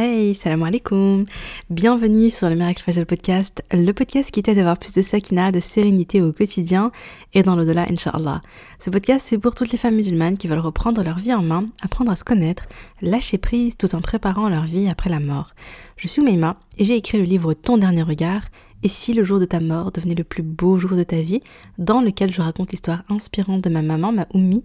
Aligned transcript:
Hey, 0.00 0.32
salam 0.32 0.62
alaikum 0.62 1.26
Bienvenue 1.70 2.30
sur 2.30 2.48
le 2.48 2.54
Miracle 2.54 2.84
Fajal 2.84 3.04
Podcast, 3.04 3.64
le 3.72 3.90
podcast 3.90 4.30
qui 4.30 4.44
t'aide 4.44 4.58
à 4.58 4.60
avoir 4.60 4.78
plus 4.78 4.92
de 4.92 5.02
sakina, 5.02 5.50
de 5.50 5.58
sérénité 5.58 6.22
au 6.22 6.32
quotidien 6.32 6.92
et 7.34 7.42
dans 7.42 7.56
l'au-delà, 7.56 7.84
Inch'Allah. 7.90 8.40
Ce 8.78 8.90
podcast, 8.90 9.26
c'est 9.28 9.38
pour 9.38 9.56
toutes 9.56 9.72
les 9.72 9.76
femmes 9.76 9.96
musulmanes 9.96 10.36
qui 10.36 10.46
veulent 10.46 10.60
reprendre 10.60 11.02
leur 11.02 11.18
vie 11.18 11.34
en 11.34 11.42
main, 11.42 11.66
apprendre 11.82 12.12
à 12.12 12.14
se 12.14 12.22
connaître, 12.22 12.66
lâcher 13.02 13.38
prise 13.38 13.76
tout 13.76 13.92
en 13.96 14.00
préparant 14.00 14.48
leur 14.48 14.66
vie 14.66 14.88
après 14.88 15.10
la 15.10 15.18
mort. 15.18 15.50
Je 15.96 16.06
suis 16.06 16.22
Meima 16.22 16.54
et 16.78 16.84
j'ai 16.84 16.94
écrit 16.94 17.18
le 17.18 17.24
livre 17.24 17.52
Ton 17.54 17.76
dernier 17.76 18.02
regard 18.02 18.42
et 18.82 18.88
si 18.88 19.12
le 19.12 19.24
jour 19.24 19.40
de 19.40 19.44
ta 19.44 19.60
mort 19.60 19.92
devenait 19.92 20.14
le 20.14 20.24
plus 20.24 20.42
beau 20.42 20.78
jour 20.78 20.92
de 20.92 21.02
ta 21.02 21.20
vie, 21.20 21.40
dans 21.78 22.00
lequel 22.00 22.32
je 22.32 22.40
raconte 22.40 22.70
l'histoire 22.70 23.02
inspirante 23.08 23.62
de 23.62 23.70
ma 23.70 23.82
maman, 23.82 24.12
ma 24.12 24.26
Oumi, 24.34 24.64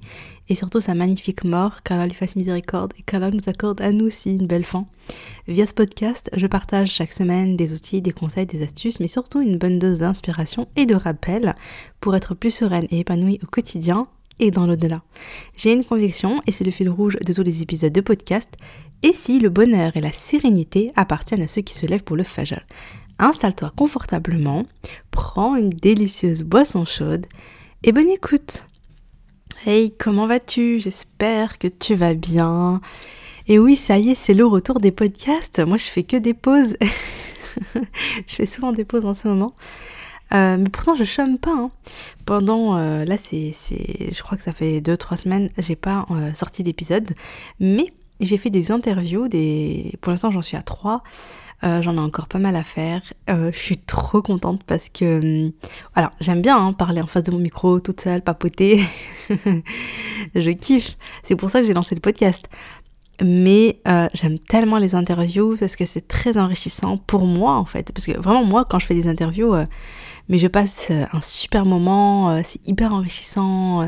et 0.49 0.55
surtout 0.55 0.81
sa 0.81 0.93
magnifique 0.93 1.43
mort, 1.43 1.83
qu'Allah 1.83 2.05
lui 2.05 2.13
fasse 2.13 2.35
miséricorde 2.35 2.93
et 2.99 3.01
qu'Allah 3.03 3.31
nous 3.31 3.47
accorde 3.47 3.81
à 3.81 3.91
nous 3.91 4.05
aussi 4.05 4.31
une 4.31 4.47
belle 4.47 4.65
fin. 4.65 4.85
Via 5.47 5.65
ce 5.65 5.73
podcast, 5.73 6.29
je 6.35 6.47
partage 6.47 6.91
chaque 6.91 7.11
semaine 7.11 7.55
des 7.55 7.73
outils, 7.73 8.01
des 8.01 8.11
conseils, 8.11 8.45
des 8.45 8.63
astuces, 8.63 8.99
mais 8.99 9.07
surtout 9.07 9.41
une 9.41 9.57
bonne 9.57 9.79
dose 9.79 9.99
d'inspiration 9.99 10.67
et 10.75 10.85
de 10.85 10.95
rappel 10.95 11.55
pour 11.99 12.15
être 12.15 12.35
plus 12.35 12.51
sereine 12.51 12.87
et 12.91 12.99
épanouie 12.99 13.39
au 13.43 13.47
quotidien 13.47 14.07
et 14.39 14.51
dans 14.51 14.65
l'au-delà. 14.67 15.01
J'ai 15.57 15.73
une 15.73 15.85
conviction, 15.85 16.41
et 16.47 16.51
c'est 16.51 16.63
le 16.63 16.71
fil 16.71 16.89
rouge 16.89 17.17
de 17.25 17.33
tous 17.33 17.43
les 17.43 17.61
épisodes 17.61 17.93
de 17.93 18.01
podcast, 18.01 18.55
et 19.03 19.13
si 19.13 19.39
le 19.39 19.49
bonheur 19.49 19.97
et 19.97 20.01
la 20.01 20.13
sérénité 20.13 20.91
appartiennent 20.95 21.41
à 21.41 21.47
ceux 21.47 21.61
qui 21.61 21.73
se 21.73 21.85
lèvent 21.85 22.03
pour 22.03 22.15
le 22.15 22.23
fajr? 22.23 22.61
Installe-toi 23.19 23.71
confortablement, 23.75 24.65
prends 25.11 25.55
une 25.55 25.69
délicieuse 25.69 26.43
boisson 26.43 26.85
chaude 26.85 27.25
et 27.83 27.91
bonne 27.91 28.09
écoute. 28.09 28.65
Hey, 29.65 29.93
comment 29.97 30.27
vas-tu? 30.27 30.79
J'espère 30.79 31.57
que 31.57 31.67
tu 31.67 31.95
vas 31.95 32.13
bien. 32.13 32.81
Et 33.47 33.59
oui, 33.59 33.75
ça 33.75 33.97
y 33.97 34.09
est, 34.09 34.15
c'est 34.15 34.33
le 34.33 34.45
retour 34.45 34.79
des 34.79 34.91
podcasts. 34.91 35.59
Moi, 35.59 35.77
je 35.77 35.85
fais 35.85 36.03
que 36.03 36.17
des 36.17 36.33
pauses. 36.33 36.75
je 37.75 38.35
fais 38.35 38.45
souvent 38.45 38.71
des 38.71 38.85
pauses 38.85 39.05
en 39.05 39.13
ce 39.13 39.27
moment. 39.27 39.53
Euh, 40.33 40.57
mais 40.57 40.69
pourtant, 40.69 40.95
je 40.95 41.03
chôme 41.03 41.37
pas. 41.37 41.51
Hein. 41.51 41.71
Pendant, 42.25 42.77
euh, 42.77 43.05
là, 43.05 43.17
c'est, 43.17 43.51
je 43.51 44.23
crois 44.23 44.37
que 44.37 44.43
ça 44.43 44.51
fait 44.51 44.79
2-3 44.79 45.17
semaines, 45.17 45.49
j'ai 45.57 45.75
pas 45.75 46.05
euh, 46.11 46.33
sorti 46.33 46.63
d'épisode. 46.63 47.13
Mais 47.59 47.87
j'ai 48.19 48.37
fait 48.37 48.49
des 48.49 48.71
interviews, 48.71 49.27
pour 50.01 50.11
l'instant, 50.11 50.31
j'en 50.31 50.41
suis 50.41 50.57
à 50.57 50.61
3. 50.61 51.03
Euh, 51.63 51.81
j'en 51.81 51.95
ai 51.95 51.99
encore 51.99 52.27
pas 52.27 52.39
mal 52.39 52.55
à 52.55 52.63
faire. 52.63 53.01
Euh, 53.29 53.51
je 53.53 53.57
suis 53.57 53.77
trop 53.77 54.21
contente 54.21 54.63
parce 54.65 54.89
que... 54.89 55.51
alors, 55.95 56.11
j'aime 56.19 56.41
bien 56.41 56.57
hein, 56.57 56.73
parler 56.73 57.01
en 57.01 57.07
face 57.07 57.23
de 57.23 57.31
mon 57.31 57.39
micro, 57.39 57.79
toute 57.79 58.01
seule, 58.01 58.21
papoter. 58.21 58.83
je 60.35 60.51
kiffe. 60.51 60.97
C'est 61.23 61.37
pour 61.37 61.49
ça 61.49 61.61
que 61.61 61.67
j'ai 61.67 61.73
lancé 61.73 61.95
le 61.95 62.01
podcast. 62.01 62.49
Mais 63.23 63.79
euh, 63.87 64.09
j'aime 64.13 64.39
tellement 64.39 64.77
les 64.77 64.95
interviews 64.95 65.55
parce 65.57 65.75
que 65.77 65.85
c'est 65.85 66.07
très 66.07 66.37
enrichissant 66.37 66.97
pour 66.97 67.25
moi 67.25 67.53
en 67.53 67.65
fait. 67.65 67.91
Parce 67.93 68.07
que 68.07 68.19
vraiment 68.19 68.43
moi 68.43 68.65
quand 68.65 68.79
je 68.79 68.87
fais 68.87 68.95
des 68.95 69.07
interviews, 69.07 69.53
mais 70.27 70.39
je 70.39 70.47
passe 70.47 70.89
un 70.89 71.21
super 71.21 71.65
moment, 71.65 72.41
c'est 72.43 72.59
hyper 72.67 72.91
enrichissant. 72.91 73.87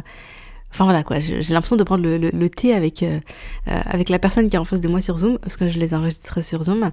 Enfin 0.70 0.84
voilà 0.84 1.04
quoi, 1.04 1.20
j'ai 1.20 1.42
l'impression 1.54 1.76
de 1.76 1.84
prendre 1.84 2.04
le, 2.08 2.50
thé 2.50 2.76
avec, 2.76 3.04
avec 3.66 4.10
la 4.10 4.20
personne 4.20 4.48
qui 4.48 4.56
est 4.56 4.60
en 4.60 4.64
face 4.64 4.80
de 4.80 4.88
moi 4.88 5.02
sur 5.02 5.18
Zoom, 5.18 5.40
parce 5.40 5.58
que 5.58 5.70
je 5.70 5.80
les 5.80 5.96
enregistre 5.96 6.44
sur 6.44 6.64
Zoom. 6.64 6.92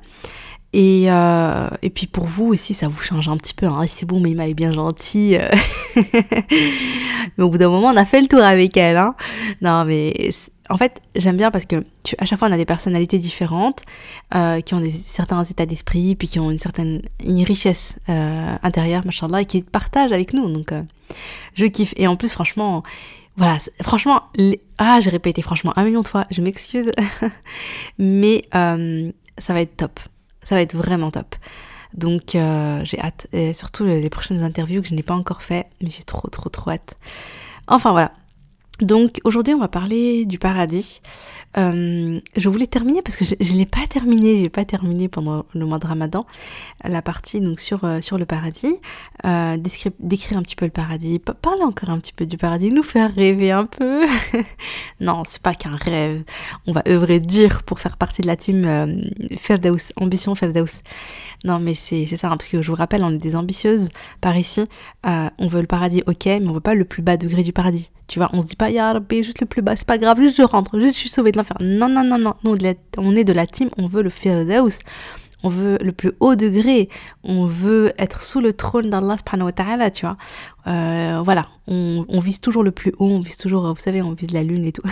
Et, 0.72 1.10
euh, 1.10 1.68
et 1.82 1.90
puis 1.90 2.06
pour 2.06 2.24
vous 2.24 2.46
aussi, 2.46 2.72
ça 2.72 2.88
vous 2.88 3.02
change 3.02 3.28
un 3.28 3.36
petit 3.36 3.54
peu. 3.54 3.66
Hein. 3.66 3.82
C'est 3.86 4.06
bon, 4.06 4.20
mais 4.20 4.30
il 4.30 4.40
est 4.40 4.54
bien 4.54 4.72
gentil. 4.72 5.36
Mais 7.38 7.44
au 7.44 7.48
bout 7.48 7.58
d'un 7.58 7.68
moment, 7.68 7.88
on 7.88 7.96
a 7.96 8.04
fait 8.04 8.20
le 8.20 8.26
tour 8.26 8.42
avec 8.42 8.76
elle. 8.76 8.96
Hein. 8.96 9.14
Non, 9.60 9.84
mais 9.84 10.30
en 10.68 10.76
fait, 10.76 11.00
j'aime 11.14 11.36
bien 11.36 11.50
parce 11.50 11.66
que 11.66 11.84
tu, 12.04 12.14
à 12.18 12.24
chaque 12.24 12.38
fois, 12.38 12.48
on 12.48 12.52
a 12.52 12.56
des 12.56 12.64
personnalités 12.64 13.18
différentes 13.18 13.82
euh, 14.34 14.60
qui 14.60 14.74
ont 14.74 14.80
des, 14.80 14.90
certains 14.90 15.44
états 15.44 15.66
d'esprit, 15.66 16.14
puis 16.14 16.28
qui 16.28 16.40
ont 16.40 16.50
une 16.50 16.58
certaine 16.58 17.02
une 17.24 17.42
richesse 17.44 17.98
euh, 18.08 18.56
intérieure, 18.62 19.04
machallah, 19.04 19.42
et 19.42 19.46
qui 19.46 19.62
partagent 19.62 20.12
avec 20.12 20.32
nous. 20.32 20.50
Donc, 20.50 20.72
euh, 20.72 20.82
je 21.54 21.66
kiffe. 21.66 21.94
Et 21.96 22.06
en 22.06 22.16
plus, 22.16 22.32
franchement, 22.32 22.82
voilà, 23.36 23.58
franchement, 23.82 24.22
ah, 24.78 25.00
j'ai 25.00 25.10
répété 25.10 25.42
franchement 25.42 25.72
un 25.76 25.84
million 25.84 26.02
de 26.02 26.08
fois, 26.08 26.26
je 26.30 26.42
m'excuse, 26.42 26.90
mais 27.98 28.42
euh, 28.54 29.10
ça 29.38 29.54
va 29.54 29.62
être 29.62 29.76
top 29.76 30.00
ça 30.42 30.54
va 30.54 30.62
être 30.62 30.76
vraiment 30.76 31.10
top. 31.10 31.34
Donc 31.94 32.34
euh, 32.34 32.80
j'ai 32.84 32.98
hâte. 33.00 33.26
Et 33.32 33.52
surtout 33.52 33.84
les 33.84 34.10
prochaines 34.10 34.42
interviews 34.42 34.82
que 34.82 34.88
je 34.88 34.94
n'ai 34.94 35.02
pas 35.02 35.14
encore 35.14 35.42
fait, 35.42 35.66
mais 35.82 35.90
j'ai 35.90 36.02
trop 36.02 36.28
trop 36.28 36.48
trop 36.48 36.70
hâte. 36.70 36.96
Enfin 37.66 37.92
voilà. 37.92 38.12
Donc 38.80 39.20
aujourd'hui 39.24 39.54
on 39.54 39.58
va 39.58 39.68
parler 39.68 40.24
du 40.24 40.38
paradis. 40.38 41.02
Euh, 41.58 42.20
je 42.36 42.48
voulais 42.48 42.66
terminer 42.66 43.02
parce 43.02 43.16
que 43.16 43.24
je, 43.24 43.34
ne 43.52 43.58
l'ai 43.58 43.66
pas 43.66 43.86
terminé, 43.88 44.38
j'ai 44.38 44.48
pas 44.48 44.64
terminé 44.64 45.08
pendant 45.08 45.44
le 45.54 45.66
mois 45.66 45.78
de 45.78 45.86
Ramadan 45.86 46.26
la 46.84 47.02
partie 47.02 47.40
donc 47.40 47.60
sur 47.60 47.84
euh, 47.84 48.00
sur 48.00 48.16
le 48.16 48.24
paradis, 48.24 48.74
euh, 49.26 49.56
décrire, 50.00 50.38
un 50.38 50.42
petit 50.42 50.56
peu 50.56 50.64
le 50.64 50.70
paradis, 50.70 51.18
parler 51.18 51.62
encore 51.62 51.90
un 51.90 51.98
petit 51.98 52.12
peu 52.12 52.26
du 52.26 52.38
paradis, 52.38 52.70
nous 52.70 52.82
faire 52.82 53.14
rêver 53.14 53.50
un 53.50 53.66
peu. 53.66 54.06
non, 55.00 55.22
c'est 55.28 55.42
pas 55.42 55.54
qu'un 55.54 55.76
rêve. 55.76 56.22
On 56.66 56.72
va 56.72 56.82
œuvrer 56.88 57.20
dur 57.20 57.62
pour 57.64 57.80
faire 57.80 57.96
partie 57.96 58.22
de 58.22 58.26
la 58.26 58.36
team 58.36 59.10
Ferdaus, 59.36 59.92
ambition 59.96 60.34
Ferdaus. 60.34 60.82
Non, 61.44 61.58
mais 61.58 61.74
c'est 61.74 62.06
ça 62.06 62.28
hein, 62.28 62.36
parce 62.36 62.48
que 62.48 62.62
je 62.62 62.70
vous 62.70 62.76
rappelle, 62.76 63.04
on 63.04 63.10
est 63.10 63.18
des 63.18 63.36
ambitieuses 63.36 63.88
par 64.20 64.36
ici. 64.36 64.64
On 65.04 65.48
veut 65.48 65.60
le 65.60 65.66
paradis, 65.66 66.02
ok, 66.06 66.24
mais 66.26 66.46
on 66.46 66.52
veut 66.52 66.60
pas 66.60 66.74
le 66.74 66.84
plus 66.84 67.02
bas 67.02 67.16
degré 67.16 67.42
du 67.42 67.52
paradis. 67.52 67.90
Tu 68.12 68.18
vois, 68.18 68.28
on 68.34 68.42
se 68.42 68.46
dit 68.46 68.56
pas, 68.56 68.68
ya 68.68 68.92
juste 69.22 69.40
le 69.40 69.46
plus 69.46 69.62
bas, 69.62 69.74
c'est 69.74 69.86
pas 69.86 69.96
grave, 69.96 70.20
juste 70.20 70.36
je 70.36 70.42
rentre, 70.42 70.78
juste 70.78 70.96
je 70.96 70.98
suis 70.98 71.08
sauvée 71.08 71.32
de 71.32 71.38
l'enfer. 71.38 71.56
Non, 71.62 71.88
non, 71.88 72.04
non, 72.04 72.18
non, 72.18 72.34
nous, 72.44 72.58
on 72.98 73.16
est 73.16 73.24
de 73.24 73.32
la 73.32 73.46
team, 73.46 73.70
on 73.78 73.86
veut 73.86 74.02
le 74.02 74.10
Firdaus, 74.10 74.80
on 75.42 75.48
veut 75.48 75.78
le 75.80 75.92
plus 75.92 76.12
haut 76.20 76.34
degré, 76.34 76.90
on 77.24 77.46
veut 77.46 77.94
être 77.96 78.20
sous 78.20 78.40
le 78.42 78.52
trône 78.52 78.90
d'Allah 78.90 79.16
subhanahu 79.16 79.46
wa 79.46 79.52
ta'ala, 79.52 79.90
tu 79.90 80.04
vois. 80.04 80.18
Euh, 80.66 81.22
voilà, 81.24 81.48
on, 81.66 82.04
vise 82.20 82.38
toujours 82.38 82.62
le 82.62 82.70
plus 82.70 82.92
haut, 82.98 83.08
on 83.08 83.20
vise 83.20 83.38
toujours, 83.38 83.66
vous 83.66 83.80
savez, 83.80 84.02
on 84.02 84.12
vise 84.12 84.32
la 84.32 84.42
lune 84.42 84.66
et 84.66 84.72
tout. 84.72 84.82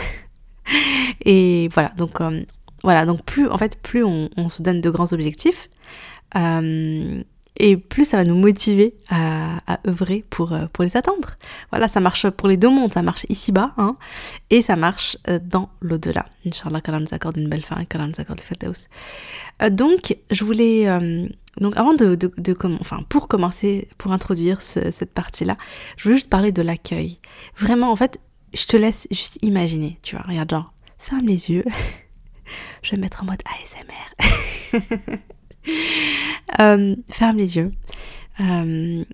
et 1.27 1.69
voilà, 1.75 1.91
donc, 1.99 2.23
euh, 2.23 2.43
voilà, 2.83 3.05
donc 3.05 3.23
plus, 3.27 3.51
en 3.51 3.59
fait, 3.59 3.77
plus 3.83 4.03
on, 4.03 4.31
on, 4.39 4.49
se 4.49 4.63
donne 4.63 4.81
de 4.81 4.89
grands 4.89 5.13
objectifs, 5.13 5.69
euh, 6.37 7.23
et 7.60 7.76
plus 7.76 8.04
ça 8.04 8.16
va 8.16 8.25
nous 8.25 8.34
motiver 8.34 8.94
à, 9.10 9.60
œuvrer 9.87 10.25
pour, 10.31 10.53
euh, 10.53 10.66
pour 10.72 10.82
les 10.82 10.97
atteindre. 10.97 11.37
Voilà, 11.71 11.88
ça 11.88 12.00
marche 12.00 12.28
pour 12.31 12.48
les 12.48 12.56
deux 12.56 12.71
mondes, 12.71 12.94
ça 12.94 13.03
marche 13.03 13.26
ici-bas, 13.28 13.75
hein, 13.76 13.97
et 14.48 14.62
ça 14.62 14.76
marche 14.76 15.19
euh, 15.28 15.38
dans 15.43 15.69
l'au-delà. 15.82 16.25
Inch'Allah, 16.47 16.81
qu'Allah 16.81 17.00
nous 17.00 17.12
accorde 17.12 17.37
une 17.37 17.48
belle 17.48 17.65
fin, 17.65 17.84
qu'Allah 17.84 18.06
nous 18.06 18.19
accorde 18.19 18.41
le 18.41 18.71
euh, 19.62 19.71
donc, 19.71 20.16
je 20.31 20.44
voulais... 20.44 20.87
Donc 21.60 21.76
avant 21.76 21.94
de, 21.94 22.15
de, 22.15 22.56
enfin 22.81 23.04
pour 23.09 23.26
commencer, 23.26 23.88
pour 23.98 24.12
introduire 24.12 24.60
ce, 24.62 24.91
cette 24.92 25.12
partie-là, 25.12 25.56
je 25.97 26.04
voulais 26.04 26.15
juste 26.15 26.31
parler 26.31 26.53
de 26.53 26.62
l'accueil. 26.62 27.19
Vraiment, 27.56 27.91
en 27.91 27.97
fait, 27.97 28.21
je 28.54 28.66
te 28.66 28.77
laisse 28.77 29.09
juste 29.10 29.38
imaginer, 29.42 29.98
tu 30.03 30.16
vois, 30.16 30.25
regarde 30.27 30.48
genre, 30.48 30.72
ferme 30.98 31.27
les 31.27 31.50
yeux, 31.50 31.65
je 32.82 32.92
vais 32.92 32.97
me 32.97 33.03
mettre 33.03 33.22
en 33.22 33.27
mode 33.27 33.42
ASMR. 33.60 35.19
Euh, 36.59 36.97
ferme 37.10 37.37
les 37.37 37.56
yeux. 37.56 37.72
Euh, 38.41 39.04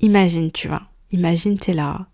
imagine, 0.00 0.50
tu 0.50 0.68
vois. 0.68 0.82
Imagine, 1.12 1.58
t'es 1.58 1.72
là. 1.72 2.06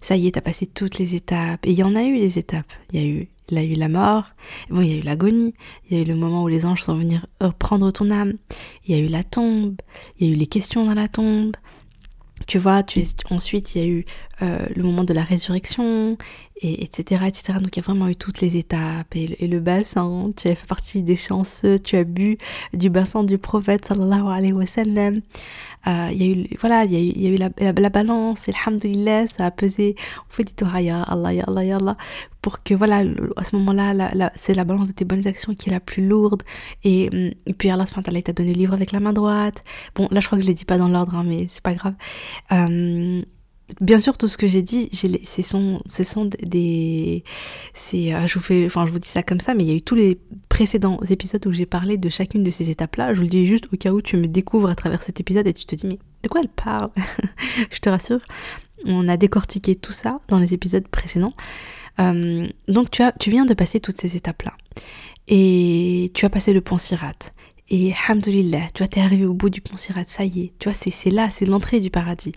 Ça 0.00 0.16
y 0.16 0.26
est, 0.26 0.32
t'as 0.32 0.40
passé 0.40 0.66
toutes 0.66 0.98
les 0.98 1.14
étapes. 1.14 1.64
Et 1.66 1.72
il 1.72 1.78
y 1.78 1.82
en 1.82 1.94
a 1.94 2.02
eu 2.02 2.14
les 2.14 2.38
étapes. 2.38 2.72
Il 2.92 3.00
y 3.00 3.04
a 3.04 3.06
eu, 3.06 3.28
il 3.50 3.58
a 3.58 3.62
eu 3.62 3.74
la 3.74 3.88
mort. 3.88 4.24
Bon, 4.70 4.80
il 4.80 4.88
y 4.88 4.94
a 4.94 4.96
eu 4.96 5.02
l'agonie. 5.02 5.54
Il 5.88 5.96
y 5.96 6.00
a 6.00 6.02
eu 6.02 6.06
le 6.06 6.16
moment 6.16 6.42
où 6.44 6.48
les 6.48 6.66
anges 6.66 6.82
sont 6.82 6.96
venus 6.96 7.20
reprendre 7.40 7.90
ton 7.92 8.10
âme. 8.10 8.34
Il 8.86 8.96
y 8.96 8.98
a 8.98 9.02
eu 9.02 9.08
la 9.08 9.24
tombe. 9.24 9.76
Il 10.18 10.26
y 10.26 10.30
a 10.30 10.34
eu 10.34 10.36
les 10.36 10.46
questions 10.46 10.84
dans 10.84 10.94
la 10.94 11.08
tombe. 11.08 11.54
Tu 12.46 12.58
vois, 12.58 12.82
tu, 12.82 13.04
ensuite 13.30 13.74
il 13.74 13.80
y 13.80 13.84
a 13.84 13.88
eu 13.88 14.04
euh, 14.42 14.66
le 14.74 14.82
moment 14.82 15.04
de 15.04 15.12
la 15.12 15.22
résurrection, 15.22 16.16
et 16.60 16.82
etc.. 16.84 17.22
Donc 17.60 17.76
il 17.76 17.80
y 17.80 17.80
a 17.80 17.82
vraiment 17.82 18.08
eu 18.08 18.16
toutes 18.16 18.40
les 18.40 18.56
étapes 18.56 19.14
et, 19.16 19.46
le 19.46 19.60
bassin. 19.60 20.30
Tu 20.36 20.48
as 20.48 20.54
fait 20.54 20.66
partie 20.66 21.02
des 21.02 21.16
chanceux, 21.16 21.78
tu 21.78 21.96
as 21.96 22.04
bu 22.04 22.38
du 22.72 22.90
bassin 22.90 23.24
du 23.24 23.38
prophète 23.38 23.86
sallallahu 23.86 24.28
alayhi 24.28 24.52
wa 24.52 24.66
sallam. 24.66 25.20
Euh, 25.86 26.08
il 26.12 26.22
y 26.22 26.24
a 26.24 26.34
eu, 26.34 26.46
voilà, 26.60 26.84
il 26.84 26.92
y 26.92 26.96
a 26.96 27.00
eu, 27.00 27.12
il 27.16 27.22
y 27.22 27.26
a 27.26 27.30
eu 27.30 27.36
la, 27.36 27.48
la, 27.58 27.72
la 27.72 27.88
balance, 27.88 28.48
et 28.48 28.52
alhamdoulilah, 28.52 29.28
ça 29.28 29.46
a 29.46 29.50
pesé. 29.50 29.94
On 30.28 30.32
fait 30.32 30.44
du 30.44 30.52
Torah, 30.52 30.82
ya 30.82 31.02
Allah, 31.02 31.32
ya 31.32 31.44
Allah, 31.46 31.64
ya 31.64 31.76
Allah, 31.76 31.96
pour 32.42 32.62
que, 32.62 32.74
voilà, 32.74 33.02
à 33.36 33.44
ce 33.44 33.56
moment-là, 33.56 34.30
c'est 34.36 34.54
la 34.54 34.64
balance 34.64 34.88
de 34.88 34.92
tes 34.92 35.06
bonnes 35.06 35.26
actions 35.26 35.54
qui 35.54 35.70
est 35.70 35.72
la 35.72 35.80
plus 35.80 36.06
lourde. 36.06 36.42
Et, 36.84 37.08
et 37.46 37.52
puis 37.54 37.70
Allah 37.70 37.86
subhanahu 37.86 38.22
t'a 38.22 38.32
donné 38.34 38.52
le 38.52 38.58
livre 38.58 38.74
avec 38.74 38.92
la 38.92 39.00
main 39.00 39.14
droite. 39.14 39.64
Bon, 39.94 40.06
là, 40.10 40.20
je 40.20 40.26
crois 40.26 40.36
que 40.36 40.44
je 40.44 40.48
l'ai 40.48 40.54
dit 40.54 40.66
pas 40.66 40.76
dans 40.76 40.88
l'ordre, 40.88 41.14
hein, 41.14 41.24
mais 41.26 41.46
c'est 41.48 41.62
pas 41.62 41.74
grave. 41.74 41.94
Euh, 42.52 43.22
Bien 43.80 44.00
sûr, 44.00 44.16
tout 44.18 44.28
ce 44.28 44.36
que 44.36 44.46
j'ai 44.46 44.62
dit, 44.62 44.88
ce 44.92 45.42
sont, 45.42 45.82
ce 45.86 46.04
sont 46.04 46.30
des, 46.42 47.24
c'est, 47.74 48.26
je 48.26 48.34
vous 48.34 48.40
fais, 48.40 48.66
enfin, 48.66 48.86
je 48.86 48.92
vous 48.92 48.98
dis 48.98 49.08
ça 49.08 49.22
comme 49.22 49.40
ça, 49.40 49.54
mais 49.54 49.64
il 49.64 49.68
y 49.68 49.72
a 49.72 49.76
eu 49.76 49.82
tous 49.82 49.94
les 49.94 50.18
précédents 50.48 50.98
épisodes 51.08 51.46
où 51.46 51.52
j'ai 51.52 51.66
parlé 51.66 51.96
de 51.96 52.08
chacune 52.08 52.42
de 52.42 52.50
ces 52.50 52.70
étapes-là. 52.70 53.14
Je 53.14 53.18
vous 53.18 53.24
le 53.24 53.30
dis 53.30 53.46
juste 53.46 53.68
au 53.72 53.76
cas 53.76 53.92
où 53.92 54.02
tu 54.02 54.16
me 54.16 54.26
découvres 54.26 54.70
à 54.70 54.74
travers 54.74 55.02
cet 55.02 55.20
épisode 55.20 55.46
et 55.46 55.52
tu 55.52 55.64
te 55.64 55.74
dis, 55.74 55.86
mais 55.86 55.98
de 56.22 56.28
quoi 56.28 56.40
elle 56.40 56.48
parle 56.48 56.90
Je 57.70 57.78
te 57.78 57.88
rassure, 57.88 58.20
on 58.84 59.08
a 59.08 59.16
décortiqué 59.16 59.76
tout 59.76 59.92
ça 59.92 60.20
dans 60.28 60.38
les 60.38 60.54
épisodes 60.54 60.86
précédents. 60.88 61.34
Euh, 61.98 62.46
donc 62.68 62.90
tu 62.90 63.02
as, 63.02 63.12
tu 63.12 63.30
viens 63.30 63.44
de 63.44 63.54
passer 63.54 63.80
toutes 63.80 64.00
ces 64.00 64.16
étapes-là 64.16 64.52
et 65.28 66.10
tu 66.14 66.24
as 66.24 66.30
passé 66.30 66.52
le 66.52 66.60
pont 66.60 66.78
Sirat 66.78 67.12
et 67.68 67.94
hamdulillah, 68.08 68.68
tu 68.74 68.82
vois, 68.82 68.88
t'es 68.88 69.00
arrivé 69.00 69.24
au 69.24 69.34
bout 69.34 69.50
du 69.50 69.60
pont 69.60 69.76
Sirat, 69.76 70.04
ça 70.06 70.24
y 70.24 70.40
est, 70.42 70.52
tu 70.58 70.68
vois, 70.68 70.74
c'est 70.74 71.10
là, 71.10 71.30
c'est 71.30 71.46
l'entrée 71.46 71.78
du 71.80 71.90
paradis. 71.90 72.32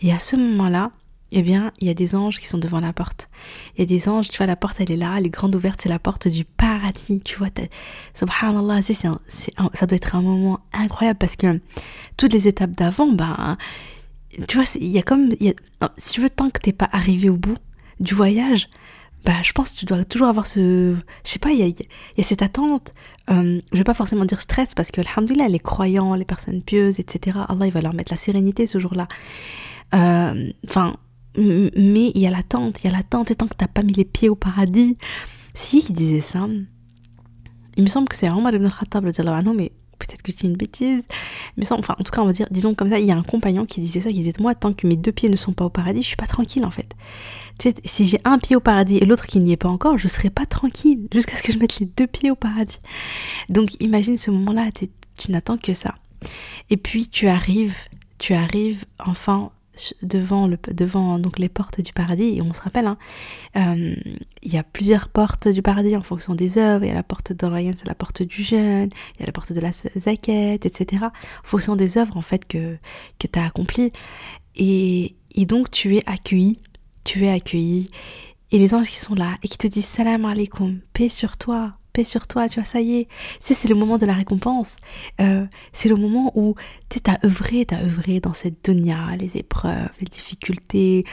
Et 0.00 0.12
à 0.12 0.18
ce 0.18 0.36
moment-là, 0.36 0.90
eh 1.30 1.42
bien, 1.42 1.72
il 1.80 1.88
y 1.88 1.90
a 1.90 1.94
des 1.94 2.14
anges 2.14 2.40
qui 2.40 2.46
sont 2.46 2.58
devant 2.58 2.80
la 2.80 2.92
porte. 2.92 3.28
Il 3.76 3.80
y 3.80 3.82
a 3.82 3.86
des 3.86 4.08
anges, 4.08 4.28
tu 4.28 4.38
vois, 4.38 4.46
la 4.46 4.56
porte, 4.56 4.80
elle 4.80 4.90
est 4.90 4.96
là, 4.96 5.14
elle 5.18 5.26
est 5.26 5.30
grande 5.30 5.54
ouverte, 5.54 5.80
c'est 5.82 5.88
la 5.88 5.98
porte 5.98 6.28
du 6.28 6.44
paradis, 6.44 7.20
tu 7.20 7.36
vois. 7.36 7.48
Subhanallah, 8.14 8.82
c'est, 8.82 8.94
ça 8.94 9.86
doit 9.86 9.96
être 9.96 10.14
un 10.14 10.22
moment 10.22 10.60
incroyable 10.72 11.18
parce 11.18 11.36
que 11.36 11.60
toutes 12.16 12.32
les 12.32 12.48
étapes 12.48 12.72
d'avant, 12.72 13.12
ben, 13.12 13.58
tu 14.46 14.56
vois, 14.56 14.66
il 14.76 14.88
y 14.88 14.98
a 14.98 15.02
comme, 15.02 15.28
si 15.98 16.12
tu 16.12 16.20
veux, 16.20 16.30
tant 16.30 16.48
que 16.50 16.60
t'es 16.60 16.72
pas 16.72 16.88
arrivé 16.92 17.28
au 17.28 17.36
bout 17.36 17.58
du 18.00 18.14
voyage, 18.14 18.70
bah, 19.24 19.42
je 19.42 19.52
pense 19.52 19.72
que 19.72 19.78
tu 19.80 19.84
dois 19.84 20.04
toujours 20.04 20.28
avoir 20.28 20.46
ce, 20.46 20.94
je 21.24 21.30
sais 21.30 21.38
pas, 21.38 21.50
il 21.50 21.58
y 21.58 21.62
a, 21.62 21.66
y 21.66 22.20
a, 22.20 22.22
cette 22.22 22.40
attente. 22.40 22.94
Euh, 23.30 23.60
je 23.72 23.78
vais 23.78 23.84
pas 23.84 23.92
forcément 23.92 24.24
dire 24.24 24.40
stress 24.40 24.74
parce 24.74 24.90
que, 24.90 25.02
alhamdoulilah, 25.02 25.48
les 25.48 25.58
croyants, 25.58 26.14
les 26.14 26.24
personnes 26.24 26.62
pieuses, 26.62 27.00
etc., 27.00 27.40
Allah, 27.48 27.66
il 27.66 27.72
va 27.72 27.82
leur 27.82 27.92
mettre 27.92 28.12
la 28.12 28.16
sérénité 28.16 28.66
ce 28.66 28.78
jour-là. 28.78 29.08
Euh, 29.94 30.50
enfin, 30.66 30.96
mais 31.36 32.10
il 32.14 32.20
y 32.20 32.26
a 32.26 32.30
l'attente, 32.30 32.82
il 32.82 32.90
y 32.90 32.90
a 32.90 32.96
l'attente, 32.96 33.30
et 33.30 33.34
tant 33.34 33.46
que 33.46 33.54
t'as 33.56 33.68
pas 33.68 33.82
mis 33.82 33.92
les 33.92 34.04
pieds 34.04 34.28
au 34.28 34.34
paradis. 34.34 34.96
Si, 35.54 35.82
qui 35.82 35.92
disait 35.92 36.20
ça 36.20 36.46
Il 37.76 37.82
me 37.82 37.88
semble 37.88 38.08
que 38.08 38.16
c'est 38.16 38.30
Omar 38.30 38.54
ibn 38.54 38.68
Khattab, 38.68 39.04
mais 39.04 39.72
peut-être 39.98 40.22
que 40.22 40.32
je 40.32 40.36
dis 40.36 40.46
une 40.46 40.56
bêtise, 40.56 41.06
mais 41.56 41.70
enfin, 41.72 41.96
en 41.98 42.02
tout 42.02 42.12
cas, 42.12 42.22
on 42.22 42.26
va 42.26 42.32
dire, 42.32 42.46
disons 42.50 42.74
comme 42.74 42.88
ça, 42.88 42.98
il 42.98 43.06
y 43.06 43.10
a 43.10 43.16
un 43.16 43.22
compagnon 43.22 43.66
qui 43.66 43.80
disait 43.80 44.00
ça, 44.00 44.10
qui 44.10 44.16
disait, 44.16 44.32
moi, 44.40 44.54
tant 44.54 44.72
que 44.72 44.86
mes 44.86 44.96
deux 44.96 45.12
pieds 45.12 45.28
ne 45.28 45.36
sont 45.36 45.52
pas 45.52 45.64
au 45.64 45.70
paradis, 45.70 46.02
je 46.02 46.06
suis 46.06 46.16
pas 46.16 46.26
tranquille, 46.26 46.64
en 46.64 46.70
fait. 46.70 46.94
Tu 47.58 47.70
sais, 47.70 47.74
si 47.84 48.06
j'ai 48.06 48.20
un 48.24 48.38
pied 48.38 48.54
au 48.54 48.60
paradis 48.60 48.98
et 48.98 49.04
l'autre 49.04 49.26
qui 49.26 49.40
n'y 49.40 49.52
est 49.52 49.56
pas 49.56 49.68
encore, 49.68 49.98
je 49.98 50.08
serai 50.08 50.30
pas 50.30 50.46
tranquille, 50.46 51.08
jusqu'à 51.12 51.36
ce 51.36 51.42
que 51.42 51.52
je 51.52 51.58
mette 51.58 51.80
les 51.80 51.86
deux 51.86 52.06
pieds 52.06 52.30
au 52.30 52.36
paradis. 52.36 52.78
Donc, 53.48 53.70
imagine 53.80 54.16
ce 54.16 54.30
moment-là, 54.30 54.70
tu 54.72 55.32
n'attends 55.32 55.58
que 55.58 55.72
ça. 55.72 55.96
Et 56.70 56.76
puis, 56.76 57.08
tu 57.08 57.28
arrives, 57.28 57.76
tu 58.18 58.34
arrives 58.34 58.84
enfin 59.04 59.50
devant, 60.02 60.46
le, 60.46 60.58
devant 60.72 61.18
donc 61.18 61.38
les 61.38 61.48
portes 61.48 61.80
du 61.80 61.92
paradis. 61.92 62.36
Et 62.36 62.42
on 62.42 62.52
se 62.52 62.60
rappelle, 62.60 62.86
hein, 62.86 62.98
euh, 63.56 63.94
il 64.42 64.52
y 64.52 64.58
a 64.58 64.62
plusieurs 64.62 65.08
portes 65.08 65.48
du 65.48 65.62
paradis 65.62 65.96
en 65.96 66.02
fonction 66.02 66.34
des 66.34 66.58
œuvres. 66.58 66.84
Il 66.84 66.88
y 66.88 66.90
a 66.90 66.94
la 66.94 67.02
porte 67.02 67.32
d'Orion, 67.32 67.74
c'est 67.76 67.88
la 67.88 67.94
porte 67.94 68.22
du 68.22 68.42
jeûne. 68.42 68.90
Il 69.16 69.20
y 69.20 69.22
a 69.22 69.26
la 69.26 69.32
porte 69.32 69.52
de 69.52 69.60
la 69.60 69.70
zaquette, 69.72 70.66
etc. 70.66 71.04
En 71.04 71.46
fonction 71.46 71.76
des 71.76 71.98
œuvres 71.98 72.16
en 72.16 72.22
fait 72.22 72.46
que, 72.46 72.76
que 73.18 73.26
tu 73.26 73.38
as 73.38 73.44
accomplies. 73.44 73.92
Et, 74.56 75.16
et 75.34 75.46
donc 75.46 75.70
tu 75.70 75.96
es 75.96 76.02
accueilli. 76.06 76.58
Tu 77.04 77.24
es 77.24 77.30
accueilli. 77.30 77.90
Et 78.50 78.58
les 78.58 78.74
anges 78.74 78.88
qui 78.90 78.98
sont 78.98 79.14
là 79.14 79.34
et 79.42 79.48
qui 79.48 79.58
te 79.58 79.66
disent 79.66 79.86
salam 79.86 80.24
alaikum, 80.24 80.80
paix 80.94 81.10
sur 81.10 81.36
toi, 81.36 81.74
sur 82.04 82.26
toi, 82.26 82.48
tu 82.48 82.60
vois, 82.60 82.64
ça 82.64 82.80
y 82.80 83.00
est. 83.00 83.08
C'est 83.40 83.68
le 83.68 83.74
moment 83.74 83.98
de 83.98 84.06
la 84.06 84.14
récompense. 84.14 84.76
Euh, 85.20 85.46
c'est 85.72 85.88
le 85.88 85.96
moment 85.96 86.32
où 86.34 86.54
tu 86.88 86.98
as 87.10 87.18
œuvré, 87.24 87.66
tu 87.66 87.74
as 87.74 87.80
œuvré 87.82 88.20
dans 88.20 88.32
cette 88.32 88.64
dunya, 88.64 89.16
les 89.18 89.36
épreuves, 89.36 89.90
les 90.00 90.06
difficultés, 90.06 91.04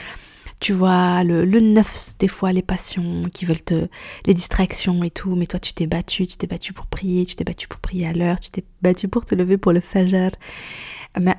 tu 0.60 0.72
vois, 0.72 1.22
le, 1.22 1.44
le 1.44 1.60
neuf, 1.60 2.16
des 2.18 2.28
fois, 2.28 2.52
les 2.52 2.62
passions 2.62 3.24
qui 3.32 3.44
veulent 3.44 3.62
te. 3.62 3.88
les 4.26 4.34
distractions 4.34 5.04
et 5.04 5.10
tout, 5.10 5.34
mais 5.34 5.46
toi, 5.46 5.60
tu 5.60 5.74
t'es 5.74 5.86
battu, 5.86 6.26
tu 6.26 6.36
t'es 6.36 6.46
battu 6.46 6.72
pour 6.72 6.86
prier, 6.86 7.26
tu 7.26 7.36
t'es 7.36 7.44
battu 7.44 7.68
pour 7.68 7.80
prier 7.80 8.06
à 8.06 8.12
l'heure, 8.12 8.40
tu 8.40 8.50
t'es 8.50 8.64
battu 8.82 9.08
pour 9.08 9.24
te 9.26 9.34
lever 9.34 9.58
pour 9.58 9.72
le 9.72 9.80
fajr, 9.80 10.30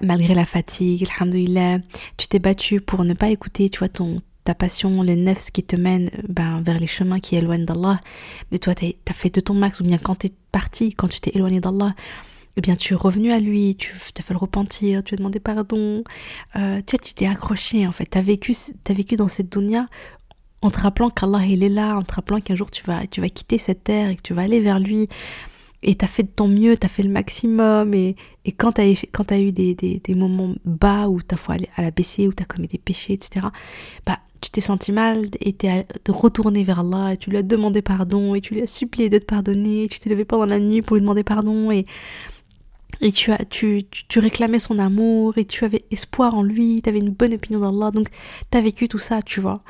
malgré 0.01 0.33
la 0.33 0.45
fatigue, 0.45 1.07
alhamdoulilah, 1.09 1.79
tu 2.17 2.27
t'es 2.27 2.39
battu 2.39 2.81
pour 2.81 3.05
ne 3.05 3.13
pas 3.13 3.29
écouter, 3.29 3.69
tu 3.69 3.79
vois, 3.79 3.89
ton, 3.89 4.21
ta 4.47 4.55
passion, 4.55 5.01
les 5.01 5.17
nefs 5.17 5.51
qui 5.51 5.61
te 5.61 5.75
mènent 5.75 6.09
ben, 6.29 6.61
vers 6.61 6.79
les 6.79 6.87
chemins 6.87 7.19
qui 7.19 7.35
éloignent 7.35 7.65
d'Allah, 7.65 7.99
mais 8.49 8.59
toi, 8.59 8.73
tu 8.73 8.85
as 8.85 9.13
fait 9.13 9.29
de 9.29 9.41
ton 9.41 9.53
max, 9.53 9.81
ou 9.81 9.83
bien 9.83 9.97
quand 9.97 10.19
tu 10.19 10.27
es 10.27 10.33
parti, 10.53 10.93
quand 10.93 11.09
tu 11.09 11.19
t'es 11.19 11.31
éloigné 11.33 11.59
d'Allah, 11.59 11.93
eh 12.55 12.61
bien, 12.61 12.77
tu 12.77 12.93
es 12.93 12.95
revenu 12.95 13.33
à 13.33 13.41
lui, 13.41 13.75
tu 13.75 13.93
as 14.17 14.21
fait 14.21 14.33
le 14.33 14.39
repentir, 14.39 15.03
tu 15.03 15.15
as 15.15 15.17
demandé 15.17 15.41
pardon, 15.41 16.01
euh, 16.55 16.81
tu 16.87 16.97
tu 16.97 17.13
t'es 17.13 17.27
accroché, 17.27 17.85
en 17.85 17.91
fait. 17.91 18.05
Tu 18.09 18.17
as 18.17 18.21
vécu, 18.21 18.55
as 18.87 18.93
vécu 18.93 19.17
dans 19.17 19.27
cette 19.27 19.51
dunya 19.51 19.87
en 20.61 20.71
te 20.71 20.79
rappelant 20.79 21.09
qu'Allah, 21.09 21.45
il 21.45 21.61
est 21.61 21.69
là, 21.69 21.97
en 21.97 22.01
te 22.01 22.13
rappelant 22.13 22.39
qu'un 22.39 22.55
jour, 22.55 22.71
tu 22.71 22.83
vas, 22.85 23.05
tu 23.05 23.19
vas 23.19 23.27
quitter 23.27 23.57
cette 23.57 23.83
terre 23.83 24.09
et 24.09 24.15
que 24.15 24.21
tu 24.21 24.33
vas 24.33 24.43
aller 24.43 24.61
vers 24.61 24.79
lui 24.79 25.09
et 25.83 25.95
t'as 25.95 26.07
fait 26.07 26.23
de 26.23 26.29
ton 26.29 26.47
mieux, 26.47 26.75
t'as 26.77 26.87
fait 26.87 27.03
le 27.03 27.09
maximum, 27.09 27.93
et, 27.93 28.15
et 28.45 28.51
quand 28.51 28.79
quand 29.11 29.31
as 29.31 29.39
eu 29.39 29.51
des, 29.51 29.75
des, 29.75 30.15
moments 30.15 30.55
bas 30.65 31.07
où 31.07 31.21
t'as 31.21 31.37
foi 31.37 31.55
à 31.75 31.81
la 31.81 31.91
baisser, 31.91 32.27
où 32.27 32.33
t'as 32.33 32.45
commis 32.45 32.67
des 32.67 32.79
péchés, 32.79 33.13
etc., 33.13 33.47
bah, 34.05 34.19
tu 34.41 34.49
t'es 34.51 34.61
senti 34.61 34.91
mal 34.91 35.25
et 35.39 35.53
t'es 35.53 35.85
retourné 36.09 36.63
vers 36.63 36.79
Allah, 36.79 37.13
et 37.13 37.17
tu 37.17 37.29
lui 37.29 37.37
as 37.37 37.43
demandé 37.43 37.81
pardon, 37.81 38.35
et 38.35 38.41
tu 38.41 38.53
lui 38.53 38.61
as 38.61 38.67
supplié 38.67 39.09
de 39.09 39.17
te 39.17 39.25
pardonner, 39.25 39.87
tu 39.89 39.99
t'es 39.99 40.09
levé 40.09 40.25
pendant 40.25 40.45
la 40.45 40.59
nuit 40.59 40.81
pour 40.81 40.95
lui 40.95 41.01
demander 41.01 41.23
pardon, 41.23 41.71
et, 41.71 41.85
et 43.01 43.11
tu, 43.11 43.31
as, 43.31 43.43
tu, 43.45 43.83
tu, 44.07 44.19
réclamais 44.19 44.59
son 44.59 44.77
amour, 44.77 45.37
et 45.37 45.45
tu 45.45 45.65
avais 45.65 45.85
espoir 45.91 46.35
en 46.35 46.43
lui, 46.43 46.81
tu 46.83 46.89
avais 46.89 46.99
une 46.99 47.11
bonne 47.11 47.33
opinion 47.33 47.59
d'Allah, 47.59 47.91
donc 47.91 48.07
t'as 48.49 48.61
vécu 48.61 48.87
tout 48.87 48.99
ça, 48.99 49.21
tu 49.21 49.39
vois. 49.41 49.61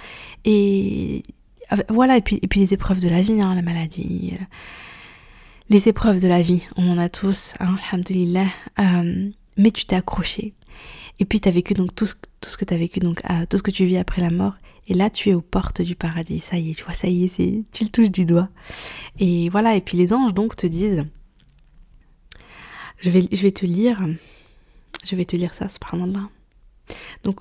Et 0.46 1.24
voilà, 1.90 2.18
et 2.18 2.22
puis, 2.22 2.40
et 2.42 2.48
puis 2.48 2.60
les 2.62 2.74
épreuves 2.74 3.02
de 3.02 3.10
la 3.10 3.22
vie, 3.22 3.42
hein, 3.42 3.56
la 3.56 3.62
maladie 3.62 4.38
les 5.70 5.90
épreuves 5.90 6.22
de 6.22 6.28
la 6.28 6.42
vie, 6.42 6.66
on 6.78 6.90
en 6.90 6.98
a 6.98 7.10
tous, 7.10 7.56
hein, 7.60 7.76
euh, 8.80 9.30
mais 9.58 9.72
tu 9.72 9.86
t'es 9.86 9.96
accroché. 9.96 10.54
Et 11.20 11.26
puis 11.26 11.40
tu 11.40 11.50
as 11.50 11.52
vécu 11.52 11.74
donc 11.74 11.96
tout 11.96 12.06
ce, 12.06 12.16
tout 12.42 12.50
ce 12.50 12.58
que 12.58 12.66
tu 12.66 12.74
as 12.74 12.78
vécu, 12.78 13.00
donc 13.00 13.22
tout 13.50 13.58
ce 13.58 13.64
que 13.64 13.72
tu 13.72 13.86
vis 13.86 13.98
après 13.98 14.22
la 14.22 14.30
mort. 14.30 14.56
Et 14.88 14.94
là, 14.94 15.10
tu 15.10 15.30
es 15.30 15.34
aux 15.34 15.42
portes 15.42 15.82
du 15.82 15.96
paradis. 15.96 16.40
Ça 16.40 16.58
y 16.58 16.72
est, 16.72 16.76
tu 16.76 16.84
vois, 16.84 16.94
ça 16.94 17.08
y 17.08 17.26
est, 17.26 17.64
tu 17.72 17.84
le 17.84 17.90
touches 17.90 18.12
du 18.12 18.26
doigt. 18.26 18.50
Et 19.20 19.50
voilà, 19.50 19.76
et 19.76 19.82
puis 19.82 19.98
les 19.98 20.14
anges 20.14 20.34
donc 20.34 20.56
te 20.56 20.68
disent, 20.68 21.06
je 23.00 23.10
vais, 23.10 23.28
je 23.32 23.42
vais 23.42 23.52
te 23.52 23.66
lire, 23.66 24.06
je 25.04 25.16
vais 25.16 25.26
te 25.26 25.36
lire 25.36 25.54
ça, 25.54 25.68
subhanallah. 25.68 26.30
Donc, 27.24 27.40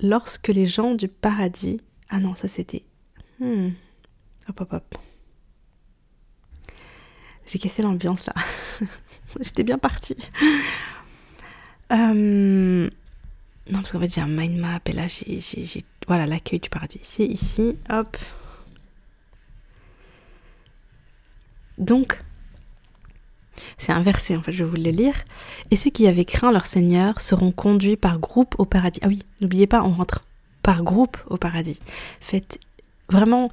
lorsque 0.00 0.48
les 0.48 0.66
gens 0.66 0.94
du 0.94 1.08
paradis, 1.08 1.80
ah 2.08 2.20
non, 2.20 2.34
ça 2.34 2.46
c'était, 2.46 2.84
hmm, 3.40 3.70
hop 4.48 4.60
hop 4.60 4.72
hop. 4.72 4.98
J'ai 7.46 7.58
cassé 7.58 7.82
l'ambiance 7.82 8.26
là. 8.26 8.34
J'étais 9.40 9.64
bien 9.64 9.78
partie. 9.78 10.16
Euh, 11.92 12.88
non, 13.70 13.78
parce 13.78 13.92
qu'en 13.92 14.00
fait, 14.00 14.12
j'ai 14.12 14.20
un 14.20 14.26
mind 14.26 14.58
map 14.58 14.80
et 14.86 14.92
là, 14.92 15.06
j'ai. 15.08 15.84
L'accueil 16.06 16.60
du 16.60 16.68
paradis. 16.68 16.98
C'est 17.00 17.24
ici. 17.24 17.78
Hop. 17.88 18.18
Donc, 21.78 22.22
c'est 23.78 23.92
inversé 23.92 24.36
en 24.36 24.42
fait, 24.42 24.52
je 24.52 24.64
vais 24.64 24.70
vous 24.70 24.76
le 24.76 24.90
lire. 24.90 25.14
Et 25.70 25.76
ceux 25.76 25.90
qui 25.90 26.06
avaient 26.06 26.24
craint 26.24 26.52
leur 26.52 26.66
Seigneur 26.66 27.20
seront 27.20 27.52
conduits 27.52 27.96
par 27.96 28.18
groupe 28.18 28.54
au 28.58 28.64
paradis. 28.64 29.00
Ah 29.02 29.08
oui, 29.08 29.22
n'oubliez 29.40 29.66
pas, 29.66 29.82
on 29.82 29.92
rentre 29.92 30.24
par 30.62 30.82
groupe 30.82 31.16
au 31.26 31.36
paradis. 31.36 31.80
Faites 32.20 32.60
vraiment 33.08 33.50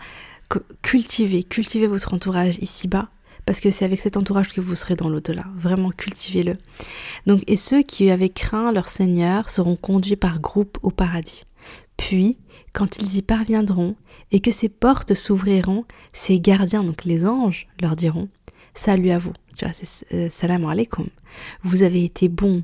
cultiver, 0.82 1.44
cultivez 1.44 1.88
votre 1.88 2.14
entourage 2.14 2.58
ici-bas 2.60 3.10
parce 3.52 3.60
que 3.60 3.70
c'est 3.70 3.84
avec 3.84 4.00
cet 4.00 4.16
entourage 4.16 4.54
que 4.54 4.62
vous 4.62 4.76
serez 4.76 4.96
dans 4.96 5.10
l'au-delà. 5.10 5.44
Vraiment, 5.58 5.90
cultivez-le. 5.90 6.56
Donc, 7.28 7.44
et 7.48 7.58
ceux 7.58 7.82
qui 7.82 8.10
avaient 8.10 8.30
craint 8.30 8.72
leur 8.72 8.88
Seigneur 8.88 9.50
seront 9.50 9.76
conduits 9.76 10.16
par 10.16 10.40
groupe 10.40 10.78
au 10.84 10.90
paradis. 10.90 11.44
Puis, 11.98 12.38
quand 12.72 13.00
ils 13.00 13.18
y 13.18 13.22
parviendront 13.22 13.98
et 14.32 14.40
que 14.40 14.52
ces 14.52 14.70
portes 14.70 15.16
s'ouvriront, 15.16 15.84
ces 16.14 16.40
gardiens, 16.40 16.82
donc 16.82 17.04
les 17.04 17.26
anges, 17.26 17.68
leur 17.82 17.98
diront 17.98 18.30
Salut 18.74 19.12
à 19.12 19.18
vous. 19.18 19.34
Tu 19.58 19.66
vois, 19.66 19.74
euh, 20.14 20.30
salam 20.30 20.64
alaikum. 20.64 21.10
Vous 21.64 21.82
avez 21.84 22.06
été 22.06 22.30
bon. 22.30 22.64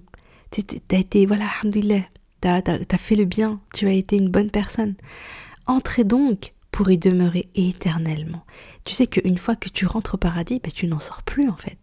T'as 0.51 0.99
été, 0.99 1.25
voilà, 1.25 1.47
alhamdoulilah. 1.59 2.05
T'as 2.39 2.61
as 2.65 2.97
fait 2.97 3.15
le 3.15 3.25
bien. 3.25 3.59
Tu 3.73 3.87
as 3.87 3.91
été 3.91 4.15
une 4.15 4.29
bonne 4.29 4.51
personne. 4.51 4.95
Entrez 5.65 6.05
donc 6.05 6.53
pour 6.71 6.89
y 6.91 6.97
demeurer 6.97 7.49
éternellement. 7.55 8.45
Tu 8.87 8.93
sais 8.93 9.05
qu'une 9.07 9.37
fois 9.37 9.57
que 9.57 9.67
tu 9.67 9.85
rentres 9.85 10.15
au 10.15 10.17
paradis, 10.17 10.61
ben, 10.63 10.71
tu 10.71 10.87
n'en 10.87 10.99
sors 10.99 11.21
plus 11.21 11.49
en 11.49 11.57
fait. 11.57 11.77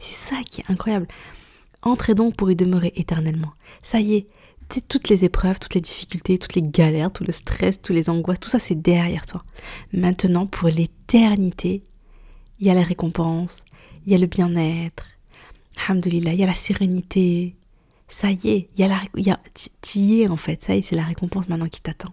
C'est 0.00 0.16
ça 0.16 0.42
qui 0.42 0.60
est 0.60 0.64
incroyable. 0.68 1.06
Entrez 1.82 2.16
donc 2.16 2.34
pour 2.34 2.50
y 2.50 2.56
demeurer 2.56 2.92
éternellement. 2.96 3.52
Ça 3.80 4.00
y 4.00 4.16
est, 4.16 4.26
toutes 4.88 5.08
les 5.08 5.24
épreuves, 5.24 5.60
toutes 5.60 5.74
les 5.74 5.80
difficultés, 5.80 6.38
toutes 6.38 6.56
les 6.56 6.62
galères, 6.62 7.12
tout 7.12 7.22
le 7.22 7.30
stress, 7.30 7.80
toutes 7.80 7.94
les 7.94 8.10
angoisses, 8.10 8.40
tout 8.40 8.48
ça 8.50 8.58
c'est 8.58 8.74
derrière 8.74 9.24
toi. 9.24 9.44
Maintenant, 9.92 10.48
pour 10.48 10.68
l'éternité, 10.68 11.84
il 12.58 12.66
y 12.66 12.70
a 12.70 12.74
la 12.74 12.82
récompense, 12.82 13.64
il 14.04 14.10
y 14.10 14.16
a 14.16 14.18
le 14.18 14.26
bien-être, 14.26 15.06
alhamdoulilah, 15.86 16.32
il 16.32 16.40
y 16.40 16.44
a 16.44 16.48
la 16.48 16.54
sérénité. 16.54 17.54
Ça 18.08 18.32
y 18.32 18.48
est, 18.48 18.68
il 18.76 18.80
y 18.80 18.82
a 18.82 18.88
la, 18.88 19.00
y 19.14 19.30
a, 19.30 19.38
y 19.94 20.22
es 20.22 20.28
en 20.28 20.36
fait, 20.36 20.60
ça 20.60 20.74
y 20.74 20.78
est, 20.78 20.82
c'est 20.82 20.96
la 20.96 21.04
récompense 21.04 21.48
maintenant 21.48 21.68
qui 21.68 21.80
t'attend. 21.80 22.12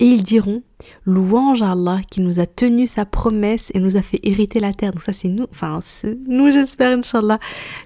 Et 0.00 0.06
ils 0.06 0.22
diront 0.22 0.62
Louange 1.04 1.60
à 1.62 1.72
Allah 1.72 2.00
qui 2.10 2.22
nous 2.22 2.40
a 2.40 2.46
tenu 2.46 2.86
sa 2.86 3.04
promesse 3.04 3.70
et 3.74 3.80
nous 3.80 3.98
a 3.98 4.02
fait 4.02 4.18
hériter 4.22 4.58
la 4.58 4.72
terre. 4.72 4.92
Donc 4.92 5.02
ça 5.02 5.12
c'est 5.12 5.28
nous, 5.28 5.46
enfin 5.50 5.78
c'est 5.82 6.18
nous 6.26 6.50
j'espère 6.50 6.98
Inch'Allah 6.98 7.38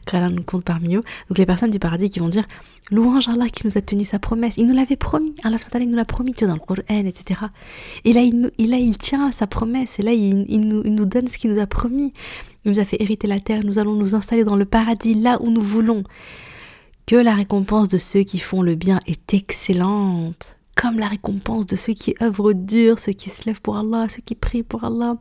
qu'Allah 0.07 0.31
nous 0.31 0.45
compte 0.45 0.63
parmi 0.63 0.95
eux. 0.95 1.03
Donc 1.29 1.39
les 1.39 1.45
personnes 1.45 1.73
du 1.73 1.81
paradis 1.81 2.11
qui 2.11 2.21
vont 2.21 2.29
dire 2.29 2.45
Louange 2.93 3.29
à 3.29 3.33
Allah 3.33 3.49
qui 3.49 3.67
nous 3.67 3.77
a 3.77 3.81
tenu 3.81 4.05
sa 4.05 4.21
promesse. 4.21 4.59
Il 4.59 4.67
nous 4.67 4.75
l'avait 4.75 4.95
promis, 4.95 5.35
Allah 5.43 5.57
il 5.81 5.91
nous 5.91 5.97
l'a 5.97 6.05
promis 6.05 6.35
tu 6.35 6.47
dans 6.47 6.55
le 6.55 6.61
Coran, 6.61 6.83
etc. 6.89 7.41
Et 8.05 8.13
là 8.13 8.21
il, 8.23 8.53
là, 8.71 8.77
il 8.77 8.97
tient 8.97 9.27
à 9.27 9.33
sa 9.33 9.49
promesse 9.49 9.99
et 9.99 10.03
là 10.03 10.13
il, 10.13 10.45
il, 10.49 10.61
nous, 10.61 10.83
il 10.85 10.95
nous 10.95 11.07
donne 11.07 11.27
ce 11.27 11.37
qu'il 11.37 11.53
nous 11.53 11.61
a 11.61 11.67
promis. 11.67 12.13
Il 12.65 12.71
nous 12.71 12.79
a 12.79 12.85
fait 12.85 13.03
hériter 13.03 13.27
la 13.27 13.41
terre, 13.41 13.65
nous 13.65 13.81
allons 13.81 13.95
nous 13.95 14.15
installer 14.15 14.45
dans 14.45 14.57
le 14.57 14.65
paradis 14.65 15.15
là 15.15 15.43
où 15.43 15.51
nous 15.51 15.61
voulons. 15.61 16.05
Que 17.07 17.17
la 17.17 17.35
récompense 17.35 17.89
de 17.89 17.99
ceux 17.99 18.23
qui 18.23 18.39
font 18.39 18.63
le 18.63 18.77
bien 18.77 19.01
est 19.07 19.35
excellente 19.35 20.57
comme 20.77 20.99
la 20.99 21.09
récompense 21.09 21.67
de 21.67 21.77
ceux 21.77 21.93
qui 21.93 22.15
œuvrent 22.23 22.53
dur, 22.53 22.99
ceux 22.99 23.13
qui 23.13 23.31
se 23.31 23.45
lèvent 23.45 23.61
pour 23.61 23.77
Allah, 23.77 24.07
ceux 24.09 24.23
qui 24.23 24.35
prient 24.35 24.63
pour 24.63 24.85
Allah, 24.85 25.17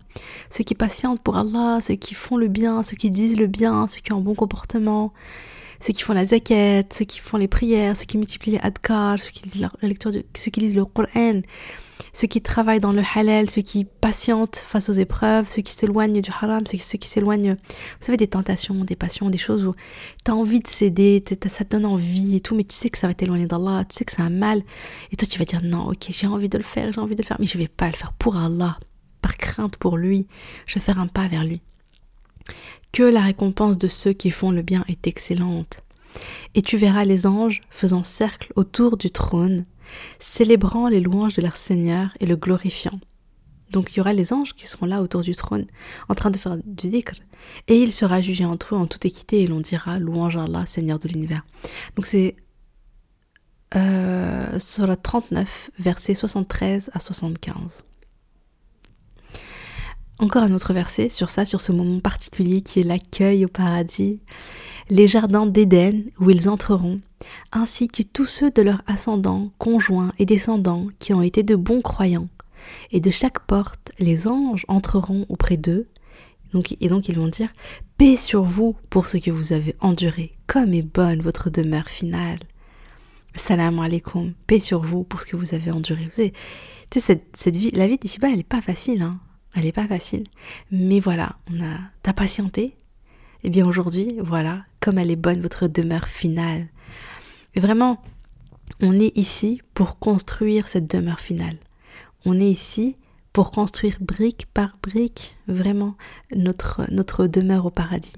ceux 0.49 0.63
qui 0.63 0.75
patientent 0.75 1.21
pour 1.21 1.37
Allah, 1.37 1.79
ceux 1.81 1.95
qui 1.95 2.13
font 2.13 2.37
le 2.37 2.47
bien, 2.47 2.83
ceux 2.83 2.95
qui 2.95 3.11
disent 3.11 3.37
le 3.37 3.47
bien, 3.47 3.87
ceux 3.87 3.99
qui 3.99 4.11
ont 4.13 4.17
un 4.17 4.21
bon 4.21 4.35
comportement, 4.35 5.13
ceux 5.79 5.93
qui 5.93 6.01
font 6.01 6.13
la 6.13 6.25
zakat, 6.25 6.83
ceux 6.91 7.05
qui 7.05 7.19
font 7.19 7.37
les 7.37 7.47
prières, 7.47 7.95
ceux 7.97 8.05
qui 8.05 8.17
multiplient 8.17 8.51
les 8.51 8.59
adkar, 8.59 9.19
ceux 9.19 9.31
qui 9.31 9.43
lisent 9.43 9.61
la 9.61 9.71
lecture 9.81 10.11
ceux 10.11 10.51
qui 10.51 10.59
lisent 10.59 10.75
le 10.75 10.85
Coran, 10.85 11.41
ceux 12.13 12.27
qui 12.27 12.41
travaillent 12.41 12.79
dans 12.79 12.93
le 12.93 13.01
halal, 13.15 13.49
ceux 13.49 13.63
qui 13.63 13.85
patientent 13.85 14.57
face 14.57 14.87
aux 14.89 14.93
épreuves, 14.93 15.49
ceux 15.49 15.63
qui 15.63 15.73
s'éloignent 15.73 16.21
du 16.21 16.29
haram, 16.29 16.65
ceux, 16.67 16.77
qui 16.77 17.07
s'éloignent, 17.07 17.55
vous 17.55 18.05
savez, 18.05 18.17
des 18.17 18.27
tentations, 18.27 18.85
des 18.85 18.95
passions, 18.95 19.31
des 19.31 19.39
choses 19.39 19.65
où 19.65 19.73
tu 20.23 20.31
as 20.31 20.35
envie 20.35 20.59
de 20.59 20.67
céder, 20.67 21.23
ça 21.47 21.65
te 21.65 21.71
donne 21.71 21.87
envie 21.87 22.35
et 22.35 22.39
tout, 22.39 22.55
mais 22.55 22.63
tu 22.63 22.75
sais 22.75 22.91
que 22.91 22.99
ça 22.99 23.07
va 23.07 23.15
t'éloigner 23.15 23.47
d'Allah, 23.47 23.83
tu 23.89 23.95
sais 23.95 24.05
que 24.05 24.11
c'est 24.11 24.21
un 24.21 24.29
mal, 24.29 24.61
et 25.11 25.15
toi 25.15 25.27
tu 25.29 25.39
vas 25.39 25.45
dire 25.45 25.61
non, 25.63 25.87
ok, 25.89 26.05
j'ai 26.09 26.27
envie 26.27 26.49
de 26.49 26.57
le 26.57 26.63
faire, 26.63 26.91
j'ai 26.91 27.01
envie 27.01 27.15
de 27.15 27.21
le 27.23 27.27
faire, 27.27 27.37
mais 27.39 27.47
je 27.47 27.57
vais 27.57 27.67
pas 27.67 27.87
le 27.87 27.95
faire 27.95 28.13
pour 28.13 28.37
Allah, 28.37 28.77
par 29.21 29.37
crainte 29.37 29.77
pour 29.77 29.97
lui, 29.97 30.27
je 30.67 30.75
vais 30.75 30.81
faire 30.81 30.99
un 30.99 31.07
pas 31.07 31.27
vers 31.27 31.43
lui. 31.43 31.61
Que 32.91 33.03
la 33.03 33.21
récompense 33.21 33.79
de 33.79 33.87
ceux 33.87 34.13
qui 34.13 34.29
font 34.29 34.51
le 34.51 34.61
bien 34.61 34.85
est 34.87 35.07
excellente. 35.07 35.79
Et 36.53 36.61
tu 36.61 36.77
verras 36.77 37.05
les 37.05 37.25
anges 37.25 37.61
faisant 37.71 38.03
cercle 38.03 38.53
autour 38.55 38.97
du 38.97 39.09
trône 39.09 39.65
célébrant 40.19 40.87
les 40.87 40.99
louanges 40.99 41.35
de 41.35 41.41
leur 41.41 41.57
Seigneur 41.57 42.09
et 42.19 42.25
le 42.25 42.35
glorifiant. 42.35 42.99
Donc 43.71 43.93
il 43.93 43.97
y 43.97 43.99
aura 43.99 44.13
les 44.13 44.33
anges 44.33 44.53
qui 44.53 44.67
seront 44.67 44.85
là 44.85 45.01
autour 45.01 45.21
du 45.21 45.35
trône, 45.35 45.65
en 46.07 46.15
train 46.15 46.29
de 46.29 46.37
faire 46.37 46.57
du 46.63 46.87
dhikr. 46.87 47.15
Et 47.67 47.81
il 47.81 47.91
sera 47.91 48.21
jugé 48.21 48.45
entre 48.45 48.75
eux 48.75 48.77
en 48.77 48.85
toute 48.85 49.05
équité 49.05 49.41
et 49.41 49.47
l'on 49.47 49.59
dira 49.59 49.99
louange 49.99 50.37
à 50.37 50.43
Allah, 50.43 50.65
Seigneur 50.65 50.99
de 50.99 51.07
l'univers. 51.07 51.43
Donc 51.95 52.05
c'est 52.05 52.35
euh, 53.75 54.59
sur 54.59 54.85
la 54.85 54.95
39, 54.95 55.71
versets 55.79 56.13
73 56.13 56.91
à 56.93 56.99
75. 56.99 57.83
Encore 60.23 60.43
un 60.43 60.53
autre 60.53 60.71
verset 60.71 61.09
sur 61.09 61.29
ça, 61.29 61.43
sur 61.43 61.59
ce 61.59 61.73
moment 61.73 61.99
particulier 61.99 62.61
qui 62.61 62.79
est 62.79 62.83
l'accueil 62.83 63.43
au 63.43 63.49
paradis 63.49 64.21
les 64.89 65.05
jardins 65.05 65.45
d'Éden 65.45 66.05
où 66.17 66.29
ils 66.29 66.47
entreront, 66.47 67.01
ainsi 67.51 67.89
que 67.89 68.03
tous 68.03 68.25
ceux 68.25 68.49
de 68.49 68.61
leurs 68.61 68.81
ascendants, 68.87 69.51
conjoints 69.57 70.13
et 70.19 70.25
descendants 70.25 70.87
qui 70.99 71.13
ont 71.13 71.21
été 71.21 71.43
de 71.43 71.57
bons 71.57 71.81
croyants. 71.81 72.29
Et 72.93 73.01
de 73.01 73.09
chaque 73.09 73.41
porte, 73.41 73.91
les 73.99 74.29
anges 74.29 74.63
entreront 74.69 75.25
auprès 75.27 75.57
d'eux, 75.57 75.87
donc, 76.53 76.73
et 76.79 76.87
donc 76.87 77.09
ils 77.09 77.19
vont 77.19 77.27
dire 77.27 77.49
Paix 77.97 78.15
sur 78.15 78.43
vous 78.43 78.77
pour 78.89 79.09
ce 79.09 79.17
que 79.17 79.29
vous 79.29 79.51
avez 79.51 79.75
enduré, 79.81 80.37
comme 80.47 80.73
est 80.73 80.83
bonne 80.83 81.21
votre 81.21 81.49
demeure 81.49 81.89
finale. 81.89 82.39
Salam 83.35 83.77
alaikum, 83.77 84.31
paix 84.47 84.61
sur 84.61 84.83
vous 84.83 85.03
pour 85.03 85.19
ce 85.19 85.25
que 85.25 85.35
vous 85.35 85.53
avez 85.53 85.71
enduré. 85.71 86.05
Vous 86.05 86.11
savez, 86.11 86.33
cette, 86.95 87.25
cette 87.33 87.57
vie, 87.57 87.71
la 87.71 87.87
vie 87.87 87.97
d'ici-bas, 87.97 88.29
elle 88.29 88.37
n'est 88.37 88.43
pas 88.43 88.61
facile, 88.61 89.01
hein. 89.01 89.19
Elle 89.55 89.65
n'est 89.65 89.71
pas 89.71 89.87
facile. 89.87 90.23
Mais 90.71 90.99
voilà, 90.99 91.37
on 91.51 91.63
a, 91.63 91.77
t'as 92.01 92.13
patienté, 92.13 92.75
et 93.45 93.47
eh 93.47 93.49
bien 93.49 93.67
aujourd'hui, 93.67 94.15
voilà, 94.21 94.63
comme 94.79 94.97
elle 94.97 95.11
est 95.11 95.17
bonne 95.17 95.41
votre 95.41 95.67
demeure 95.67 96.07
finale. 96.07 96.69
Et 97.55 97.59
vraiment, 97.59 98.01
on 98.81 98.97
est 98.97 99.17
ici 99.17 99.61
pour 99.73 99.99
construire 99.99 100.69
cette 100.69 100.89
demeure 100.89 101.19
finale. 101.19 101.57
On 102.25 102.39
est 102.39 102.49
ici 102.49 102.95
pour 103.33 103.51
construire 103.51 103.97
brique 103.99 104.45
par 104.53 104.77
brique 104.81 105.35
vraiment 105.47 105.95
notre, 106.33 106.89
notre 106.89 107.27
demeure 107.27 107.65
au 107.65 107.69
paradis. 107.69 108.13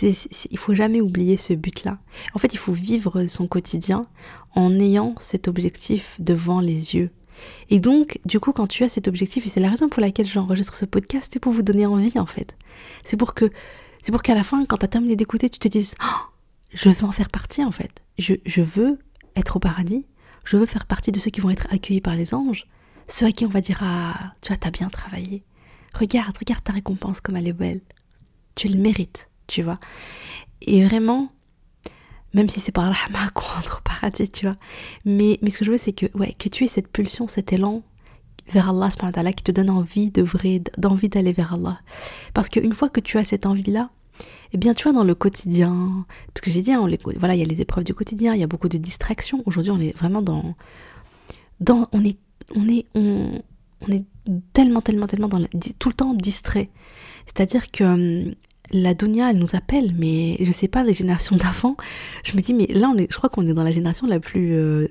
Il 0.00 0.14
il 0.50 0.58
faut 0.58 0.74
jamais 0.74 1.00
oublier 1.00 1.36
ce 1.36 1.52
but-là. 1.52 1.98
En 2.34 2.38
fait, 2.38 2.54
il 2.54 2.58
faut 2.58 2.72
vivre 2.72 3.26
son 3.26 3.46
quotidien 3.46 4.06
en 4.54 4.78
ayant 4.80 5.14
cet 5.18 5.48
objectif 5.48 6.16
devant 6.18 6.60
les 6.60 6.94
yeux. 6.94 7.10
Et 7.70 7.80
donc, 7.80 8.18
du 8.24 8.40
coup, 8.40 8.52
quand 8.52 8.66
tu 8.66 8.84
as 8.84 8.88
cet 8.88 9.08
objectif, 9.08 9.46
et 9.46 9.48
c'est 9.48 9.60
la 9.60 9.70
raison 9.70 9.88
pour 9.88 10.00
laquelle 10.00 10.26
j'enregistre 10.26 10.74
ce 10.74 10.84
podcast, 10.84 11.30
c'est 11.32 11.40
pour 11.40 11.52
vous 11.52 11.62
donner 11.62 11.86
envie, 11.86 12.18
en 12.18 12.26
fait. 12.26 12.56
C'est 13.04 13.16
pour 13.16 13.34
que 13.34 13.50
c'est 14.02 14.10
pour 14.10 14.22
qu'à 14.22 14.34
la 14.34 14.42
fin, 14.42 14.64
quand 14.66 14.78
tu 14.78 14.84
as 14.84 14.88
terminé 14.88 15.14
d'écouter, 15.14 15.48
tu 15.48 15.60
te 15.60 15.68
dises 15.68 15.94
oh, 16.02 16.26
Je 16.74 16.88
veux 16.88 17.04
en 17.04 17.12
faire 17.12 17.30
partie 17.30 17.64
en 17.64 17.70
fait. 17.70 18.02
Je, 18.18 18.34
je, 18.44 18.60
veux 18.60 18.98
être 19.36 19.56
au 19.56 19.60
paradis. 19.60 20.06
Je 20.44 20.56
veux 20.56 20.66
faire 20.66 20.86
partie 20.86 21.12
de 21.12 21.20
ceux 21.20 21.30
qui 21.30 21.40
vont 21.40 21.50
être 21.50 21.68
accueillis 21.70 22.00
par 22.00 22.16
les 22.16 22.34
anges. 22.34 22.66
Ceux 23.06 23.26
à 23.26 23.32
qui 23.32 23.46
on 23.46 23.48
va 23.48 23.60
dire 23.60 23.78
Ah, 23.80 24.34
tu 24.40 24.48
vois, 24.48 24.56
t'as 24.56 24.70
bien 24.72 24.88
travaillé. 24.88 25.44
Regarde, 25.94 26.36
regarde 26.36 26.64
ta 26.64 26.72
récompense 26.72 27.20
comme 27.20 27.36
elle 27.36 27.48
est 27.48 27.52
belle. 27.52 27.80
Tu 28.56 28.68
le 28.68 28.78
mérites, 28.78 29.30
tu 29.46 29.62
vois. 29.62 29.78
Et 30.62 30.84
vraiment, 30.84 31.30
même 32.34 32.48
si 32.48 32.60
c'est 32.60 32.72
par 32.72 32.84
rahma 32.84 33.30
qu'on 33.34 33.46
rentre 33.46 33.78
au 33.80 33.88
paradis, 33.88 34.30
tu 34.30 34.46
vois. 34.46 34.56
Mais, 35.04 35.38
mais 35.42 35.50
ce 35.50 35.58
que 35.58 35.64
je 35.64 35.70
veux, 35.70 35.78
c'est 35.78 35.92
que, 35.92 36.06
ouais, 36.16 36.34
que 36.38 36.48
tu 36.48 36.64
aies 36.64 36.68
cette 36.68 36.88
pulsion, 36.88 37.28
cet 37.28 37.52
élan 37.52 37.82
vers 38.50 38.68
Allah 38.70 38.90
qui 39.32 39.44
te 39.44 39.52
donne 39.52 39.70
envie 39.70 40.10
de 40.10 40.22
vrai, 40.22 40.62
d'envie 40.76 41.08
d'aller 41.08 41.32
vers 41.32 41.54
Allah. 41.54 41.80
Parce 42.34 42.48
qu'une 42.48 42.72
fois 42.72 42.88
que 42.88 43.00
tu 43.00 43.18
as 43.18 43.24
cette 43.24 43.46
envie-là, 43.46 43.90
eh 44.52 44.58
bien, 44.58 44.74
tu 44.74 44.84
vois, 44.84 44.92
dans 44.92 45.04
le 45.04 45.14
quotidien, 45.14 46.04
parce 46.34 46.44
que 46.44 46.50
j'ai 46.50 46.60
dit, 46.60 46.72
hein, 46.72 46.86
voilà, 47.16 47.34
il 47.34 47.40
y 47.40 47.42
a 47.42 47.46
les 47.46 47.60
épreuves 47.60 47.84
du 47.84 47.94
quotidien, 47.94 48.34
il 48.34 48.40
y 48.40 48.44
a 48.44 48.46
beaucoup 48.46 48.68
de 48.68 48.78
distractions. 48.78 49.42
Aujourd'hui, 49.46 49.72
on 49.72 49.80
est 49.80 49.96
vraiment 49.96 50.22
dans, 50.22 50.54
dans, 51.60 51.88
on 51.92 52.04
est, 52.04 52.18
on 52.54 52.68
est, 52.68 52.86
on, 52.94 53.40
est 53.88 54.04
tellement, 54.52 54.82
tellement, 54.82 55.06
tellement 55.06 55.28
dans 55.28 55.40
tout 55.78 55.88
le 55.88 55.94
temps 55.94 56.14
distrait. 56.14 56.70
C'est-à-dire 57.26 57.70
que 57.70 57.84
hum, 57.84 58.34
la 58.72 58.94
dunya, 58.94 59.30
elle 59.30 59.38
nous 59.38 59.54
appelle, 59.54 59.94
mais 59.96 60.36
je 60.40 60.50
sais 60.52 60.68
pas, 60.68 60.84
les 60.84 60.94
générations 60.94 61.36
d'avant, 61.36 61.76
je 62.24 62.36
me 62.36 62.42
dis, 62.42 62.54
mais 62.54 62.66
là, 62.66 62.88
on 62.88 62.96
est, 62.96 63.10
je 63.10 63.16
crois 63.16 63.30
qu'on 63.30 63.46
est 63.46 63.54
dans 63.54 63.64
la 63.64 63.72
génération 63.72 64.06
la 64.06 64.20
plus, 64.20 64.54
euh, 64.54 64.88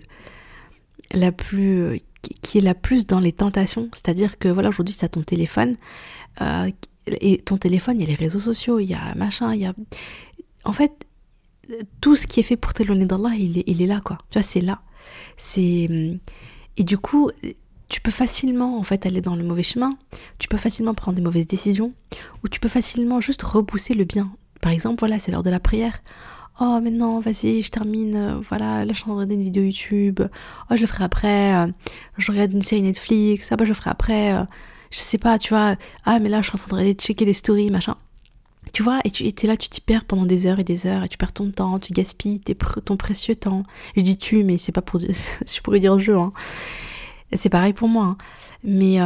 la 1.11 1.31
plus, 1.31 1.81
euh, 1.81 1.97
qui 2.41 2.59
est 2.59 2.61
la 2.61 2.75
plus 2.75 3.07
dans 3.07 3.19
les 3.19 3.31
tentations. 3.31 3.89
C'est-à-dire 3.93 4.37
que 4.37 4.47
voilà, 4.47 4.69
aujourd'hui, 4.69 4.95
tu 4.95 5.03
as 5.03 5.09
ton 5.09 5.23
téléphone. 5.23 5.75
Euh, 6.41 6.69
et 7.07 7.39
ton 7.39 7.57
téléphone, 7.57 7.97
il 7.97 8.01
y 8.01 8.05
a 8.05 8.09
les 8.09 8.15
réseaux 8.15 8.39
sociaux, 8.39 8.79
il 8.79 8.85
y 8.85 8.93
a 8.93 9.15
machin, 9.15 9.53
il 9.55 9.61
y 9.61 9.65
a. 9.65 9.73
En 10.63 10.71
fait, 10.71 11.07
tout 11.99 12.15
ce 12.15 12.27
qui 12.27 12.39
est 12.39 12.43
fait 12.43 12.57
pour 12.57 12.73
t'éloigner 12.73 13.05
d'Allah, 13.05 13.31
il 13.37 13.57
est, 13.57 13.63
il 13.65 13.81
est 13.81 13.87
là, 13.87 14.01
quoi. 14.03 14.19
Tu 14.29 14.37
vois, 14.37 14.43
c'est 14.43 14.61
là. 14.61 14.81
C'est. 15.35 15.89
Et 16.77 16.83
du 16.83 16.99
coup, 16.99 17.31
tu 17.91 17.99
peux 17.99 18.09
facilement, 18.09 18.79
en 18.79 18.83
fait, 18.83 19.05
aller 19.05 19.19
dans 19.19 19.35
le 19.35 19.43
mauvais 19.43 19.63
chemin. 19.63 19.89
Tu 20.39 20.47
peux 20.47 20.55
facilement 20.55 20.93
prendre 20.93 21.17
des 21.17 21.21
mauvaises 21.21 21.45
décisions. 21.45 21.91
Ou 22.41 22.47
tu 22.47 22.61
peux 22.61 22.69
facilement 22.69 23.19
juste 23.19 23.43
repousser 23.43 23.93
le 23.93 24.05
bien. 24.05 24.31
Par 24.61 24.71
exemple, 24.71 24.99
voilà, 24.99 25.19
c'est 25.19 25.29
l'heure 25.29 25.43
de 25.43 25.49
la 25.49 25.59
prière 25.59 26.01
oh 26.59 26.79
mais 26.83 26.91
non 26.91 27.21
vas-y 27.21 27.61
je 27.61 27.71
termine 27.71 28.15
euh, 28.15 28.39
voilà 28.49 28.83
là 28.83 28.91
je 28.93 28.99
suis 28.99 29.09
en 29.09 29.15
train 29.15 29.25
de 29.25 29.33
une 29.33 29.41
vidéo 29.41 29.63
YouTube 29.63 30.19
oh 30.19 30.75
je 30.75 30.81
le 30.81 30.85
ferai 30.85 31.05
après 31.05 31.55
euh, 31.55 31.67
je 32.17 32.31
regarde 32.31 32.51
une 32.51 32.61
série 32.61 32.81
Netflix 32.81 33.51
ah 33.51 33.55
bah 33.55 33.63
je 33.63 33.69
le 33.69 33.73
ferai 33.73 33.89
après 33.89 34.33
euh, 34.33 34.43
je 34.91 34.99
sais 34.99 35.17
pas 35.17 35.39
tu 35.39 35.53
vois 35.53 35.77
ah 36.03 36.19
mais 36.19 36.27
là 36.27 36.41
je 36.41 36.49
suis 36.49 36.59
en 36.59 36.67
train 36.67 36.83
de 36.83 36.91
checker 36.91 37.23
les 37.23 37.33
stories 37.33 37.71
machin 37.71 37.95
tu 38.73 38.83
vois, 38.83 38.99
et 39.03 39.11
tu 39.11 39.25
es 39.25 39.47
là, 39.47 39.57
tu 39.57 39.67
t'y 39.69 39.81
perds 39.81 40.05
pendant 40.05 40.25
des 40.25 40.47
heures 40.47 40.59
et 40.59 40.63
des 40.63 40.87
heures, 40.87 41.03
et 41.03 41.09
tu 41.09 41.17
perds 41.17 41.33
ton 41.33 41.51
temps, 41.51 41.77
tu 41.79 41.91
gaspilles 41.91 42.39
ton 42.85 42.95
précieux 42.95 43.35
temps. 43.35 43.63
Je 43.97 44.01
dis 44.01 44.17
tu, 44.17 44.43
mais 44.45 44.57
c'est 44.57 44.71
pas 44.71 44.81
pour, 44.81 44.99
je 45.01 45.61
pourrais 45.61 45.79
dire 45.79 45.99
je, 45.99 46.13
hein. 46.13 46.31
C'est 47.33 47.49
pareil 47.49 47.73
pour 47.73 47.87
moi. 47.87 48.05
Hein. 48.05 48.17
Mais 48.63 48.97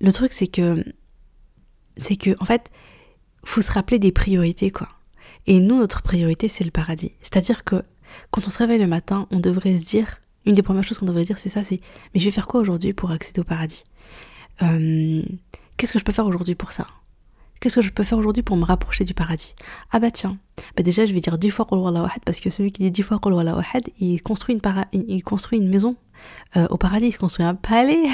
le 0.00 0.12
truc, 0.12 0.32
c'est 0.32 0.46
que, 0.46 0.84
c'est 1.96 2.16
que, 2.16 2.30
en 2.40 2.44
fait, 2.44 2.70
faut 3.44 3.62
se 3.62 3.72
rappeler 3.72 3.98
des 3.98 4.12
priorités, 4.12 4.70
quoi. 4.70 4.88
Et 5.46 5.60
nous, 5.60 5.78
notre 5.78 6.02
priorité, 6.02 6.48
c'est 6.48 6.64
le 6.64 6.70
paradis. 6.70 7.12
C'est-à-dire 7.20 7.64
que 7.64 7.82
quand 8.30 8.46
on 8.46 8.50
se 8.50 8.58
réveille 8.58 8.80
le 8.80 8.86
matin, 8.86 9.26
on 9.30 9.40
devrait 9.40 9.78
se 9.78 9.84
dire, 9.84 10.20
une 10.44 10.54
des 10.54 10.62
premières 10.62 10.84
choses 10.84 10.98
qu'on 10.98 11.06
devrait 11.06 11.24
dire, 11.24 11.38
c'est 11.38 11.48
ça, 11.48 11.62
c'est, 11.62 11.80
mais 12.14 12.20
je 12.20 12.24
vais 12.24 12.30
faire 12.30 12.46
quoi 12.46 12.60
aujourd'hui 12.60 12.92
pour 12.92 13.10
accéder 13.10 13.40
au 13.40 13.44
paradis? 13.44 13.84
Euh, 14.62 15.22
Qu'est-ce 15.76 15.92
que 15.92 15.98
je 15.98 16.04
peux 16.04 16.12
faire 16.12 16.26
aujourd'hui 16.26 16.56
pour 16.56 16.72
ça? 16.72 16.86
Qu'est-ce 17.60 17.76
que 17.76 17.82
je 17.82 17.92
peux 17.92 18.02
faire 18.02 18.18
aujourd'hui 18.18 18.42
pour 18.42 18.56
me 18.56 18.64
rapprocher 18.64 19.04
du 19.04 19.14
paradis? 19.14 19.54
Ah 19.90 20.00
bah 20.00 20.10
tiens, 20.10 20.38
bah 20.76 20.82
déjà 20.82 21.06
je 21.06 21.12
vais 21.12 21.20
dire 21.20 21.38
dix 21.38 21.50
fois 21.50 21.66
Qul 21.66 21.78
parce 22.24 22.40
que 22.40 22.50
celui 22.50 22.72
qui 22.72 22.82
dit 22.82 22.90
dix 22.90 23.02
fois 23.02 23.18
Qul 23.20 23.34
il 24.00 24.22
construit 24.22 24.56
une, 24.56 24.84
il 24.92 25.22
construit 25.22 25.58
une 25.58 25.68
maison 25.68 25.96
euh, 26.56 26.66
au 26.70 26.76
paradis, 26.76 27.06
il 27.06 27.12
se 27.12 27.18
construit 27.18 27.44
un 27.44 27.54
palais. 27.54 28.08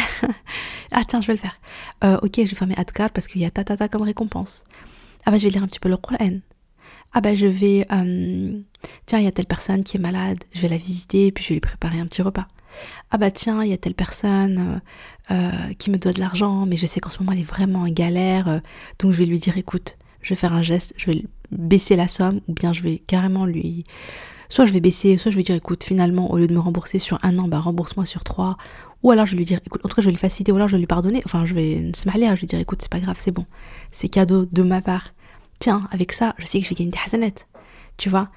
ah 0.93 1.05
tiens, 1.07 1.21
je 1.21 1.29
vais 1.29 1.35
le 1.35 1.39
faire. 1.39 1.59
Euh, 2.03 2.19
ok, 2.23 2.33
je 2.37 2.43
vais 2.43 2.57
faire 2.57 2.69
mes 2.69 2.77
adkar 2.77 3.11
parce 3.11 3.27
qu'il 3.27 3.41
y 3.41 3.45
a 3.45 3.51
ta 3.51 3.65
ta 3.65 3.77
ta 3.77 3.89
comme 3.89 4.03
récompense. 4.03 4.65
Ah 5.25 5.31
bah 5.31 5.39
je 5.39 5.45
vais 5.45 5.51
lire 5.51 5.63
un 5.63 5.67
petit 5.67 5.81
peu 5.81 5.89
le 5.89 5.97
Qur'an 5.97 6.41
ah 7.17 7.21
bah 7.21 7.37
je 7.37 7.47
vais, 7.47 7.87
euh, 7.93 8.61
tiens, 9.07 9.21
il 9.21 9.25
y 9.25 9.29
a 9.29 9.31
telle 9.31 9.47
personne 9.47 9.85
qui 9.85 9.99
est 9.99 10.01
malade, 10.01 10.39
je 10.53 10.61
vais 10.61 10.69
la 10.69 10.77
visiter, 10.77 11.31
puis 11.31 11.45
je 11.45 11.51
vais 11.51 11.55
lui 11.55 11.61
préparer 11.61 12.01
un 12.01 12.07
petit 12.07 12.23
repas. 12.23 12.49
ah 13.13 13.19
bah 13.19 13.31
tiens, 13.31 13.63
il 13.63 13.71
y 13.71 13.73
a 13.73 13.79
telle 13.79 13.95
personne 13.95 14.81
qui 15.79 15.93
me 15.93 15.97
doit 15.97 16.13
de 16.13 16.19
l'argent, 16.19 16.67
mais 16.67 16.77
je 16.77 16.87
sais 16.87 16.99
qu'en 16.99 17.11
ce 17.11 17.21
moment 17.21 17.31
elle 17.31 17.39
est 17.39 17.43
vraiment 17.43 17.83
en 17.83 17.89
galère, 17.89 18.61
donc 18.99 19.13
je 19.13 19.19
vais 19.19 19.27
lui 19.27 19.39
dire 19.39 19.57
écoute, 19.57 19.97
je 20.23 20.31
vais 20.31 20.35
faire 20.35 20.53
un 20.53 20.63
geste, 20.63 20.93
je 20.97 21.13
vais 21.13 21.25
baisser 21.53 21.95
la 21.95 22.09
somme, 22.09 22.41
ou 22.49 22.53
bien 22.53 22.73
je 22.73 22.83
vais 22.83 22.99
carrément 22.99 23.47
lui 23.47 23.85
soit 24.55 24.67
je 24.67 24.73
vais 24.73 24.79
baisser, 24.79 25.19
soit 25.19 25.33
je 25.33 25.37
vais 25.37 25.43
dire 25.43 25.57
écoute, 25.57 25.83
finalement, 25.83 26.31
au 26.31 26.39
lieu 26.39 26.47
de 26.47 26.55
me 26.55 26.61
rembourser 26.61 27.01
sur 27.01 27.19
un 27.25 27.39
an, 27.39 27.49
bah 27.49 27.59
rembourse-moi 27.59 28.07
sur 28.07 28.23
trois. 28.23 28.57
Ou 29.03 29.11
alors 29.11 29.27
je 29.27 29.33
vais 29.33 29.39
lui 29.39 29.45
dire 29.45 29.59
écoute, 29.67 29.81
en 29.85 29.89
tout 29.89 29.97
cas 29.97 30.03
je 30.03 30.07
vais 30.07 30.13
lui 30.13 30.19
faciliter, 30.19 30.53
ou 30.53 30.55
alors 30.55 30.69
je 30.69 30.77
vais 30.77 30.79
lui 30.79 30.87
pardonner. 30.87 31.23
Enfin, 31.25 31.45
je 31.45 31.55
vais 31.55 31.91
se 31.93 32.09
je 32.09 32.19
vais 32.19 32.35
lui 32.37 32.47
dire 32.47 32.61
écoute, 32.61 32.79
c'est 32.81 32.91
pas 32.91 33.01
grave, 33.01 33.17
c'est 33.19 33.33
bon. 33.33 33.47
C'est 33.91 34.07
cadeau 34.07 34.47
de 34.47 34.63
ma 34.63 34.81
part. 34.81 35.13
Tiens, 35.59 35.89
avec 35.91 36.13
ça, 36.13 36.37
je 36.39 36.47
sais 36.47 36.61
que 36.61 36.65
je 36.65 36.71
vais 36.71 36.77
gagner 36.77 36.93
des 36.93 36.99
hasanettes. 37.05 37.49
Tu 37.97 38.09
vois? 38.09 38.29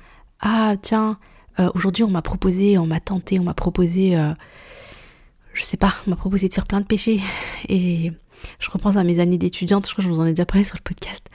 Ah, 0.41 0.73
tiens, 0.81 1.19
euh, 1.59 1.69
aujourd'hui 1.75 2.03
on 2.03 2.09
m'a 2.09 2.23
proposé, 2.23 2.79
on 2.79 2.87
m'a 2.87 2.99
tenté, 2.99 3.39
on 3.39 3.43
m'a 3.43 3.53
proposé, 3.53 4.17
euh, 4.17 4.33
je 5.53 5.61
sais 5.61 5.77
pas, 5.77 5.93
on 6.07 6.09
m'a 6.09 6.15
proposé 6.15 6.49
de 6.49 6.53
faire 6.55 6.65
plein 6.65 6.81
de 6.81 6.87
péchés. 6.87 7.21
Et 7.69 8.11
je 8.57 8.71
repense 8.71 8.97
à 8.97 9.03
mes 9.03 9.19
années 9.19 9.37
d'étudiante, 9.37 9.85
je 9.85 9.91
crois 9.91 10.03
que 10.03 10.09
je 10.09 10.11
vous 10.11 10.19
en 10.19 10.25
ai 10.25 10.31
déjà 10.31 10.47
parlé 10.47 10.63
sur 10.63 10.77
le 10.77 10.83
podcast. 10.83 11.29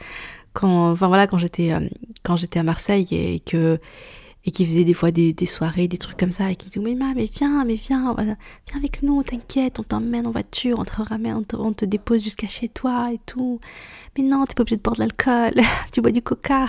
Quand, 0.55 0.91
enfin 0.91 1.07
voilà, 1.07 1.29
quand 1.29 1.39
j'étais, 1.39 1.73
euh, 1.73 1.89
quand 2.25 2.35
j'étais 2.35 2.59
à 2.59 2.65
Marseille 2.65 3.07
et 3.13 3.39
que 3.39 3.79
et 4.45 4.51
qui 4.51 4.67
faisait 4.67 4.85
des 4.85 4.95
fois 4.95 5.11
des, 5.11 5.35
soirées, 5.47 5.89
des 5.89 5.99
trucs 5.99 6.17
comme 6.17 6.31
ça, 6.31 6.51
et 6.51 6.57
qui 6.57 6.67
me 6.67 6.71
disait 6.71 6.85
Mais 6.85 6.95
ma, 6.95 7.15
mais 7.15 7.27
viens, 7.33 7.65
mais 7.65 7.77
viens, 7.77 8.15
viens 8.19 8.37
avec 8.77 9.03
nous, 9.03 9.23
t'inquiète, 9.23 9.79
on 9.79 9.85
t'emmène 9.85 10.27
en 10.27 10.33
voiture, 10.33 10.79
on 10.79 10.85
te 10.85 11.01
ramène, 11.01 11.45
on 11.55 11.73
te, 11.73 11.85
dépose 11.85 12.23
jusqu'à 12.23 12.49
chez 12.49 12.69
toi 12.69 13.13
et 13.13 13.21
tout. 13.25 13.61
Mais 14.17 14.25
non, 14.25 14.45
t'es 14.45 14.55
pas 14.55 14.63
obligé 14.63 14.77
de 14.77 14.83
boire 14.83 14.97
de 14.97 15.01
l'alcool, 15.01 15.53
tu 15.93 16.01
bois 16.01 16.11
du 16.11 16.23
coca. 16.23 16.67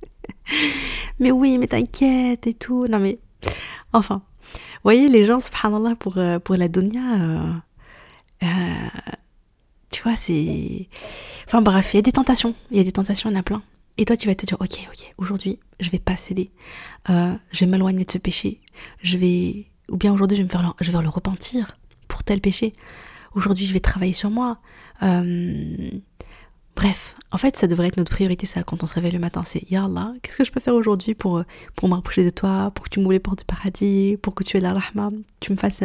mais 1.20 1.30
oui, 1.30 1.58
mais 1.58 1.66
t'inquiète 1.66 2.46
et 2.46 2.54
tout. 2.54 2.86
Non, 2.86 2.98
mais 2.98 3.18
enfin, 3.92 4.22
vous 4.80 4.84
voyez, 4.84 5.08
les 5.08 5.24
gens, 5.24 5.40
subhanallah, 5.40 5.96
pour, 5.96 6.16
euh, 6.16 6.38
pour 6.38 6.56
la 6.56 6.68
dunya, 6.68 7.20
euh, 7.20 7.52
euh, 8.42 9.08
tu 9.90 10.02
vois, 10.02 10.16
c'est. 10.16 10.88
Enfin 11.46 11.60
bref, 11.60 11.92
il 11.92 11.96
y 11.96 11.98
a 11.98 12.02
des 12.02 12.12
tentations, 12.12 12.54
il 12.70 12.78
y 12.78 12.80
a 12.80 12.84
des 12.84 12.92
tentations, 12.92 13.28
il 13.28 13.34
y 13.34 13.36
en 13.36 13.40
a 13.40 13.42
plein. 13.42 13.62
Et 14.00 14.06
toi, 14.06 14.16
tu 14.16 14.28
vas 14.28 14.34
te 14.34 14.46
dire, 14.46 14.56
ok, 14.58 14.88
ok, 14.88 15.14
aujourd'hui, 15.18 15.58
je 15.78 15.90
vais 15.90 15.98
pas 15.98 16.16
céder. 16.16 16.50
Euh, 17.10 17.34
je 17.52 17.60
vais 17.60 17.70
m'éloigner 17.70 18.06
de 18.06 18.10
ce 18.10 18.16
péché. 18.16 18.62
Je 19.02 19.18
vais, 19.18 19.66
ou 19.90 19.98
bien 19.98 20.10
aujourd'hui, 20.10 20.38
je 20.38 20.42
vais 20.42 20.46
me 20.46 20.50
faire, 20.50 20.62
le, 20.62 20.68
je 20.80 20.90
vais 20.90 21.02
le 21.02 21.08
repentir 21.10 21.76
pour 22.08 22.24
tel 22.24 22.40
péché. 22.40 22.72
Aujourd'hui, 23.34 23.66
je 23.66 23.74
vais 23.74 23.80
travailler 23.80 24.14
sur 24.14 24.30
moi. 24.30 24.56
Euh, 25.02 25.90
bref, 26.74 27.14
en 27.30 27.36
fait, 27.36 27.58
ça 27.58 27.66
devrait 27.66 27.88
être 27.88 27.98
notre 27.98 28.10
priorité, 28.10 28.46
ça, 28.46 28.62
quand 28.62 28.82
on 28.82 28.86
se 28.86 28.94
réveille 28.94 29.12
le 29.12 29.18
matin. 29.18 29.42
C'est, 29.44 29.70
Ya 29.70 29.84
Allah, 29.84 30.14
qu'est-ce 30.22 30.38
que 30.38 30.44
je 30.44 30.50
peux 30.50 30.60
faire 30.60 30.74
aujourd'hui 30.74 31.14
pour, 31.14 31.44
pour 31.76 31.88
me 31.90 31.94
rapprocher 31.94 32.24
de 32.24 32.30
toi, 32.30 32.70
pour 32.74 32.86
que 32.86 32.88
tu 32.88 33.00
m'ouvres 33.00 33.12
les 33.12 33.20
portes 33.20 33.40
du 33.40 33.44
paradis, 33.44 34.16
pour 34.22 34.34
que 34.34 34.44
tu 34.44 34.56
aies 34.56 34.60
de 34.60 34.64
la 34.64 34.72
rahma, 34.72 35.10
tu 35.40 35.52
me 35.52 35.58
fasses. 35.58 35.84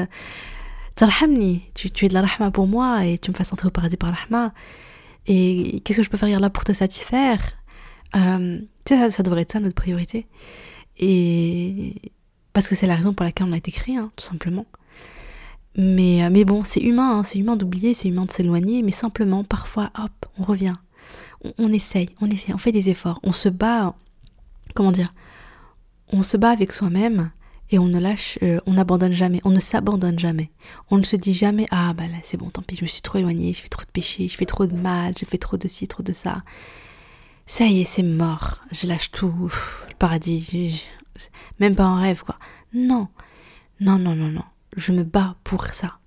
Tu, 0.95 1.91
tu 1.91 2.05
es 2.05 2.07
de 2.07 2.13
la 2.13 2.21
rahma 2.21 2.49
pour 2.49 2.65
moi 2.65 3.05
et 3.05 3.17
tu 3.17 3.29
me 3.29 3.35
fasses 3.35 3.51
entrer 3.51 3.67
au 3.67 3.71
paradis 3.71 3.97
par 3.97 4.13
rahma. 4.13 4.53
Et 5.27 5.81
qu'est-ce 5.83 5.97
que 5.97 6.03
je 6.03 6.09
peux 6.09 6.17
faire 6.17 6.39
là 6.39 6.49
pour 6.49 6.63
te 6.63 6.71
satisfaire? 6.71 7.41
Euh, 8.15 8.59
ça, 8.87 9.11
ça 9.11 9.23
devrait 9.23 9.41
être 9.41 9.51
ça 9.51 9.59
notre 9.59 9.75
priorité. 9.75 10.27
Et 10.97 11.95
parce 12.53 12.67
que 12.67 12.75
c'est 12.75 12.87
la 12.87 12.95
raison 12.95 13.13
pour 13.13 13.25
laquelle 13.25 13.47
on 13.47 13.53
a 13.53 13.57
été 13.57 13.71
créé, 13.71 13.97
hein, 13.97 14.11
tout 14.15 14.23
simplement. 14.23 14.65
Mais, 15.77 16.23
euh, 16.23 16.29
mais 16.31 16.45
bon, 16.45 16.63
c'est 16.63 16.79
humain, 16.79 17.19
hein, 17.19 17.23
c'est 17.23 17.37
humain 17.37 17.57
d'oublier, 17.57 17.93
c'est 17.93 18.07
humain 18.07 18.25
de 18.25 18.31
s'éloigner, 18.31 18.81
mais 18.81 18.91
simplement, 18.91 19.43
parfois, 19.43 19.91
hop, 20.01 20.25
on 20.37 20.43
revient. 20.43 20.75
On, 21.57 21.71
essaye, 21.71 22.09
on 22.21 22.29
essaye, 22.29 22.55
on 22.55 22.57
fait 22.57 22.71
des 22.71 22.89
efforts, 22.89 23.19
on 23.23 23.31
se 23.31 23.49
bat, 23.49 23.93
comment 24.73 24.91
dire, 24.91 25.13
on 26.11 26.23
se 26.23 26.37
bat 26.37 26.49
avec 26.49 26.71
soi-même 26.71 27.29
et 27.69 27.77
on 27.77 27.85
ne 27.85 27.99
lâche, 27.99 28.39
euh, 28.41 28.59
on 28.65 28.73
n'abandonne 28.73 29.11
jamais, 29.11 29.41
on 29.43 29.51
ne 29.51 29.59
s'abandonne 29.59 30.17
jamais. 30.17 30.49
On 30.89 30.97
ne 30.97 31.03
se 31.03 31.15
dit 31.15 31.33
jamais, 31.33 31.67
ah 31.69 31.93
bah 31.93 32.07
là 32.07 32.17
c'est 32.23 32.37
bon, 32.37 32.49
tant 32.49 32.63
pis, 32.63 32.77
je 32.77 32.83
me 32.83 32.87
suis 32.87 33.01
trop 33.03 33.19
éloignée, 33.19 33.53
je 33.53 33.61
fais 33.61 33.67
trop 33.67 33.83
de 33.83 33.91
péchés, 33.91 34.27
je 34.27 34.35
fais 34.35 34.45
trop 34.45 34.65
de 34.65 34.75
mal, 34.75 35.13
je 35.19 35.25
fais 35.25 35.37
trop 35.37 35.57
de 35.57 35.67
ci, 35.67 35.87
trop 35.87 36.01
de 36.01 36.13
ça 36.13 36.41
ça 37.45 37.65
y 37.65 37.81
est, 37.81 37.85
c'est 37.85 38.03
mort, 38.03 38.61
je 38.71 38.87
lâche 38.87 39.11
tout, 39.11 39.49
le 39.89 39.95
paradis, 39.95 40.83
même 41.59 41.75
pas 41.75 41.85
en 41.85 42.01
rêve, 42.01 42.23
quoi. 42.23 42.37
Non, 42.73 43.07
non, 43.79 43.97
non, 43.97 44.15
non, 44.15 44.29
non, 44.29 44.43
je 44.75 44.91
me 44.91 45.03
bats 45.03 45.35
pour 45.43 45.67
ça. 45.67 45.99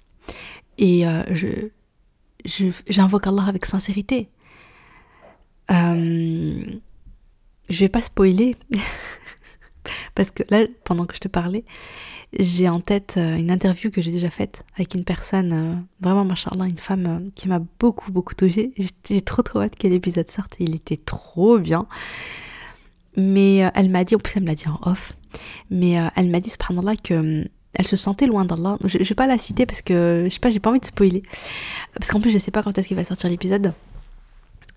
Et 0.78 1.06
euh, 1.06 1.22
je, 1.34 1.70
j'invoque 2.88 3.26
Allah 3.26 3.44
avec 3.46 3.66
sincérité. 3.66 4.30
Euh, 5.70 6.64
je 7.68 7.80
vais 7.80 7.88
pas 7.88 8.00
spoiler, 8.00 8.56
parce 10.14 10.30
que 10.30 10.42
là, 10.50 10.66
pendant 10.84 11.06
que 11.06 11.14
je 11.14 11.20
te 11.20 11.28
parlais, 11.28 11.64
j'ai 12.32 12.68
en 12.68 12.80
tête 12.80 13.14
euh, 13.16 13.36
une 13.36 13.50
interview 13.50 13.90
que 13.90 14.02
j'ai 14.02 14.10
déjà 14.10 14.28
faite 14.28 14.64
avec 14.74 14.94
une 14.94 15.04
personne, 15.04 15.52
euh, 15.52 15.74
vraiment, 16.00 16.24
machallah, 16.24 16.66
une 16.66 16.76
femme 16.76 17.06
euh, 17.06 17.30
qui 17.34 17.48
m'a 17.48 17.60
beaucoup, 17.80 18.12
beaucoup 18.12 18.34
touchée. 18.34 18.72
J'ai 19.08 19.20
trop, 19.22 19.42
trop 19.42 19.60
hâte 19.60 19.76
que 19.76 19.86
l'épisode 19.86 20.28
sorte. 20.28 20.56
Il 20.60 20.74
était 20.74 20.98
trop 20.98 21.58
bien. 21.58 21.86
Mais 23.16 23.68
elle 23.74 23.88
m'a 23.88 24.04
dit, 24.04 24.14
en 24.14 24.18
plus, 24.18 24.36
elle 24.36 24.42
me 24.42 24.48
l'a 24.48 24.54
dit 24.54 24.68
en 24.68 24.78
off, 24.88 25.14
mais 25.70 25.92
elle 26.14 26.28
m'a 26.28 26.38
dit, 26.38 26.50
subhanallah, 26.50 26.94
que 26.96 27.48
elle 27.74 27.86
se 27.86 27.96
sentait 27.96 28.26
loin 28.26 28.44
d'Allah. 28.44 28.78
Je, 28.84 28.98
je 29.02 29.08
vais 29.08 29.14
pas 29.14 29.26
la 29.26 29.38
citer 29.38 29.66
parce 29.66 29.82
que, 29.82 30.26
je 30.28 30.32
sais 30.32 30.38
pas, 30.38 30.50
j'ai 30.50 30.60
pas 30.60 30.70
envie 30.70 30.78
de 30.78 30.84
spoiler. 30.84 31.24
Parce 31.94 32.12
qu'en 32.12 32.20
plus, 32.20 32.30
je 32.30 32.38
sais 32.38 32.52
pas 32.52 32.62
quand 32.62 32.78
est-ce 32.78 32.86
qu'il 32.86 32.96
va 32.96 33.02
sortir 33.02 33.28
l'épisode. 33.28 33.72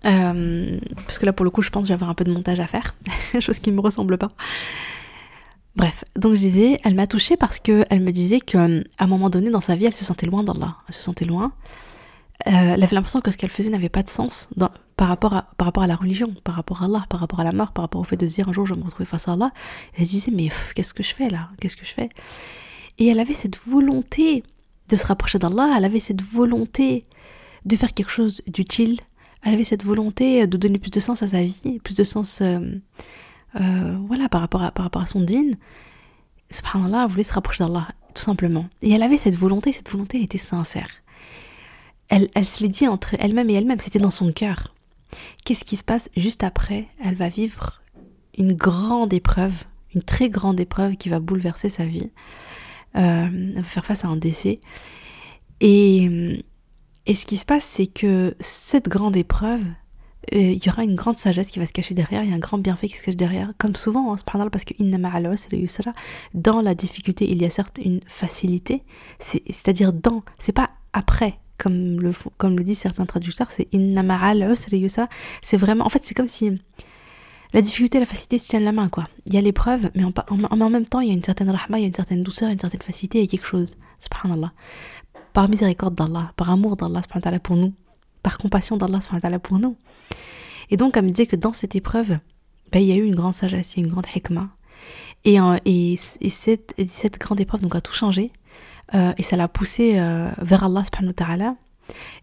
parce 0.02 1.18
que 1.18 1.26
là, 1.26 1.32
pour 1.32 1.44
le 1.44 1.50
coup, 1.50 1.62
je 1.62 1.70
pense 1.70 1.86
que 1.86 1.92
avoir 1.92 2.10
un 2.10 2.14
peu 2.14 2.24
de 2.24 2.32
montage 2.32 2.58
à 2.58 2.66
faire, 2.66 2.96
chose 3.40 3.60
qui 3.60 3.70
ne 3.70 3.76
me 3.76 3.80
ressemble 3.80 4.18
pas. 4.18 4.32
Bref, 5.74 6.04
donc 6.16 6.34
je 6.34 6.40
disais, 6.40 6.78
elle 6.84 6.94
m'a 6.94 7.06
touchée 7.06 7.36
parce 7.36 7.58
que 7.58 7.84
elle 7.88 8.00
me 8.00 8.12
disait 8.12 8.40
qu'à 8.40 8.66
un 8.98 9.06
moment 9.06 9.30
donné 9.30 9.50
dans 9.50 9.60
sa 9.60 9.74
vie, 9.74 9.86
elle 9.86 9.94
se 9.94 10.04
sentait 10.04 10.26
loin 10.26 10.42
d'Allah, 10.42 10.76
elle 10.88 10.94
se 10.94 11.02
sentait 11.02 11.24
loin. 11.24 11.52
Euh, 12.46 12.50
elle 12.50 12.82
avait 12.82 12.94
l'impression 12.94 13.20
que 13.20 13.30
ce 13.30 13.36
qu'elle 13.36 13.50
faisait 13.50 13.70
n'avait 13.70 13.88
pas 13.88 14.02
de 14.02 14.08
sens 14.08 14.48
par, 14.96 15.08
rapport 15.08 15.32
à, 15.32 15.42
par 15.56 15.66
rapport 15.66 15.82
à 15.84 15.86
la 15.86 15.94
religion, 15.94 16.34
par 16.42 16.56
rapport 16.56 16.82
à 16.82 16.86
Allah, 16.86 17.06
par 17.08 17.20
rapport 17.20 17.40
à 17.40 17.44
la 17.44 17.52
mort, 17.52 17.72
par 17.72 17.84
rapport 17.84 18.00
au 18.00 18.04
fait 18.04 18.16
de 18.16 18.26
se 18.26 18.34
dire 18.34 18.48
un 18.48 18.52
jour 18.52 18.66
je 18.66 18.74
vais 18.74 18.80
me 18.80 18.84
retrouver 18.84 19.06
face 19.06 19.28
à 19.28 19.32
Allah. 19.32 19.52
elle 19.96 20.06
se 20.06 20.10
disait 20.10 20.32
mais 20.32 20.48
qu'est-ce 20.74 20.92
que 20.92 21.02
je 21.02 21.14
fais 21.14 21.30
là? 21.30 21.50
Qu'est-ce 21.60 21.76
que 21.76 21.86
je 21.86 21.92
fais? 21.92 22.10
Et 22.98 23.06
elle 23.06 23.20
avait 23.20 23.32
cette 23.32 23.58
volonté 23.58 24.42
de 24.88 24.96
se 24.96 25.06
rapprocher 25.06 25.38
d'Allah, 25.38 25.74
elle 25.76 25.84
avait 25.84 26.00
cette 26.00 26.20
volonté 26.20 27.06
de 27.64 27.76
faire 27.76 27.94
quelque 27.94 28.10
chose 28.10 28.42
d'utile, 28.46 29.00
elle 29.44 29.54
avait 29.54 29.64
cette 29.64 29.84
volonté 29.84 30.46
de 30.46 30.56
donner 30.56 30.78
plus 30.78 30.90
de 30.90 31.00
sens 31.00 31.22
à 31.22 31.28
sa 31.28 31.42
vie, 31.42 31.80
plus 31.82 31.94
de 31.94 32.04
sens 32.04 32.40
euh, 32.42 32.58
euh, 33.60 33.96
voilà, 34.06 34.28
par 34.28 34.40
rapport, 34.40 34.62
à, 34.62 34.70
par 34.70 34.84
rapport 34.84 35.02
à 35.02 35.06
son 35.06 35.20
din, 35.20 35.50
subhanallah, 36.50 37.04
elle 37.04 37.10
voulait 37.10 37.22
se 37.22 37.32
rapprocher 37.32 37.64
d'Allah, 37.64 37.88
tout 38.14 38.22
simplement. 38.22 38.68
Et 38.80 38.92
elle 38.92 39.02
avait 39.02 39.16
cette 39.16 39.34
volonté, 39.34 39.72
cette 39.72 39.90
volonté 39.90 40.22
était 40.22 40.38
sincère. 40.38 40.88
Elle, 42.08 42.28
elle 42.34 42.46
se 42.46 42.62
l'est 42.62 42.68
dit 42.68 42.88
entre 42.88 43.14
elle-même 43.18 43.50
et 43.50 43.54
elle-même, 43.54 43.80
c'était 43.80 43.98
dans 43.98 44.10
son 44.10 44.32
cœur. 44.32 44.74
Qu'est-ce 45.44 45.64
qui 45.64 45.76
se 45.76 45.84
passe 45.84 46.10
juste 46.16 46.44
après 46.44 46.88
Elle 47.02 47.14
va 47.14 47.28
vivre 47.28 47.82
une 48.38 48.54
grande 48.54 49.12
épreuve, 49.12 49.64
une 49.94 50.02
très 50.02 50.30
grande 50.30 50.60
épreuve 50.60 50.96
qui 50.96 51.08
va 51.08 51.20
bouleverser 51.20 51.68
sa 51.68 51.84
vie. 51.84 52.10
Euh, 52.96 53.28
elle 53.30 53.54
va 53.54 53.62
faire 53.62 53.84
face 53.84 54.04
à 54.04 54.08
un 54.08 54.16
décès. 54.16 54.60
Et, 55.60 56.42
et 57.06 57.14
ce 57.14 57.26
qui 57.26 57.36
se 57.36 57.44
passe, 57.44 57.64
c'est 57.64 57.86
que 57.86 58.34
cette 58.40 58.88
grande 58.88 59.16
épreuve, 59.16 59.62
il 60.30 60.64
y 60.64 60.68
aura 60.68 60.84
une 60.84 60.94
grande 60.94 61.18
sagesse 61.18 61.50
qui 61.50 61.58
va 61.58 61.66
se 61.66 61.72
cacher 61.72 61.94
derrière, 61.94 62.22
il 62.22 62.30
y 62.30 62.32
a 62.32 62.36
un 62.36 62.40
grand 62.40 62.58
bienfait 62.58 62.88
qui 62.88 62.96
se 62.96 63.04
cache 63.04 63.16
derrière, 63.16 63.52
comme 63.58 63.74
souvent, 63.74 64.12
hein, 64.12 64.48
parce 64.50 64.64
que 64.64 64.74
dans 66.34 66.60
la 66.60 66.74
difficulté, 66.74 67.30
il 67.30 67.42
y 67.42 67.44
a 67.44 67.50
certes 67.50 67.80
une 67.84 68.00
facilité, 68.06 68.84
c'est-à-dire 69.18 69.92
dans, 69.92 70.22
c'est 70.38 70.52
pas 70.52 70.68
après, 70.92 71.38
comme 71.58 72.00
le, 72.00 72.12
comme 72.38 72.56
le 72.56 72.64
disent 72.64 72.78
certains 72.78 73.06
traducteurs, 73.06 73.50
c'est 73.50 73.68
c'est 75.42 75.56
vraiment, 75.56 75.84
en 75.84 75.88
fait, 75.88 76.00
c'est 76.04 76.14
comme 76.14 76.28
si 76.28 76.52
la 77.52 77.60
difficulté 77.60 77.98
et 77.98 78.00
la 78.00 78.06
facilité 78.06 78.38
se 78.38 78.48
tiennent 78.48 78.64
la 78.64 78.72
main, 78.72 78.88
quoi. 78.88 79.08
Il 79.26 79.34
y 79.34 79.38
a 79.38 79.40
l'épreuve, 79.40 79.90
mais 79.94 80.04
en, 80.04 80.12
en, 80.28 80.70
même 80.70 80.86
temps, 80.86 81.00
il 81.00 81.08
y 81.08 81.10
a 81.10 81.14
une 81.14 81.24
certaine 81.24 81.50
rahma, 81.50 81.78
il 81.78 81.82
y 81.82 81.84
a 81.84 81.88
une 81.88 81.94
certaine 81.94 82.22
douceur, 82.22 82.48
une 82.48 82.58
certaine 82.58 82.80
facilité, 82.80 83.18
il 83.18 83.22
y 83.22 83.24
a 83.24 83.30
quelque 83.30 83.46
chose, 83.46 83.74
subhanallah. 83.98 84.52
Par 85.32 85.48
miséricorde 85.48 85.94
d'Allah, 85.94 86.32
par 86.36 86.50
amour 86.50 86.76
d'Allah, 86.76 87.00
pour 87.42 87.56
nous 87.56 87.72
par 88.22 88.38
compassion 88.38 88.76
d'Allah 88.76 89.38
pour 89.38 89.58
nous. 89.58 89.76
Et 90.72 90.78
donc, 90.78 90.96
elle 90.96 91.04
me 91.04 91.10
disait 91.10 91.26
que 91.26 91.36
dans 91.36 91.52
cette 91.52 91.76
épreuve, 91.76 92.18
ben, 92.72 92.80
il 92.80 92.88
y 92.88 92.92
a 92.92 92.96
eu 92.96 93.04
une 93.04 93.14
grande 93.14 93.34
sagesse, 93.34 93.76
une 93.76 93.88
grande 93.88 94.06
hikmah. 94.12 94.48
Et, 95.24 95.38
euh, 95.38 95.58
et, 95.66 95.92
et, 95.92 96.30
cette, 96.30 96.74
cette, 96.86 97.18
grande 97.18 97.40
épreuve 97.40 97.60
donc, 97.60 97.76
a 97.76 97.82
tout 97.82 97.92
changé. 97.92 98.30
Euh, 98.94 99.12
et 99.18 99.22
ça 99.22 99.36
l'a 99.36 99.48
poussée 99.48 99.98
euh, 99.98 100.30
vers 100.38 100.64
Allah 100.64 100.82
subhanahu 100.82 101.08
wa 101.08 101.12
ta'ala. 101.12 101.56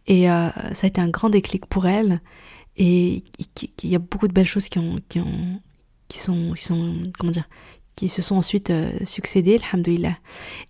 Et 0.08 0.24
ça 0.26 0.86
a 0.86 0.88
été 0.88 1.00
un 1.00 1.10
grand 1.10 1.30
déclic 1.30 1.68
pour 1.68 1.86
elle. 1.86 2.22
Et 2.76 3.24
il 3.84 3.90
y 3.90 3.96
a 3.96 4.00
beaucoup 4.00 4.28
de 4.28 4.34
belles 4.34 4.48
choses 4.48 4.68
qui, 4.68 4.80
ont, 4.80 5.00
qui, 5.10 5.20
ont, 5.20 5.62
qui, 6.08 6.18
sont, 6.18 6.54
qui 6.56 6.64
sont, 6.64 7.12
comment 7.20 7.32
dire, 7.32 7.48
qui 7.96 8.10
se 8.10 8.24
sont 8.24 8.36
ensuite 8.36 8.74
succédées, 9.06 9.60
alhamdoulilah. 9.72 10.18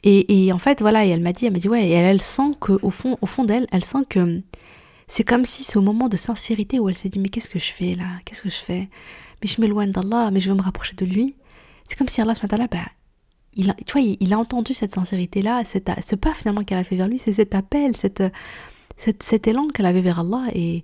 Et, 0.04 0.48
et 0.48 0.52
en 0.52 0.58
fait, 0.58 0.82
voilà, 0.82 1.06
elle 1.06 1.22
m'a 1.22 1.32
dit, 1.32 1.46
elle 1.46 1.54
m'a 1.54 1.60
dit, 1.60 1.70
ouais, 1.70 1.88
et 1.88 1.92
elle, 1.92 2.06
elle 2.06 2.22
sent 2.22 2.56
qu'au 2.60 2.90
fond, 2.90 3.18
au 3.22 3.26
fond 3.26 3.46
d'elle, 3.46 3.68
elle 3.72 3.86
sent 3.86 4.04
que 4.10 4.42
c'est 5.10 5.24
comme 5.24 5.44
si 5.44 5.64
ce 5.64 5.80
moment 5.80 6.08
de 6.08 6.16
sincérité 6.16 6.80
où 6.80 6.88
elle 6.88 6.96
s'est 6.96 7.10
dit 7.10 7.20
mais 7.20 7.30
qu'est-ce 7.30 7.50
que 7.50 7.60
je 7.60 7.74
fais 7.74 7.96
là? 7.96 8.06
Qu'est-ce 8.24 8.44
que 8.44 8.50
je 8.50 8.56
fais? 8.56 8.90
Mais 9.42 9.48
je 9.50 9.60
m'éloigne 9.60 9.92
d'Allah, 9.92 10.30
mais 10.32 10.40
je 10.40 10.50
veux 10.52 10.56
me 10.56 10.62
rapprocher 10.62 10.96
de 10.96 11.04
lui. 11.04 11.36
C'est 11.88 11.98
comme 11.98 12.08
si 12.08 12.22
Allah 12.22 12.34
bah, 12.72 12.78
il, 13.56 13.74
tu 13.88 13.94
vois, 13.94 14.16
il, 14.20 14.34
a 14.34 14.38
entendu 14.38 14.76
cette 14.76 14.94
sincérité-là, 14.94 15.64
ce 15.66 16.16
pas 16.16 16.34
finalement 16.36 16.64
qu'elle 16.64 16.78
a 16.78 16.84
fait 16.84 16.96
vers 16.96 17.08
lui, 17.08 17.18
c'est 17.18 17.34
cet 17.34 17.56
appel, 17.56 17.96
cette, 17.98 18.24
cet, 18.96 19.48
élan 19.48 19.68
qu'elle 19.70 19.88
avait 19.88 20.02
vers 20.02 20.20
Allah. 20.20 20.46
Et, 20.54 20.84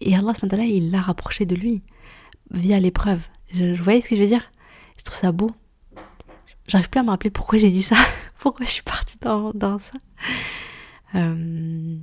et 0.00 0.14
Allah, 0.14 0.32
il 0.66 0.90
l'a 0.90 1.00
rapproché 1.00 1.46
de 1.46 1.56
lui 1.56 1.82
via 2.50 2.78
l'épreuve. 2.78 3.22
Je, 3.54 3.72
je, 3.72 3.82
ce 3.82 4.08
que 4.08 4.16
je 4.16 4.20
veux 4.20 4.28
dire? 4.28 4.50
Je 4.98 5.04
trouve 5.04 5.16
ça 5.16 5.32
beau. 5.32 5.50
J'arrive 6.68 6.90
plus 6.90 7.00
à 7.00 7.04
me 7.04 7.10
rappeler 7.10 7.30
pourquoi 7.30 7.58
j'ai 7.58 7.70
dit 7.70 7.82
ça, 7.82 7.96
pourquoi 8.38 8.66
je 8.66 8.70
suis 8.72 8.82
partie 8.82 9.16
dans, 9.18 9.52
dans 9.54 9.78
ça. 9.78 9.94
Euh, 11.14 11.96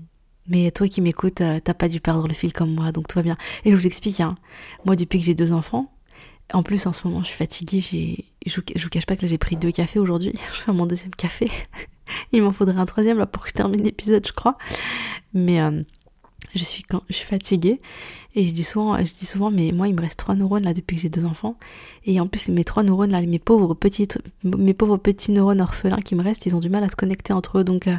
mais 0.47 0.71
toi 0.71 0.87
qui 0.87 1.01
m'écoutes, 1.01 1.41
euh, 1.41 1.59
t'as 1.63 1.73
pas 1.73 1.89
dû 1.89 1.99
perdre 1.99 2.27
le 2.27 2.33
fil 2.33 2.53
comme 2.53 2.73
moi, 2.73 2.91
donc 2.91 3.07
tout 3.07 3.17
va 3.17 3.23
bien. 3.23 3.37
Et 3.65 3.71
je 3.71 3.75
vous 3.75 3.87
explique, 3.87 4.19
hein, 4.19 4.35
moi 4.85 4.95
depuis 4.95 5.19
que 5.19 5.25
j'ai 5.25 5.35
deux 5.35 5.53
enfants, 5.53 5.91
en 6.53 6.63
plus 6.63 6.85
en 6.87 6.93
ce 6.93 7.07
moment 7.07 7.21
je 7.21 7.27
suis 7.27 7.37
fatiguée, 7.37 7.79
je, 7.79 8.61
je 8.75 8.83
vous 8.83 8.89
cache 8.89 9.05
pas 9.05 9.15
que 9.15 9.23
là 9.23 9.27
j'ai 9.27 9.37
pris 9.37 9.55
deux 9.55 9.71
cafés 9.71 9.99
aujourd'hui, 9.99 10.33
je 10.53 10.59
fais 10.59 10.73
mon 10.73 10.85
deuxième 10.85 11.15
café. 11.15 11.49
Il 12.31 12.43
m'en 12.43 12.51
faudrait 12.51 12.77
un 12.77 12.85
troisième 12.85 13.17
là 13.17 13.25
pour 13.25 13.43
que 13.43 13.49
je 13.49 13.53
termine 13.53 13.81
l'épisode, 13.81 14.27
je 14.27 14.33
crois. 14.33 14.57
Mais 15.33 15.61
euh, 15.61 15.81
je 16.55 16.63
suis 16.63 16.83
quand 16.83 17.01
je 17.09 17.15
suis 17.15 17.25
fatiguée 17.25 17.81
et 18.35 18.45
je 18.45 18.53
dis 18.53 18.63
souvent 18.63 18.97
je 18.97 19.03
dis 19.03 19.25
souvent 19.25 19.51
mais 19.51 19.71
moi 19.71 19.87
il 19.87 19.95
me 19.95 20.01
reste 20.01 20.19
trois 20.19 20.35
neurones 20.35 20.63
là 20.63 20.73
depuis 20.73 20.95
que 20.95 21.01
j'ai 21.01 21.09
deux 21.09 21.25
enfants 21.25 21.55
et 22.05 22.19
en 22.19 22.27
plus 22.27 22.49
mes 22.49 22.63
trois 22.63 22.83
neurones 22.83 23.11
là 23.11 23.21
mes 23.21 23.39
pauvres 23.39 23.73
petits 23.73 24.07
mes 24.43 24.73
pauvres 24.73 24.97
petits 24.97 25.31
neurones 25.31 25.61
orphelins 25.61 26.01
qui 26.01 26.15
me 26.15 26.23
restent 26.23 26.45
ils 26.45 26.55
ont 26.55 26.59
du 26.59 26.69
mal 26.69 26.83
à 26.83 26.89
se 26.89 26.95
connecter 26.95 27.33
entre 27.33 27.59
eux 27.59 27.63
donc 27.63 27.87
euh, 27.87 27.95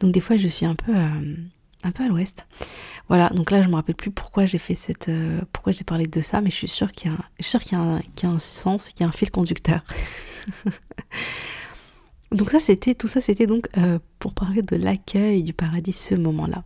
donc 0.00 0.12
des 0.12 0.20
fois 0.20 0.36
je 0.36 0.48
suis 0.48 0.66
un 0.66 0.74
peu 0.74 0.92
un 1.82 1.90
peu 1.92 2.04
à 2.04 2.08
l'ouest. 2.08 2.46
Voilà 3.08 3.28
donc 3.30 3.50
là 3.50 3.62
je 3.62 3.68
me 3.68 3.74
rappelle 3.74 3.94
plus 3.94 4.10
pourquoi 4.10 4.46
j'ai 4.46 4.58
fait 4.58 4.74
cette 4.74 5.08
euh, 5.08 5.40
pourquoi 5.52 5.72
j'ai 5.72 5.84
parlé 5.84 6.06
de 6.06 6.20
ça 6.20 6.40
mais 6.40 6.50
je 6.50 6.56
suis 6.56 6.68
sûre 6.68 6.92
qu'il 6.92 7.10
y 7.10 7.14
a 7.14 7.16
un, 7.16 7.24
je 7.40 7.46
suis 7.46 7.58
qu'il 7.58 7.72
y 7.72 7.80
a 7.80 7.82
un, 7.82 8.00
qu'il 8.14 8.28
y 8.28 8.32
a 8.32 8.34
un 8.34 8.38
sens 8.38 8.88
qu'il 8.90 9.00
y 9.00 9.04
a 9.04 9.08
un 9.08 9.12
fil 9.12 9.30
conducteur. 9.30 9.82
Donc 12.32 12.50
ça 12.50 12.60
c'était 12.60 12.94
tout 12.94 13.08
ça 13.08 13.20
c'était 13.20 13.48
donc 13.48 13.68
pour 14.20 14.34
parler 14.34 14.62
de 14.62 14.76
l'accueil 14.76 15.42
du 15.42 15.52
paradis 15.52 15.92
ce 15.92 16.14
moment 16.14 16.46
là 16.46 16.62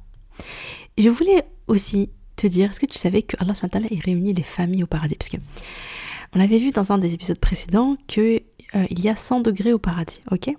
je 0.98 1.08
voulais 1.08 1.44
aussi 1.66 2.10
te 2.36 2.46
dire, 2.46 2.70
est-ce 2.70 2.80
que 2.80 2.86
tu 2.86 2.98
savais 2.98 3.22
que 3.22 3.36
Allah 3.40 3.52
il 3.90 4.00
réunit 4.00 4.34
les 4.34 4.42
familles 4.42 4.82
au 4.82 4.86
paradis? 4.86 5.16
Parce 5.16 5.28
que 5.28 5.36
on 6.34 6.40
avait 6.40 6.58
vu 6.58 6.72
dans 6.72 6.92
un 6.92 6.98
des 6.98 7.14
épisodes 7.14 7.38
précédents 7.38 7.96
que 8.08 8.42
euh, 8.74 8.86
il 8.90 9.00
y 9.00 9.08
a 9.08 9.16
100 9.16 9.40
degrés 9.40 9.72
au 9.72 9.78
paradis, 9.78 10.20
ok? 10.30 10.50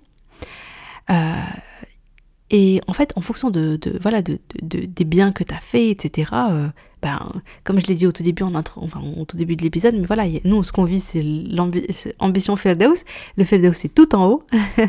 Euh, 1.10 1.34
Et 2.50 2.80
en 2.86 2.92
fait, 2.92 3.12
en 3.16 3.20
fonction 3.20 3.50
de, 3.50 3.78
voilà 4.00 4.22
de, 4.22 4.38
des 4.62 5.04
biens 5.04 5.32
que 5.32 5.42
tu 5.42 5.52
as 5.52 5.58
fait, 5.58 5.90
etc. 5.90 6.30
Euh, 6.50 6.68
ben, 7.02 7.32
comme 7.64 7.80
je 7.80 7.86
l'ai 7.86 7.94
dit 7.94 8.06
au 8.06 8.12
tout 8.12 8.22
début 8.22 8.44
en 8.44 8.54
intro, 8.54 8.80
enfin 8.84 9.00
au 9.16 9.24
tout 9.24 9.36
début 9.36 9.56
de 9.56 9.62
l'épisode, 9.62 9.96
mais 9.96 10.06
voilà, 10.06 10.24
nous 10.44 10.62
ce 10.62 10.72
qu'on 10.72 10.84
vit 10.84 11.00
c'est 11.00 11.22
l'ambition 11.22 12.56
Ferdeus. 12.56 13.04
Le 13.36 13.44
Ferdeus 13.44 13.74
c'est 13.74 13.92
tout 13.92 14.14
en 14.14 14.26
haut, 14.26 14.42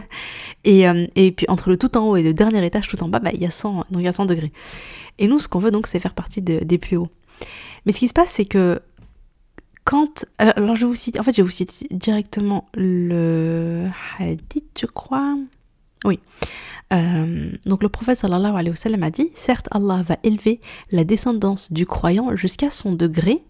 et, 0.63 0.85
et 1.15 1.31
puis 1.31 1.45
entre 1.49 1.69
le 1.69 1.77
tout 1.77 1.97
en 1.97 2.09
haut 2.09 2.15
et 2.15 2.23
le 2.23 2.33
dernier 2.33 2.65
étage 2.65 2.87
tout 2.87 3.03
en 3.03 3.09
bas, 3.09 3.19
ben, 3.19 3.31
il 3.33 3.41
y 3.41 3.45
a 3.45 3.49
100 3.49 3.75
donc 3.75 3.85
il 3.97 4.03
y 4.03 4.07
a 4.07 4.13
100 4.13 4.25
degrés. 4.25 4.53
Et 5.19 5.27
nous, 5.27 5.39
ce 5.39 5.47
qu'on 5.47 5.59
veut 5.59 5.71
donc, 5.71 5.87
c'est 5.87 5.99
faire 5.99 6.13
partie 6.13 6.41
des 6.41 6.77
plus 6.77 6.97
hauts. 6.97 7.09
Mais 7.85 7.91
ce 7.91 7.99
qui 7.99 8.07
se 8.07 8.13
passe, 8.13 8.31
c'est 8.31 8.45
que 8.45 8.79
quand. 9.83 10.25
Alors, 10.37 10.75
je 10.75 10.85
vous 10.85 10.95
cite. 10.95 11.19
En 11.19 11.23
fait, 11.23 11.35
je 11.35 11.41
vous 11.41 11.49
cite 11.49 11.87
directement 11.91 12.67
le 12.75 13.87
hadith, 14.19 14.65
je 14.79 14.85
crois. 14.85 15.37
Oui. 16.05 16.19
Euh, 16.93 17.51
donc 17.65 17.83
le 17.83 17.89
prophète 17.89 18.17
sallallahu 18.17 18.53
alayhi 18.53 18.69
wa 18.69 18.75
sallam 18.75 19.03
a 19.03 19.11
dit 19.11 19.29
Certes, 19.33 19.67
Allah 19.71 20.01
va 20.03 20.17
élever 20.23 20.61
la 20.91 21.03
descendance 21.03 21.71
du 21.71 21.85
croyant 21.85 22.35
jusqu'à 22.35 22.69
son 22.69 22.93
degré, 22.93 23.43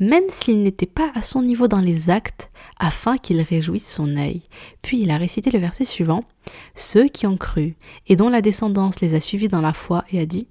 même 0.00 0.24
s'il 0.28 0.62
n'était 0.62 0.86
pas 0.86 1.10
à 1.14 1.22
son 1.22 1.42
niveau 1.42 1.68
dans 1.68 1.80
les 1.80 2.08
actes, 2.08 2.50
afin 2.78 3.18
qu'il 3.18 3.40
réjouisse 3.40 3.90
son 3.90 4.16
œil. 4.16 4.42
Puis 4.80 5.02
il 5.02 5.10
a 5.10 5.18
récité 5.18 5.50
le 5.50 5.58
verset 5.58 5.84
suivant 5.84 6.24
Ceux 6.74 7.08
qui 7.08 7.26
ont 7.26 7.36
cru 7.36 7.76
et 8.06 8.16
dont 8.16 8.30
la 8.30 8.42
descendance 8.42 9.00
les 9.00 9.14
a 9.14 9.20
suivis 9.20 9.48
dans 9.48 9.60
la 9.60 9.72
foi 9.72 10.04
et 10.10 10.20
a 10.20 10.26
dit 10.26 10.48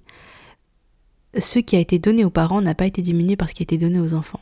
ce 1.38 1.58
qui 1.58 1.76
a 1.76 1.80
été 1.80 1.98
donné 1.98 2.24
aux 2.24 2.30
parents 2.30 2.60
n'a 2.60 2.74
pas 2.74 2.86
été 2.86 3.02
diminué 3.02 3.36
par 3.36 3.48
ce 3.48 3.54
qui 3.54 3.62
a 3.62 3.64
été 3.64 3.78
donné 3.78 3.98
aux 3.98 4.14
enfants. 4.14 4.40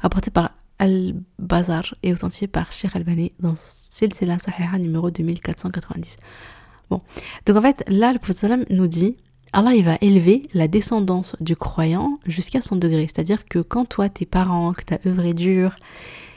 Rapporté 0.00 0.30
par 0.30 0.50
Al-Bazar 0.78 1.94
et 2.02 2.12
authentifié 2.12 2.46
par 2.46 2.72
Sheikh 2.72 2.94
Albani 2.96 3.32
dans 3.40 3.54
Silsila 3.56 4.38
Sahiha 4.38 4.78
numéro 4.78 5.10
2490. 5.10 6.18
Bon, 6.90 7.00
donc 7.46 7.56
en 7.56 7.62
fait, 7.62 7.84
là, 7.88 8.12
le 8.12 8.18
prophète 8.18 8.70
nous 8.70 8.86
dit 8.86 9.16
Allah, 9.52 9.74
il 9.74 9.84
va 9.84 9.96
élever 10.00 10.42
la 10.52 10.68
descendance 10.68 11.34
du 11.40 11.56
croyant 11.56 12.18
jusqu'à 12.26 12.60
son 12.60 12.76
degré. 12.76 13.06
C'est-à-dire 13.06 13.44
que 13.46 13.60
quand 13.60 13.86
toi, 13.86 14.08
tes 14.08 14.26
parents, 14.26 14.72
que 14.72 14.84
tu 14.84 14.94
as 14.94 15.00
œuvré 15.06 15.34
dur, 15.34 15.76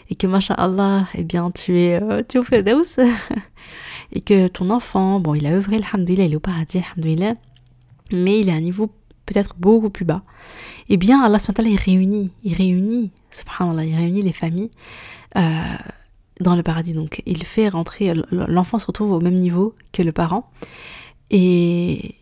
et 0.09 0.15
que, 0.15 0.27
Allah, 0.53 1.07
eh 1.13 1.23
bien, 1.23 1.51
tu 1.51 1.77
es, 1.77 2.01
euh, 2.01 2.23
tu 2.27 2.37
es 2.37 2.73
au 2.73 2.81
et 4.13 4.21
que 4.21 4.47
ton 4.47 4.69
enfant, 4.69 5.19
bon, 5.19 5.35
il 5.35 5.45
a 5.45 5.51
œuvré, 5.51 5.77
alhamdoulilah, 5.77 6.23
il 6.25 6.33
est 6.33 6.35
au 6.35 6.39
paradis, 6.39 6.79
alhamdoulilah, 6.79 7.33
mais 8.11 8.39
il 8.39 8.49
est 8.49 8.51
à 8.51 8.55
un 8.55 8.61
niveau 8.61 8.87
peut-être 9.25 9.55
beaucoup 9.57 9.89
plus 9.89 10.05
bas. 10.05 10.23
Eh 10.87 10.97
bien, 10.97 11.21
Allah 11.21 11.37
il 11.65 11.77
réunit, 11.77 12.31
il 12.43 12.55
réunit, 12.55 13.11
subhanallah, 13.31 13.85
il 13.85 13.95
réunit 13.95 14.21
les 14.21 14.33
familles 14.33 14.71
euh, 15.37 15.75
dans 16.39 16.55
le 16.55 16.63
paradis. 16.63 16.93
Donc, 16.93 17.21
il 17.25 17.43
fait 17.43 17.69
rentrer, 17.69 18.13
l'enfant 18.31 18.77
se 18.77 18.85
retrouve 18.85 19.11
au 19.11 19.19
même 19.19 19.37
niveau 19.37 19.75
que 19.91 20.01
le 20.01 20.11
parent. 20.11 20.49
Et, 21.29 22.15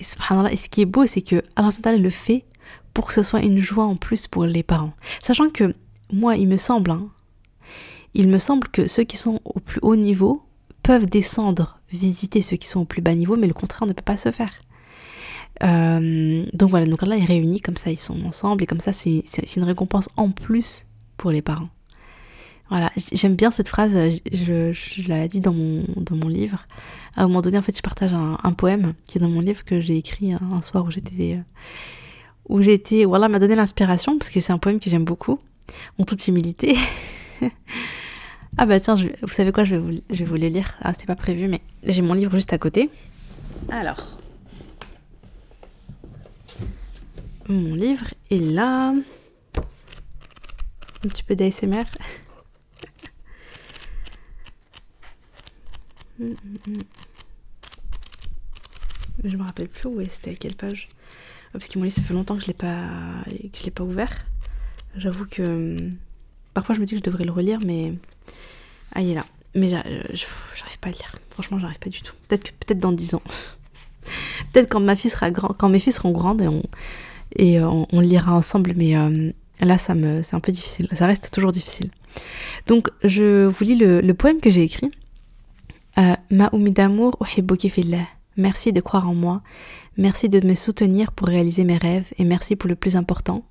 ce 0.00 0.68
qui 0.68 0.82
est 0.82 0.86
beau, 0.86 1.06
c'est 1.06 1.22
que 1.22 1.42
Allah 1.56 1.96
le 1.96 2.10
fait 2.10 2.44
pour 2.94 3.06
que 3.06 3.14
ce 3.14 3.22
soit 3.22 3.42
une 3.42 3.58
joie 3.58 3.84
en 3.84 3.96
plus 3.96 4.26
pour 4.26 4.44
les 4.44 4.62
parents. 4.62 4.92
Sachant 5.22 5.50
que, 5.50 5.74
moi, 6.12 6.36
il 6.36 6.48
me 6.48 6.56
semble, 6.56 6.90
hein, 6.90 7.08
il 8.14 8.28
me 8.28 8.38
semble 8.38 8.68
que 8.68 8.86
ceux 8.86 9.04
qui 9.04 9.16
sont 9.16 9.40
au 9.44 9.60
plus 9.60 9.80
haut 9.82 9.96
niveau 9.96 10.42
peuvent 10.82 11.06
descendre, 11.06 11.78
visiter 11.90 12.40
ceux 12.40 12.56
qui 12.56 12.66
sont 12.66 12.80
au 12.80 12.84
plus 12.84 13.02
bas 13.02 13.14
niveau, 13.14 13.36
mais 13.36 13.46
le 13.46 13.54
contraire 13.54 13.86
ne 13.86 13.92
peut 13.92 14.02
pas 14.02 14.16
se 14.16 14.30
faire. 14.30 14.52
Euh, 15.62 16.44
donc 16.52 16.70
voilà, 16.70 16.86
donc 16.86 17.02
là 17.02 17.16
ils 17.16 17.24
réunissent 17.24 17.62
comme 17.62 17.76
ça, 17.76 17.90
ils 17.90 17.98
sont 17.98 18.24
ensemble 18.24 18.62
et 18.62 18.66
comme 18.66 18.80
ça 18.80 18.92
c'est 18.92 19.24
une 19.56 19.64
récompense 19.64 20.08
en 20.16 20.30
plus 20.30 20.86
pour 21.16 21.30
les 21.30 21.42
parents. 21.42 21.68
Voilà, 22.70 22.92
j'aime 23.12 23.34
bien 23.34 23.50
cette 23.50 23.68
phrase, 23.68 23.96
je, 24.30 24.72
je 24.72 25.02
l'ai 25.08 25.26
dit 25.28 25.40
dans 25.40 25.54
mon, 25.54 25.84
dans 25.96 26.16
mon 26.16 26.28
livre. 26.28 26.66
À 27.16 27.22
un 27.22 27.28
moment 27.28 27.40
donné, 27.40 27.56
en 27.56 27.62
fait, 27.62 27.74
je 27.74 27.80
partage 27.80 28.12
un, 28.12 28.52
poème 28.52 28.92
qui 29.06 29.16
est 29.16 29.20
dans 29.22 29.30
mon 29.30 29.40
livre 29.40 29.64
que 29.64 29.80
j'ai 29.80 29.96
écrit 29.96 30.34
un, 30.34 30.60
soir 30.60 30.84
où 30.84 30.90
j'étais. 30.90 31.36
Euh, 31.36 31.42
où 32.50 32.60
j'étais. 32.60 33.06
Voilà, 33.06 33.28
m'a 33.30 33.38
donné 33.38 33.54
l'inspiration 33.54 34.18
parce 34.18 34.28
que 34.28 34.40
c'est 34.40 34.52
un 34.52 34.58
poème 34.58 34.80
que 34.80 34.90
j'aime 34.90 35.04
beaucoup, 35.04 35.38
en 35.98 36.04
toute 36.04 36.28
humilité. 36.28 36.76
ah 38.58 38.66
bah 38.66 38.78
tiens, 38.80 38.96
vous 38.96 39.32
savez 39.32 39.50
quoi, 39.50 39.64
je 39.64 39.76
vais 39.76 39.80
vous, 39.80 39.98
je 40.10 40.18
vais 40.18 40.24
vous 40.26 40.36
le 40.36 40.48
lire. 40.48 40.76
Ah, 40.82 40.92
c'était 40.92 41.06
pas 41.06 41.16
prévu, 41.16 41.48
mais 41.48 41.62
j'ai 41.84 42.02
mon 42.02 42.12
livre 42.12 42.32
juste 42.32 42.52
à 42.52 42.58
côté. 42.58 42.90
Alors. 43.70 44.18
Mon 47.48 47.74
livre 47.74 48.12
est 48.30 48.38
là. 48.38 48.92
Un 49.58 51.08
petit 51.08 51.22
peu 51.22 51.34
d'ASMR. 51.34 51.84
Je 59.24 59.36
me 59.36 59.42
rappelle 59.42 59.68
plus 59.68 59.88
où 59.88 59.98
c'était, 60.10 60.32
à 60.32 60.34
quelle 60.34 60.56
page. 60.56 60.88
Ah, 61.48 61.52
parce 61.52 61.68
que 61.68 61.78
mon 61.78 61.84
livre, 61.84 61.96
ça 61.96 62.02
fait 62.02 62.12
longtemps 62.12 62.36
que 62.36 62.42
je 62.42 62.48
l'ai 62.48 62.52
pas, 62.52 62.84
l'ai 63.26 63.70
pas 63.70 63.84
ouvert. 63.84 64.26
J'avoue 64.94 65.24
que 65.24 65.42
hum, 65.42 65.96
parfois 66.52 66.74
je 66.74 66.80
me 66.80 66.84
dis 66.84 66.92
que 66.92 66.98
je 66.98 67.02
devrais 67.02 67.24
le 67.24 67.32
relire, 67.32 67.60
mais 67.64 67.94
ah 68.94 69.00
il 69.00 69.10
est 69.10 69.14
là. 69.14 69.24
Mais 69.54 69.70
j'arrive 69.70 70.78
pas 70.80 70.90
à 70.90 70.92
lire. 70.92 71.16
Franchement, 71.30 71.58
j'arrive 71.58 71.78
pas 71.78 71.88
du 71.88 72.02
tout. 72.02 72.14
Peut-être 72.28 72.52
peut-être 72.52 72.80
dans 72.80 72.92
10 72.92 73.14
ans. 73.14 73.22
peut-être 74.52 74.68
quand 74.68 74.80
ma 74.80 74.96
fille 74.96 75.10
sera 75.10 75.30
grand, 75.30 75.54
quand 75.54 75.70
mes 75.70 75.78
filles 75.78 75.94
seront 75.94 76.10
grandes 76.10 76.42
et 76.42 76.48
on, 76.48 76.62
et 77.38 77.60
euh, 77.60 77.68
on, 77.68 78.00
le 78.00 78.06
lira 78.06 78.34
ensemble, 78.34 78.74
mais 78.76 78.96
euh, 78.96 79.32
là, 79.60 79.78
ça 79.78 79.94
me, 79.94 80.22
c'est 80.22 80.34
un 80.34 80.40
peu 80.40 80.52
difficile. 80.52 80.88
Ça 80.92 81.06
reste 81.06 81.30
toujours 81.32 81.52
difficile. 81.52 81.90
Donc, 82.66 82.90
je 83.04 83.46
vous 83.46 83.64
lis 83.64 83.76
le, 83.76 84.12
poème 84.12 84.40
que 84.40 84.50
j'ai 84.50 84.62
écrit. 84.62 84.90
Euh, 85.98 86.14
d'amour. 86.30 87.16
Merci 88.36 88.72
de 88.72 88.80
croire 88.80 89.08
en 89.08 89.14
moi. 89.14 89.42
Merci 89.96 90.28
de 90.28 90.44
me 90.46 90.54
soutenir 90.54 91.12
pour 91.12 91.28
réaliser 91.28 91.64
mes 91.64 91.76
rêves. 91.76 92.12
Et 92.18 92.24
merci 92.24 92.56
pour 92.56 92.68
le 92.68 92.74
plus 92.74 92.96
important. 92.96 93.44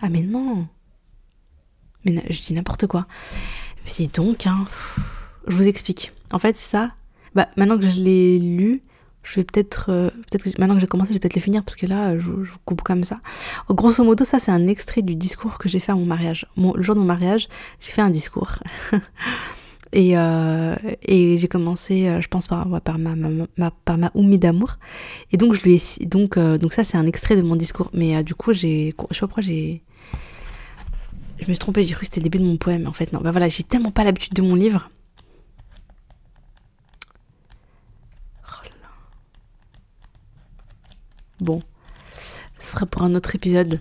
Ah, 0.00 0.08
mais 0.08 0.22
non. 0.22 0.66
Mais 2.04 2.22
je 2.30 2.42
dis 2.42 2.54
n'importe 2.54 2.86
quoi. 2.86 3.06
Mais 3.98 4.06
donc, 4.06 4.46
hein, 4.46 4.64
je 5.48 5.56
vous 5.56 5.68
explique. 5.68 6.12
En 6.32 6.38
fait, 6.38 6.56
ça, 6.56 6.92
bah, 7.34 7.48
maintenant 7.56 7.78
que 7.78 7.88
je 7.88 8.00
l'ai 8.00 8.38
lu, 8.38 8.82
je 9.22 9.36
vais 9.36 9.44
peut-être, 9.44 9.86
euh, 9.90 10.10
peut-être 10.30 10.58
maintenant 10.58 10.74
que 10.74 10.80
j'ai 10.80 10.86
commencé, 10.86 11.10
je 11.10 11.14
vais 11.14 11.20
peut-être 11.20 11.34
les 11.34 11.40
finir 11.40 11.62
parce 11.62 11.76
que 11.76 11.86
là, 11.86 12.18
je, 12.18 12.30
coupe 12.64 12.82
comme 12.82 13.04
ça. 13.04 13.20
Grosso 13.68 14.02
modo, 14.02 14.24
ça 14.24 14.38
c'est 14.38 14.50
un 14.50 14.66
extrait 14.66 15.02
du 15.02 15.14
discours 15.14 15.58
que 15.58 15.68
j'ai 15.68 15.78
fait 15.78 15.92
à 15.92 15.94
mon 15.94 16.06
mariage. 16.06 16.46
le 16.56 16.82
jour 16.82 16.94
de 16.94 17.00
mon 17.00 17.06
mariage, 17.06 17.48
j'ai 17.80 17.92
fait 17.92 18.02
un 18.02 18.10
discours. 18.10 18.52
et, 19.92 20.16
euh, 20.16 20.74
et 21.02 21.38
j'ai 21.38 21.48
commencé, 21.48 22.08
euh, 22.08 22.20
je 22.20 22.28
pense 22.28 22.46
par, 22.46 22.80
par 22.80 22.98
ma, 22.98 23.14
ma, 23.14 23.70
par 23.70 23.98
ma 23.98 24.10
oumi 24.14 24.38
d'amour. 24.38 24.78
Et 25.32 25.36
donc 25.36 25.54
je 25.54 25.62
lui 25.62 25.74
ai, 25.74 26.06
donc 26.06 26.38
donc 26.38 26.72
ça 26.72 26.84
c'est 26.84 26.96
un 26.96 27.06
extrait 27.06 27.36
de 27.36 27.42
mon 27.42 27.56
discours. 27.56 27.90
Mais 27.92 28.22
du 28.24 28.34
coup 28.34 28.52
j'ai, 28.52 28.94
je 29.10 29.14
sais 29.14 29.20
pas 29.20 29.26
pourquoi 29.26 29.42
j'ai, 29.42 29.82
je 31.38 31.42
me 31.42 31.52
suis 31.52 31.58
trompée, 31.58 31.84
j'ai 31.84 31.94
cru 31.94 32.00
que 32.00 32.06
c'était 32.06 32.20
le 32.20 32.24
début 32.24 32.38
de 32.38 32.48
mon 32.48 32.56
poème. 32.56 32.86
En 32.86 32.92
fait 32.92 33.12
non, 33.12 33.20
bah 33.20 33.32
voilà, 33.32 33.48
j'ai 33.48 33.64
tellement 33.64 33.90
pas 33.90 34.04
l'habitude 34.04 34.32
de 34.32 34.42
mon 34.42 34.54
livre 34.54 34.90
bon, 41.42 41.60
ce 42.58 42.72
sera 42.72 42.86
pour 42.86 43.02
un 43.02 43.14
autre 43.14 43.34
épisode. 43.34 43.80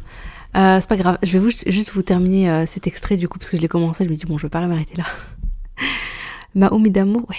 Euh, 0.55 0.79
c'est 0.79 0.89
pas 0.89 0.97
grave, 0.97 1.17
je 1.21 1.37
vais 1.37 1.49
juste 1.67 1.91
vous 1.91 2.01
terminer 2.01 2.49
euh, 2.49 2.65
cet 2.65 2.87
extrait 2.87 3.17
du 3.17 3.27
coup, 3.27 3.37
parce 3.37 3.49
que 3.49 3.57
je 3.57 3.61
l'ai 3.61 3.67
commencé, 3.67 4.03
je 4.05 4.09
me 4.09 4.15
dis, 4.15 4.25
bon, 4.25 4.37
je 4.37 4.43
vais 4.43 4.49
pas 4.49 4.65
m'arrêter 4.65 4.95
là. 4.97 5.05
Ma 6.55 6.69
d'amour, 6.69 7.29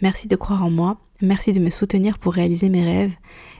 merci 0.00 0.26
de 0.26 0.36
croire 0.36 0.64
en 0.64 0.70
moi, 0.70 0.96
merci 1.20 1.52
de 1.52 1.60
me 1.60 1.68
soutenir 1.68 2.18
pour 2.18 2.32
réaliser 2.32 2.70
mes 2.70 2.82
rêves, 2.82 3.12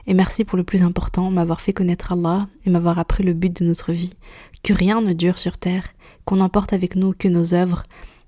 et 0.07 0.15
merci 0.15 0.43
pour 0.43 0.57
le 0.57 0.63
plus 0.63 0.81
important, 0.81 1.29
m'avoir 1.29 1.61
fait 1.61 1.73
connaître 1.73 2.11
Allah 2.11 2.47
et 2.65 2.71
m'avoir 2.71 2.97
appris 2.97 3.23
le 3.23 3.33
but 3.33 3.55
de 3.55 3.65
notre 3.65 3.91
vie, 3.91 4.13
que 4.63 4.73
rien 4.73 5.01
ne 5.01 5.13
dure 5.13 5.37
sur 5.37 5.59
terre, 5.59 5.93
qu'on 6.25 6.37
n'emporte 6.37 6.73
avec 6.73 6.95
nous 6.95 7.13
que 7.13 7.27
nos 7.27 7.53
œuvres 7.53 7.83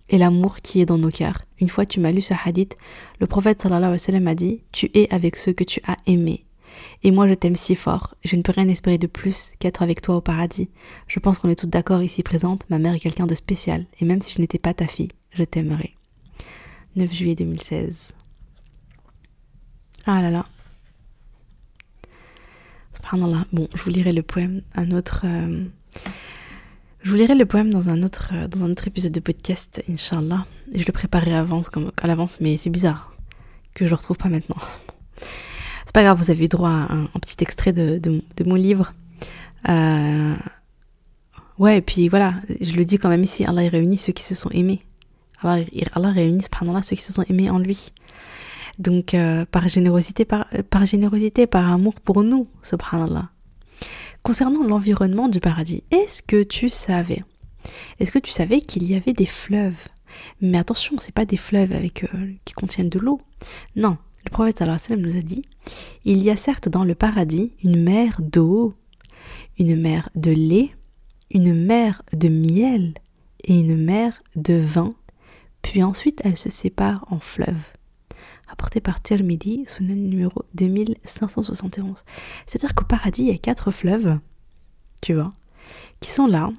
et 0.10 0.17
l'amour 0.17 0.58
qui 0.58 0.82
est 0.82 0.86
dans 0.86 0.97
nos 0.97 1.10
cœurs. 1.10 1.45
Une 1.60 1.69
fois 1.69 1.86
tu 1.86 1.99
m'as 1.99 2.12
lu 2.12 2.21
ce 2.21 2.34
hadith, 2.45 2.78
le 3.19 3.28
prophète 3.28 3.62
sallallahu 3.62 3.88
alayhi 3.88 3.93
wa 3.93 4.06
sallam 4.06 4.28
a 4.28 4.36
dit 4.36 4.62
Tu 4.71 4.91
es 4.93 5.12
avec 5.13 5.36
ceux 5.36 5.54
que 5.54 5.63
tu 5.63 5.82
as 5.88 5.97
aimés. 6.06 6.45
Et 7.04 7.12
moi 7.12 7.28
je 7.28 7.34
t'aime 7.34 7.56
si 7.56 7.76
fort, 7.76 8.15
je 8.24 8.36
ne 8.36 8.42
peux 8.42 8.52
rien 8.52 8.68
espérer 8.68 8.98
de 8.98 9.08
plus 9.08 9.54
qu'être 9.60 9.82
avec 9.82 10.02
toi 10.02 10.15
au 10.15 10.22
paradis. 10.22 10.70
Je 11.08 11.20
pense 11.20 11.39
qu'on 11.39 11.50
est 11.50 11.60
toutes 11.60 11.70
d'accord 11.70 12.02
ici 12.02 12.24
présentes, 12.24 12.65
ma 12.70 12.80
mère 12.80 12.94
est 12.94 13.00
quelqu'un 13.00 13.28
de 13.28 13.36
spécial, 13.36 13.86
et 14.00 14.06
même 14.06 14.22
si 14.22 14.34
je 14.34 14.42
n'étais 14.42 14.60
pas 14.60 14.74
ta 14.74 14.88
fille, 14.88 15.10
je 15.32 15.44
t'aimerais. 15.44 15.94
9 16.96 17.12
juillet 17.12 17.36
2016. 17.36 18.15
Ah 20.06 20.22
là 20.22 20.30
là. 20.30 20.44
Bon, 23.52 23.68
je 23.74 23.82
vous 23.82 23.89
lirai 23.89 24.13
le 24.13 24.22
poème, 24.22 24.62
un 24.76 24.92
autre. 24.92 25.22
Euh, 25.24 25.65
je 27.02 27.10
vous 27.10 27.18
lirai 27.18 27.34
le 27.34 27.46
poème 27.46 27.72
dans 27.72 27.89
un 27.89 28.04
autre, 28.04 28.32
euh, 28.34 28.48
dans 28.48 28.63
un 28.63 28.72
autre 28.72 28.88
épisode 28.88 29.12
de 29.12 29.20
podcast, 29.20 29.84
Inch'Allah. 29.89 30.46
Et 30.74 30.80
je 30.80 30.86
le 30.86 30.92
préparerai 30.92 31.34
à 31.34 32.08
l'avance, 32.08 32.39
mais 32.39 32.58
c'est 32.58 32.70
bizarre 32.70 33.12
que 33.74 33.86
je 33.86 33.89
le 33.89 33.96
retrouve 33.96 34.18
pas 34.18 34.30
maintenant. 34.30 34.58
C'est 35.89 35.95
pas 35.95 36.04
grave, 36.04 36.19
vous 36.19 36.30
avez 36.30 36.45
eu 36.45 36.47
droit 36.47 36.69
à 36.69 36.93
un, 36.93 37.08
petit 37.19 37.38
extrait 37.39 37.73
de, 37.73 38.21
mon 38.45 38.54
livre. 38.54 38.93
Euh, 39.69 40.36
ouais, 41.58 41.80
et 41.80 41.82
puis 41.82 42.08
voilà, 42.10 42.36
je 42.62 42.73
le 42.73 42.86
dis 42.86 42.99
quand 42.99 43.10
même 43.10 43.23
ici, 43.23 43.43
Allah 43.43 43.67
réunit 43.67 43.97
ceux 43.97 44.13
qui 44.13 44.21
se 44.21 44.36
sont 44.36 44.52
aimés. 44.52 44.82
Allah, 45.41 45.65
Allah 45.93 46.12
réunit, 46.12 46.43
subhanallah, 46.43 46.84
ceux 46.84 46.95
qui 46.95 47.02
se 47.02 47.12
sont 47.12 47.23
aimés 47.28 47.49
en 47.49 47.58
lui. 47.58 47.91
Donc, 48.78 49.15
euh, 49.15 49.45
par 49.45 49.67
générosité, 49.67 50.25
par, 50.25 50.45
générosité, 50.86 51.47
par 51.47 51.71
amour 51.71 51.95
pour 52.02 52.21
nous, 52.21 52.45
subhanallah. 52.62 53.30
Concernant 54.21 54.67
l'environnement 54.67 55.28
du 55.28 55.39
paradis, 55.39 55.82
est-ce 55.89 56.21
que 56.21 56.43
tu 56.43 56.69
savais? 56.69 57.23
Est-ce 57.99 58.12
que 58.12 58.19
tu 58.19 58.30
savais 58.30 58.62
qu'il 58.62 58.88
y 58.88 58.93
avait 58.93 59.13
des 59.13 59.25
fleuves? 59.25 59.88
Mais 60.39 60.60
attention, 60.60 60.97
c'est 60.99 61.15
pas 61.15 61.25
des 61.25 61.38
fleuves 61.38 61.71
avec 61.71 62.04
euh, 62.13 62.34
qui 62.45 62.54
contiennent 62.54 62.89
de 62.89 62.99
l'eau. 62.99 63.21
Non, 63.75 63.97
le 64.25 64.32
prophète 64.32 64.62
nous 64.91 65.15
a 65.15 65.21
dit 65.21 65.43
il 66.05 66.21
y 66.21 66.29
a 66.29 66.36
certes 66.36 66.69
dans 66.69 66.84
le 66.84 66.95
paradis 66.95 67.53
une 67.63 67.82
mer 67.82 68.19
d'eau, 68.21 68.73
une 69.58 69.79
mer 69.79 70.10
de 70.15 70.32
lait, 70.32 70.71
une 71.32 71.53
mer 71.53 72.01
de 72.13 72.29
miel 72.29 72.93
et 73.43 73.60
une 73.60 73.77
mer 73.77 74.21
de 74.36 74.55
vin, 74.55 74.93
puis 75.62 75.84
ensuite 75.84 76.21
elle 76.23 76.38
se 76.38 76.49
sépare 76.49 77.05
en 77.10 77.19
fleuves 77.19 77.73
apporté 78.49 78.82
par 78.82 79.01
Tirmidhi, 79.01 79.65
le 79.79 79.93
numéro 79.93 80.43
2571. 80.55 82.03
C'est-à-dire 82.45 82.75
qu'au 82.75 82.86
paradis, 82.86 83.23
il 83.23 83.27
y 83.29 83.36
a 83.36 83.38
quatre 83.38 83.71
fleuves, 83.71 84.17
tu 85.01 85.13
vois, 85.13 85.34
qui 85.99 86.12
sont 86.12 86.27
là. 86.27 86.49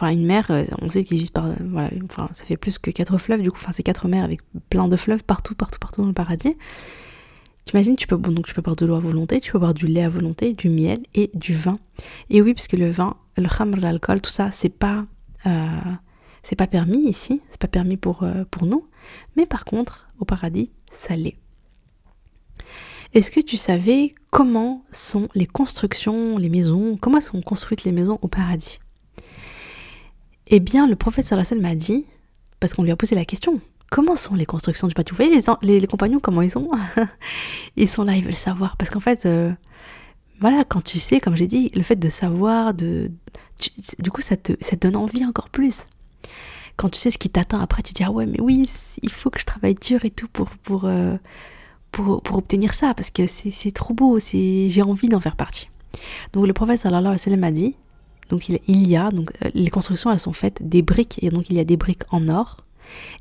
Enfin, 0.00 0.12
une 0.12 0.24
mer, 0.24 0.46
euh, 0.50 0.62
on 0.80 0.88
sait 0.90 1.02
qu'il 1.02 1.16
existe 1.16 1.34
par. 1.34 1.52
Voilà, 1.60 1.90
enfin, 2.04 2.28
ça 2.30 2.44
fait 2.44 2.56
plus 2.56 2.78
que 2.78 2.92
quatre 2.92 3.18
fleuves, 3.18 3.42
du 3.42 3.50
coup, 3.50 3.58
enfin, 3.60 3.72
c'est 3.72 3.82
quatre 3.82 4.06
mers 4.06 4.22
avec 4.22 4.42
plein 4.70 4.86
de 4.86 4.94
fleuves 4.94 5.24
partout, 5.24 5.56
partout, 5.56 5.80
partout 5.80 6.02
dans 6.02 6.06
le 6.06 6.14
paradis. 6.14 6.54
Tu 7.64 8.06
peux, 8.06 8.16
donc 8.16 8.46
tu 8.46 8.54
peux 8.54 8.62
boire 8.62 8.76
de 8.76 8.86
l'eau 8.86 8.94
à 8.94 9.00
volonté, 9.00 9.40
tu 9.40 9.50
peux 9.50 9.58
boire 9.58 9.74
du 9.74 9.88
lait 9.88 10.04
à 10.04 10.08
volonté, 10.08 10.54
du 10.54 10.68
miel 10.68 11.00
et 11.16 11.32
du 11.34 11.52
vin. 11.52 11.80
Et 12.30 12.40
oui, 12.40 12.54
puisque 12.54 12.74
le 12.74 12.88
vin, 12.88 13.16
le 13.36 13.48
khamr, 13.48 13.76
l'alcool, 13.80 14.20
tout 14.20 14.30
ça, 14.30 14.52
c'est 14.52 14.68
pas. 14.68 15.04
Euh, 15.46 15.66
c'est 16.44 16.54
pas 16.54 16.68
permis 16.68 17.08
ici, 17.08 17.42
c'est 17.50 17.60
pas 17.60 17.66
permis 17.66 17.96
pour, 17.96 18.22
euh, 18.22 18.44
pour 18.52 18.66
nous, 18.66 18.86
mais 19.36 19.46
par 19.46 19.64
contre, 19.64 20.08
au 20.20 20.24
paradis, 20.24 20.70
ça 20.92 21.16
l'est. 21.16 21.36
Est-ce 23.14 23.32
que 23.32 23.40
tu 23.40 23.56
savais 23.56 24.14
comment 24.30 24.84
sont 24.92 25.28
les 25.34 25.46
constructions, 25.46 26.38
les 26.38 26.48
maisons, 26.48 26.96
comment 26.96 27.20
sont 27.20 27.42
construites 27.42 27.82
les 27.82 27.92
maisons 27.92 28.20
au 28.22 28.28
paradis? 28.28 28.78
Eh 30.48 30.60
bien, 30.60 30.86
le 30.86 30.96
prophète 30.96 31.26
sallallahu 31.26 31.60
m'a 31.60 31.74
dit, 31.74 32.06
parce 32.60 32.74
qu'on 32.74 32.82
lui 32.82 32.90
a 32.90 32.96
posé 32.96 33.14
la 33.14 33.24
question, 33.24 33.60
comment 33.90 34.16
sont 34.16 34.34
les 34.34 34.46
constructions 34.46 34.88
du 34.88 34.94
paradis 34.94 35.10
Vous 35.10 35.16
voyez 35.16 35.80
les, 35.80 35.86
compagnons, 35.86 36.20
comment 36.20 36.42
ils 36.42 36.50
sont? 36.50 36.70
Ils 37.76 37.88
sont 37.88 38.04
là, 38.04 38.16
ils 38.16 38.24
veulent 38.24 38.34
savoir. 38.34 38.76
Parce 38.76 38.90
qu'en 38.90 39.00
fait, 39.00 39.26
euh, 39.26 39.52
voilà, 40.40 40.64
quand 40.64 40.82
tu 40.82 40.98
sais, 40.98 41.20
comme 41.20 41.36
j'ai 41.36 41.46
dit, 41.46 41.70
le 41.74 41.82
fait 41.82 41.96
de 41.96 42.08
savoir, 42.08 42.74
de, 42.74 43.10
du 43.98 44.10
coup, 44.10 44.20
ça 44.20 44.36
te, 44.36 44.52
ça 44.60 44.76
te 44.76 44.86
donne 44.86 44.96
envie 44.96 45.24
encore 45.24 45.48
plus 45.48 45.86
quand 46.78 46.88
tu 46.88 46.98
sais 46.98 47.10
ce 47.10 47.18
qui 47.18 47.28
t'attend 47.28 47.60
après, 47.60 47.82
tu 47.82 47.92
dis 47.92 48.04
ah 48.04 48.10
ouais 48.10 48.24
mais 48.24 48.40
oui, 48.40 48.66
il 49.02 49.10
faut 49.10 49.30
que 49.30 49.40
je 49.40 49.44
travaille 49.44 49.74
dur 49.74 50.04
et 50.04 50.10
tout 50.10 50.28
pour 50.28 50.48
pour 50.48 50.84
euh, 50.84 51.16
pour, 51.90 52.22
pour, 52.22 52.38
obtenir 52.38 52.72
ça 52.72 52.94
parce 52.94 53.10
que 53.10 53.26
c'est 53.26 53.72
trop 53.72 53.94
beau, 53.94 54.18
j'ai 54.20 54.82
envie 54.82 55.08
d'en 55.08 55.20
faire 55.20 55.36
partie. 55.36 55.68
Donc 56.32 56.46
le 56.46 56.52
prophète 56.52 56.78
sallallahu 56.78 57.00
alayhi 57.00 57.14
wa 57.14 57.18
sallam 57.18 57.44
a 57.44 57.50
dit 57.50 57.74
donc 58.28 58.48
il, 58.48 58.88
y 58.88 58.96
a 58.96 59.10
donc 59.10 59.30
euh, 59.44 59.50
les 59.54 59.70
constructions 59.70 60.10
elles 60.10 60.18
sont 60.18 60.32
faites 60.32 60.66
des 60.68 60.82
briques 60.82 61.18
et 61.22 61.30
donc 61.30 61.50
il 61.50 61.56
y 61.56 61.60
a 61.60 61.64
des 61.64 61.76
briques 61.76 62.02
en 62.10 62.28
or, 62.28 62.58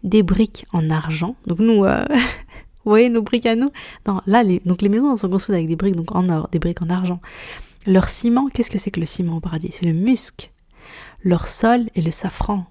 des 0.03 0.23
briques 0.23 0.65
en 0.73 0.89
argent. 0.89 1.35
Donc 1.45 1.59
nous 1.59 1.85
euh, 1.85 2.05
vous 2.09 2.91
voyez 2.91 3.09
nos 3.09 3.21
briques 3.21 3.45
à 3.45 3.55
nous? 3.55 3.71
Non, 4.05 4.21
là 4.25 4.43
les 4.43 4.59
donc 4.65 4.81
les 4.81 4.89
maisons 4.89 5.11
elles 5.11 5.17
sont 5.17 5.29
construites 5.29 5.55
avec 5.55 5.67
des 5.67 5.75
briques 5.75 5.95
donc 5.95 6.15
en 6.15 6.29
or, 6.29 6.49
des 6.51 6.59
briques 6.59 6.81
en 6.81 6.89
argent. 6.89 7.21
Leur 7.85 8.09
ciment, 8.09 8.49
qu'est-ce 8.53 8.69
que 8.69 8.77
c'est 8.77 8.91
que 8.91 8.99
le 8.99 9.05
ciment 9.05 9.37
au 9.37 9.39
paradis? 9.39 9.69
C'est 9.71 9.85
le 9.85 9.93
musc. 9.93 10.51
Leur 11.23 11.47
sol 11.47 11.85
est 11.95 12.01
le 12.01 12.11
safran 12.11 12.65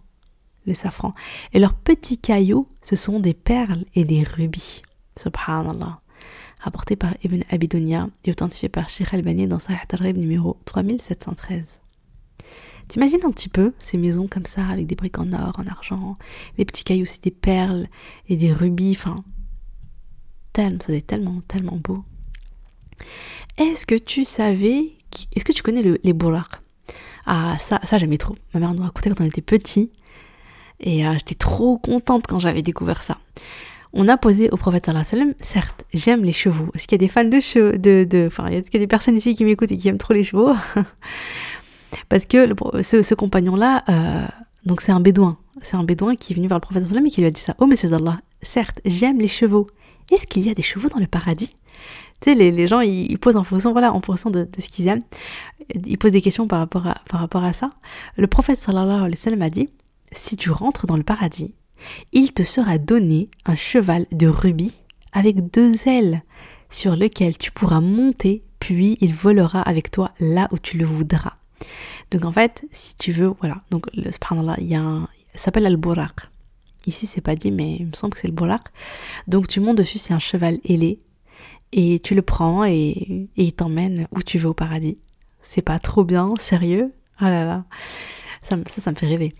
le 0.66 0.75
safran. 0.75 1.14
Et 1.53 1.59
leurs 1.59 1.75
petits 1.75 2.18
cailloux, 2.18 2.68
ce 2.83 2.96
sont 2.96 3.20
des 3.20 3.35
perles 3.35 3.85
et 3.94 4.05
des 4.05 4.22
rubis. 4.22 4.83
Subhanallah. 5.16 6.01
Rapporté 6.61 6.96
par 6.96 7.14
Ibn 7.22 7.42
Abidunia 7.51 8.09
et 8.25 8.31
authentifié 8.31 8.68
par 8.68 8.88
Sheikh 8.88 9.14
Albani 9.14 9.46
dans 9.46 9.59
Sahih 9.59 9.87
Tarib 9.88 10.16
numéro 10.16 10.59
3713. 10.64 11.81
T'imagines 12.88 13.20
un 13.25 13.31
petit 13.31 13.49
peu 13.49 13.72
ces 13.79 13.99
maisons 13.99 14.29
comme 14.29 14.46
ça, 14.46 14.62
avec 14.62 14.87
des 14.87 14.94
briques 14.94 15.18
en 15.18 15.33
or, 15.33 15.59
en 15.59 15.66
argent, 15.66 16.16
des 16.57 16.64
petits 16.64 16.85
cailloux, 16.85 17.07
c'est 17.07 17.22
des 17.22 17.31
perles 17.31 17.88
et 18.29 18.37
des 18.37 18.53
rubis, 18.53 18.92
enfin, 18.92 19.25
tellement, 20.53 20.79
ça 20.81 20.92
être 20.92 21.07
tellement, 21.07 21.40
tellement 21.49 21.77
beau. 21.77 22.05
Est-ce 23.59 23.87
que 23.87 23.94
tu 23.94 24.25
savais, 24.25 24.92
est-ce 25.35 25.44
que 25.44 25.53
tu 25.53 25.62
connais 25.62 25.83
les 26.03 26.12
bourraks 26.12 26.61
Ah, 27.27 27.55
ça, 27.59 27.81
ça 27.85 27.99
j'aimais 27.99 28.18
trop. 28.18 28.37
Ma 28.55 28.61
mère 28.61 28.75
nous 28.75 28.83
racontait 28.83 29.11
quand 29.11 29.20
on 29.20 29.27
était 29.27 29.42
petit. 29.42 29.90
Et 30.81 31.07
euh, 31.07 31.14
j'étais 31.14 31.35
trop 31.35 31.79
contente 31.79 32.27
quand 32.27 32.38
j'avais 32.38 32.62
découvert 32.62 33.03
ça. 33.03 33.18
On 33.92 34.09
a 34.09 34.18
posé 34.18 34.51
au 34.51 34.57
prophète 34.57 34.87
sallallahu 34.87 35.07
alayhi 35.11 35.25
wa 35.25 35.33
sallam, 35.33 35.35
certes, 35.40 35.85
j'aime 35.94 36.22
les 36.22 36.33
chevaux. 36.33 36.68
Est-ce 36.75 36.87
qu'il 36.87 37.01
y 37.01 37.03
a 37.03 37.07
des 37.07 37.12
fans 37.12 37.25
de 37.25 37.40
chevaux 37.40 37.79
de, 37.79 38.05
de, 38.05 38.27
Enfin, 38.27 38.46
est-ce 38.49 38.70
qu'il 38.70 38.79
y 38.79 38.83
a 38.83 38.85
des 38.85 38.88
personnes 38.88 39.16
ici 39.16 39.33
qui 39.35 39.44
m'écoutent 39.44 39.72
et 39.72 39.77
qui 39.77 39.88
aiment 39.88 39.96
trop 39.96 40.12
les 40.12 40.25
chevaux? 40.25 40.53
Parce 42.09 42.27
que 42.27 42.55
ce, 42.83 43.14
compagnon-là, 43.14 43.85
euh, 43.88 44.27
donc 44.64 44.81
c'est 44.81 44.92
un 44.92 45.01
bédouin. 45.01 45.38
C'est 45.62 45.77
un 45.77 45.85
bédouin 45.85 46.16
qui 46.16 46.33
est 46.33 46.37
venu 46.37 46.49
vers 46.49 46.59
le 46.59 46.61
prophète 46.61 46.85
et 46.85 47.11
qui 47.11 47.20
lui 47.20 47.29
a 47.29 47.31
dit 47.31 47.40
ça. 47.40 47.55
Oh, 47.59 47.66
monsieur 47.66 47.88
d'Allah, 47.88 48.18
certes, 48.42 48.81
j'aime 48.85 49.18
les 49.18 49.29
chevaux. 49.29 49.68
Est-ce 50.12 50.27
qu'il 50.27 50.46
y 50.46 50.51
a 50.51 50.55
des 50.55 50.62
chevaux 50.62 50.88
dans 50.88 50.99
le 50.99 51.07
paradis? 51.07 51.57
Tu 52.20 52.31
sais, 52.31 52.35
les, 52.35 52.51
les, 52.51 52.66
gens, 52.66 52.81
ils, 52.81 53.18
posent 53.18 53.37
en 53.37 53.44
fonction, 53.44 53.72
voilà, 53.72 53.92
en 53.92 54.01
fonction 54.01 54.31
de, 54.31 54.49
ce 54.59 54.68
qu'ils 54.68 54.88
aiment. 54.88 55.03
Ils 55.75 55.99
posent 55.99 56.12
des 56.12 56.22
questions 56.22 56.46
par 56.46 56.61
rapport 56.61 56.87
à, 56.87 56.96
par 57.09 57.20
rapport 57.20 57.44
à 57.44 57.53
ça. 57.53 57.70
Le 58.16 58.27
prophète 58.27 58.59
sallallahu 58.59 59.05
alayhi 59.05 59.38
wa 59.38 59.44
a 59.44 59.51
dit 59.51 59.68
si 60.12 60.37
tu 60.37 60.51
rentres 60.51 60.87
dans 60.87 60.96
le 60.96 61.03
paradis, 61.03 61.55
il 62.12 62.33
te 62.33 62.42
sera 62.42 62.79
donné 62.79 63.29
un 63.44 63.57
cheval 63.57 64.07
de 64.12 64.29
rubis 64.29 64.79
avec 65.12 65.51
deux 65.51 65.88
ailes 65.88 66.22
sur 66.70 66.96
lequel 66.96 67.37
tu 67.37 67.53
pourras 67.53 67.81
monter, 67.81 68.42
puis 68.59 68.96
il 69.01 69.14
volera 69.14 69.61
avec 69.62 69.90
toi 69.90 70.12
là 70.20 70.49
où 70.53 70.59
tu 70.59 70.79
le 70.79 70.85
voudras. 70.85 71.35
Donc 72.10 72.24
en 72.24 72.32
fait, 72.32 72.64
si 72.72 72.96
tu 72.96 73.12
veux, 73.12 73.32
voilà, 73.40 73.62
donc 73.70 73.86
le 73.94 74.10
subhanallah, 74.10 74.56
il 74.58 74.66
y 74.66 74.76
a 74.76 75.08
ça 75.34 75.44
s'appelle 75.44 75.66
al-buraq. 75.66 76.20
Ici, 76.86 77.06
c'est 77.06 77.20
pas 77.20 77.34
dit, 77.34 77.50
mais 77.50 77.76
il 77.80 77.86
me 77.86 77.92
semble 77.92 78.14
que 78.14 78.20
c'est 78.20 78.28
le 78.28 78.32
buraq. 78.32 78.62
Donc 79.26 79.48
tu 79.48 79.60
montes 79.60 79.76
dessus, 79.76 79.98
c'est 79.98 80.14
un 80.14 80.18
cheval 80.18 80.58
ailé, 80.64 81.00
et 81.72 82.00
tu 82.00 82.14
le 82.14 82.22
prends 82.22 82.64
et, 82.64 83.28
il 83.36 83.52
t'emmène 83.52 84.06
où 84.12 84.22
tu 84.22 84.38
veux 84.38 84.48
au 84.48 84.54
paradis. 84.54 84.98
C'est 85.42 85.62
pas 85.62 85.78
trop 85.78 86.04
bien, 86.04 86.32
sérieux? 86.38 86.92
Ah 87.18 87.30
là 87.30 87.44
là, 87.44 87.64
ça, 88.42 88.56
ça, 88.66 88.80
ça 88.80 88.90
me 88.90 88.96
fait 88.96 89.06
rêver. 89.06 89.34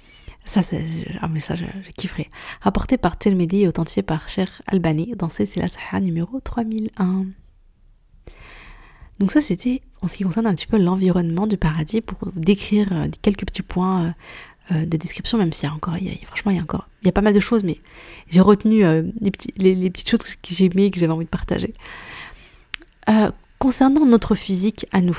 Ça, 0.44 0.62
c'est 0.62 0.85
un 1.20 1.29
message, 1.29 1.66
je, 1.83 1.90
kifferais. 1.90 2.31
Rapporté 2.61 2.98
par 2.98 3.18
Tirmidhi 3.18 3.62
et 3.62 3.68
authentifié 3.68 4.02
par 4.02 4.29
Cher 4.29 4.48
Albani 4.68 5.14
dans 5.16 5.29
la 5.57 5.68
Sahara 5.68 6.00
numéro 6.00 6.40
3001. 6.40 7.26
Donc 9.18 9.33
ça, 9.33 9.40
c'était 9.40 9.83
en 10.07 10.09
ce 10.09 10.16
qui 10.16 10.23
concerne 10.23 10.47
un 10.47 10.55
petit 10.55 10.69
peu 10.69 10.79
l'environnement 10.79 11.49
du 11.49 11.57
paradis 11.57 12.01
pour 12.01 12.16
décrire 12.37 12.92
euh, 12.92 13.09
quelques 13.23 13.45
petits 13.45 13.62
points 13.62 14.05
euh, 14.05 14.77
euh, 14.77 14.87
de 14.87 14.97
description, 14.97 15.37
même 15.37 15.53
s'il 15.53 15.69
y 15.69 15.73
a 15.73 15.75
encore, 15.75 15.97
franchement, 16.23 16.53
il 16.53 16.57
y 16.57 16.61
a 16.61 16.62
encore, 16.62 16.88
il 17.03 17.07
y 17.07 17.09
a 17.09 17.12
pas 17.12 17.23
mal 17.23 17.35
de 17.35 17.40
choses, 17.40 17.64
mais 17.64 17.81
j'ai 18.29 18.40
retenu 18.40 18.85
les, 19.57 19.90
petites 19.90 20.09
choses 20.09 20.23
que 20.23 20.55
j'ai 20.55 20.66
aimées 20.66 20.85
et 20.85 20.90
que 20.92 21.01
j'avais 21.01 21.12
envie 21.12 21.25
de 21.25 21.31
partager. 21.31 21.75
concernant 23.59 24.07
notre 24.07 24.37
physique 24.37 24.87
à 24.92 25.01
nous, 25.01 25.19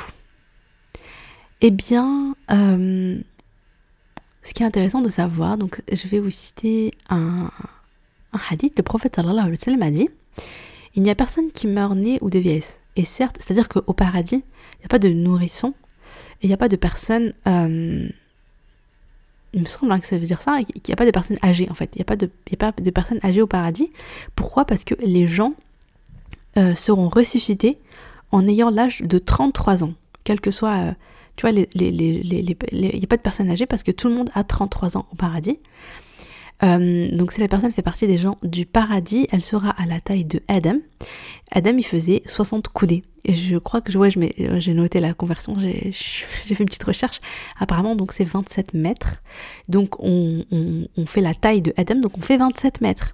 eh 1.59 1.71
bien, 1.71 2.35
ce 2.49 4.53
qui 4.53 4.63
est 4.63 4.65
intéressant 4.65 5.01
de 5.01 5.09
savoir, 5.09 5.57
donc 5.57 5.81
je 5.91 6.07
vais 6.07 6.19
vous 6.19 6.31
citer 6.31 6.93
un, 7.09 7.51
un 8.31 8.39
hadith, 8.49 8.77
le 8.77 8.83
prophète 8.83 9.15
sallallahu 9.15 9.47
alayhi 9.47 9.51
wa 9.51 9.63
sallam 9.63 9.81
a 9.81 9.91
dit 9.91 10.09
Il 10.95 11.03
n'y 11.03 11.09
a 11.09 11.15
personne 11.15 11.51
qui 11.51 11.67
meurt 11.67 11.95
né 11.95 12.19
ou 12.21 12.29
de 12.29 12.39
vieillesse. 12.39 12.79
Et 12.97 13.05
certes, 13.05 13.37
c'est-à-dire 13.39 13.69
qu'au 13.69 13.93
paradis, 13.93 14.43
il 14.77 14.81
n'y 14.81 14.85
a 14.85 14.89
pas 14.89 14.99
de 14.99 15.09
nourrisson, 15.09 15.73
et 16.41 16.45
il 16.45 16.47
n'y 16.47 16.53
a 16.53 16.57
pas 16.57 16.69
de 16.69 16.75
personnes. 16.75 17.33
Euh, 17.47 18.07
il 19.53 19.61
me 19.61 19.67
semble 19.67 19.91
hein, 19.91 19.99
que 19.99 20.05
ça 20.05 20.17
veut 20.17 20.25
dire 20.25 20.41
ça, 20.41 20.61
qu'il 20.63 20.81
n'y 20.87 20.93
a 20.93 20.95
pas 20.95 21.05
de 21.05 21.11
personnes 21.11 21.37
âgées 21.43 21.67
en 21.69 21.73
fait. 21.73 21.95
Il 21.95 21.99
n'y 21.99 22.03
a, 22.03 22.05
pas 22.05 22.15
de, 22.15 22.29
a 22.51 22.55
pas 22.57 22.71
de 22.71 22.89
personnes 22.91 23.19
âgées 23.23 23.41
au 23.41 23.47
paradis. 23.47 23.91
Pourquoi? 24.35 24.65
Parce 24.65 24.83
que 24.83 24.93
les 24.99 25.25
gens 25.25 25.53
euh, 26.57 26.75
seront 26.75 27.09
ressuscités 27.09 27.77
en 28.31 28.47
ayant 28.47 28.69
l'âge 28.69 29.01
de 29.01 29.17
33 29.17 29.83
ans, 29.83 29.93
quel 30.23 30.39
que 30.41 30.51
soit. 30.51 30.75
Euh, 30.75 30.93
tu 31.35 31.41
vois, 31.41 31.51
il 31.51 31.67
n'y 31.75 33.03
a 33.03 33.07
pas 33.07 33.17
de 33.17 33.21
personnes 33.21 33.51
âgées 33.51 33.67
parce 33.67 33.83
que 33.83 33.91
tout 33.91 34.09
le 34.09 34.15
monde 34.15 34.29
a 34.33 34.43
33 34.43 34.97
ans 34.97 35.05
au 35.11 35.15
paradis. 35.15 35.59
Euh, 36.63 37.09
donc 37.15 37.31
si 37.31 37.39
la 37.39 37.47
personne 37.47 37.71
fait 37.71 37.81
partie 37.81 38.07
des 38.07 38.17
gens 38.17 38.37
du 38.43 38.65
paradis, 38.65 39.27
elle 39.31 39.43
sera 39.43 39.69
à 39.69 39.85
la 39.85 39.99
taille 39.99 40.25
de 40.25 40.41
Adam. 40.47 40.77
Adam, 41.51 41.73
il 41.77 41.85
faisait 41.85 42.23
60 42.25 42.67
coudées. 42.69 43.03
Et 43.23 43.33
je 43.33 43.57
crois 43.57 43.81
que 43.81 43.95
ouais, 43.97 44.09
j'ai 44.09 44.73
noté 44.73 44.99
la 44.99 45.13
conversion, 45.13 45.57
j'ai 45.59 45.91
fait 45.91 46.59
une 46.59 46.65
petite 46.65 46.83
recherche. 46.83 47.19
Apparemment, 47.59 47.95
donc 47.95 48.13
c'est 48.13 48.23
27 48.23 48.73
mètres. 48.73 49.21
Donc 49.67 49.99
on, 49.99 50.45
fait 51.05 51.21
la 51.21 51.33
taille 51.33 51.61
de 51.61 51.73
Adam, 51.77 51.95
donc 51.95 52.17
on 52.17 52.21
fait 52.21 52.37
27 52.37 52.81
mètres. 52.81 53.13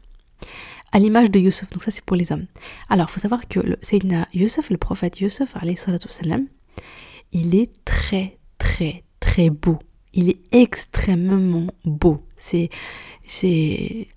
À 0.91 0.99
l'image 0.99 1.31
de 1.31 1.39
Youssef, 1.39 1.71
donc 1.71 1.83
ça 1.83 1.89
c'est 1.89 2.05
pour 2.05 2.15
les 2.15 2.31
hommes. 2.31 2.45
Alors, 2.89 3.07
il 3.09 3.13
faut 3.13 3.19
savoir 3.19 3.47
que 3.47 3.59
le 3.59 3.77
Sayyidina 3.81 4.27
Youssef, 4.33 4.69
le 4.69 4.77
prophète 4.77 5.19
Youssef, 5.19 5.55
il 7.31 7.55
est 7.55 7.71
très, 7.83 8.37
très, 8.59 9.03
très 9.19 9.49
beau. 9.49 9.79
Il 10.13 10.29
est 10.29 10.39
extrêmement 10.51 11.73
beau. 11.85 12.23
C'est 12.37 12.69
c'est 13.25 14.07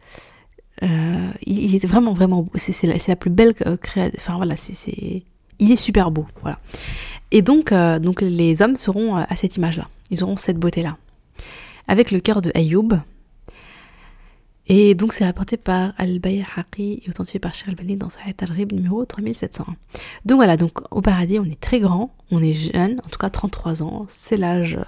euh, 0.83 1.31
il, 1.45 1.75
est 1.75 1.87
vraiment 1.87 2.12
vraiment 2.12 2.42
beau. 2.42 2.51
C'est 2.57 2.87
la, 2.87 2.97
la, 3.09 3.16
plus 3.16 3.31
belle 3.31 3.55
euh, 3.66 3.77
création. 3.77 4.16
Enfin 4.19 4.37
voilà, 4.37 4.57
c'est 4.57 5.23
il 5.59 5.73
est 5.73 5.77
super 5.77 6.11
beau. 6.11 6.27
Voilà. 6.42 6.59
Et 7.31 7.42
donc 7.42 7.73
euh, 7.73 7.99
donc 7.99 8.21
les 8.21 8.62
hommes 8.62 8.77
seront 8.77 9.16
à 9.16 9.37
cette 9.37 9.57
image-là. 9.57 9.88
Ils 10.11 10.23
auront 10.23 10.37
cette 10.37 10.59
beauté-là. 10.59 10.97
Avec 11.88 12.11
le 12.11 12.21
cœur 12.21 12.42
de 12.42 12.51
Ayoub. 12.55 12.88
Et 14.68 14.94
donc 14.94 15.12
c'est 15.12 15.24
rapporté 15.24 15.57
par 15.57 15.92
Al-Bayhaqi 15.96 17.02
et 17.05 17.09
authentifié 17.09 17.38
par 17.38 17.55
Cheikh 17.55 17.68
Al-Bani 17.68 17.96
dans 17.96 18.09
sa 18.09 18.20
al-Rib 18.40 18.72
numéro 18.72 19.05
3701. 19.05 19.76
Donc 20.24 20.37
voilà, 20.37 20.57
donc 20.57 20.81
au 20.90 21.00
paradis 21.02 21.38
on 21.38 21.44
est 21.44 21.61
très 21.61 21.79
grand, 21.79 22.14
on 22.31 22.42
est 22.42 22.52
jeune, 22.52 23.00
en 23.05 23.09
tout 23.09 23.18
cas 23.18 23.31
33 23.31 23.83
ans, 23.83 24.07
c'est 24.09 24.37
l'âge 24.37 24.79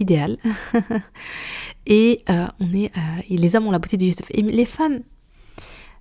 idéal. 0.00 0.38
et 1.86 2.22
euh, 2.28 2.46
on 2.58 2.72
est, 2.72 2.90
euh, 2.96 3.22
les 3.28 3.54
hommes 3.54 3.68
ont 3.68 3.70
la 3.70 3.78
beauté 3.78 3.96
du 3.96 4.06
Yusuf. 4.06 4.26
Et 4.30 4.42
les 4.42 4.64
femmes, 4.64 5.00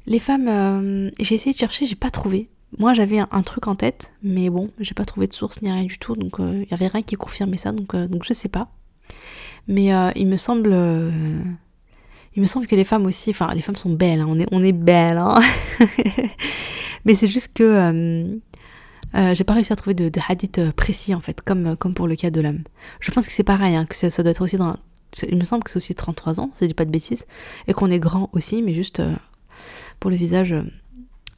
les 0.08 0.20
femmes, 0.20 0.48
euh, 0.48 1.12
j'ai 1.20 1.36
essayé 1.36 1.54
de 1.54 1.60
chercher, 1.60 1.86
j'ai 1.86 1.96
pas 1.96 2.10
trouvé. 2.10 2.50
Moi 2.80 2.94
j'avais 2.94 3.20
un, 3.20 3.42
truc 3.44 3.68
en 3.68 3.76
tête, 3.76 4.14
mais 4.24 4.50
bon, 4.50 4.72
j'ai 4.80 4.94
pas 4.94 5.06
trouvé 5.06 5.28
de 5.28 5.34
source 5.34 5.62
ni 5.62 5.72
rien 5.72 5.86
du 5.86 5.98
tout, 5.98 6.16
donc 6.16 6.36
il 6.40 6.68
y 6.70 6.74
avait 6.74 6.88
rien 6.88 7.02
qui 7.02 7.16
confirmait 7.16 7.58
ça, 7.58 7.72
donc, 7.72 7.96
donc 7.96 8.24
je 8.24 8.34
sais 8.34 8.50
pas. 8.50 8.70
Mais 9.68 9.90
il 10.16 10.28
me 10.28 10.36
semble. 10.36 10.76
Il 12.40 12.42
me 12.44 12.48
semble 12.48 12.68
que 12.68 12.76
les 12.76 12.86
femmes 12.86 13.06
aussi, 13.06 13.32
enfin 13.32 13.54
les 13.54 13.60
femmes 13.60 13.76
sont 13.76 13.90
belles, 13.90 14.22
hein, 14.22 14.28
on, 14.30 14.40
est, 14.40 14.48
on 14.54 14.64
est 14.64 14.72
belles, 14.72 15.18
hein. 15.18 15.42
mais 17.06 17.14
c'est 17.14 17.28
juste 17.28 17.54
que 17.54 18.40
euh, 19.14 19.36
j'ai 19.36 19.44
pas 19.44 19.56
réussi 19.56 19.74
à 19.74 19.76
trouver 19.76 19.94
de, 19.94 20.10
hadith 20.26 20.58
euh, 20.58 20.72
précis 20.72 21.14
en 21.14 21.20
fait, 21.20 21.42
comme, 21.42 21.68
euh, 21.68 21.76
comme 21.76 21.94
pour 21.94 22.08
le 22.08 22.16
cas 22.16 22.30
de 22.30 22.40
l'homme. 22.40 22.64
Je 23.02 23.12
pense 23.12 23.26
que 23.26 23.34
c'est 23.34 23.44
pareil, 23.44 23.76
hein, 23.76 23.86
que 23.86 23.94
ça, 23.94 24.24
doit 24.24 24.32
être 24.32 24.42
aussi 24.42 24.56
dans. 24.56 24.78
Il 25.30 25.38
me 25.38 25.44
semble 25.44 25.66
que 25.66 25.70
c'est 25.70 25.76
aussi 25.76 25.96
33 25.96 26.40
ans, 26.40 26.50
si 26.54 26.64
je 26.64 26.68
dis 26.68 26.74
pas 26.74 26.86
de 26.86 26.92
bêtises, 26.92 27.28
et 27.68 27.74
qu'on 27.74 27.90
est 27.90 28.00
grand 28.00 28.30
aussi, 28.32 28.62
mais 28.62 28.74
juste 28.74 29.02
pour 30.00 30.10
le 30.10 30.16
visage, 30.16 30.56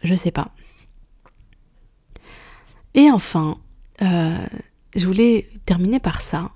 je 0.04 0.14
sais 0.14 0.30
pas. 0.30 0.54
Et 2.94 3.10
enfin, 3.10 3.58
je 4.02 5.06
voulais 5.08 5.50
terminer 5.66 6.00
par 6.00 6.22
ça, 6.22 6.52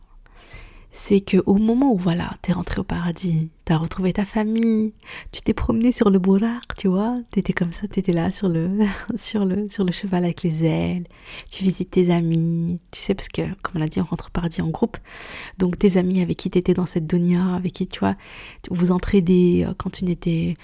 c'est 0.98 1.20
que 1.20 1.44
au 1.46 1.56
moment 1.56 1.92
où 1.92 1.98
voilà, 1.98 2.38
t'es 2.42 2.54
rentré 2.54 2.80
au 2.80 2.86
paradis, 2.86 3.50
t'as 3.66 3.76
retrouvé 3.76 4.14
ta 4.14 4.24
famille, 4.24 4.94
tu 5.34 5.42
t'es 5.42 5.54
promené 5.54 5.92
sur 5.92 6.10
le 6.10 6.20
bourrard, 6.20 6.62
tu 6.78 6.88
vois, 6.88 7.18
t'étais 7.32 7.52
comme 7.52 7.74
ça, 7.74 7.86
t'étais 7.90 8.14
là 8.14 8.32
sur 8.32 8.48
le, 8.48 8.70
sur 9.18 9.44
le, 9.44 9.68
sur 9.70 9.84
le 9.84 9.92
cheval 9.92 10.24
avec 10.24 10.42
les 10.42 10.64
ailes, 10.64 11.04
tu 11.52 11.66
visites 11.66 11.92
tes 11.92 12.12
amis, 12.12 12.80
tu 12.92 13.02
sais 13.02 13.14
parce 13.14 13.28
que 13.28 13.42
comme 13.62 13.76
on 13.76 13.80
l'a 13.80 13.90
dit, 13.90 14.00
on 14.00 14.06
rentre 14.06 14.28
au 14.28 14.32
paradis 14.32 14.62
en 14.62 14.70
groupe, 14.70 14.98
donc 15.60 15.78
tes 15.78 15.98
amis 15.98 16.22
avec 16.22 16.38
qui 16.38 16.50
t'étais 16.50 16.74
dans 16.74 16.86
cette 16.86 17.06
donia, 17.06 17.56
avec 17.56 17.74
qui 17.74 17.88
tu 17.88 18.00
vois, 18.00 18.16
vous 18.72 18.94
entraidez 18.94 19.66
euh, 19.68 19.74
quand 19.78 19.90
tu 19.90 20.06
n'étais 20.06 20.56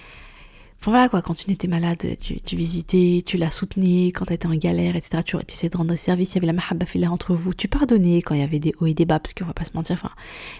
Enfin 0.81 0.89
voilà 0.89 1.09
quoi, 1.09 1.21
quand 1.21 1.35
tu 1.35 1.47
n'étais 1.47 1.67
malade, 1.67 2.17
tu, 2.17 2.55
visitais, 2.55 3.21
tu 3.23 3.37
la 3.37 3.51
soutenais, 3.51 4.07
quand 4.07 4.25
tu 4.25 4.33
étais 4.33 4.47
en 4.47 4.55
galère, 4.55 4.95
etc. 4.95 5.19
Tu 5.23 5.37
essayais 5.47 5.69
de 5.69 5.77
rendre 5.77 5.93
service, 5.93 6.31
il 6.31 6.35
y 6.35 6.37
avait 6.39 6.47
la 6.47 6.53
mahabba 6.53 6.87
là 6.95 7.11
entre 7.11 7.35
vous, 7.35 7.53
tu 7.53 7.67
pardonnais 7.67 8.23
quand 8.23 8.33
il 8.33 8.41
y 8.41 8.43
avait 8.43 8.57
des 8.57 8.73
hauts 8.79 8.87
et 8.87 8.95
des 8.95 9.05
bas, 9.05 9.19
parce 9.19 9.35
qu'on 9.35 9.45
va 9.45 9.53
pas 9.53 9.63
se 9.63 9.73
mentir, 9.75 9.93
enfin, 9.93 10.09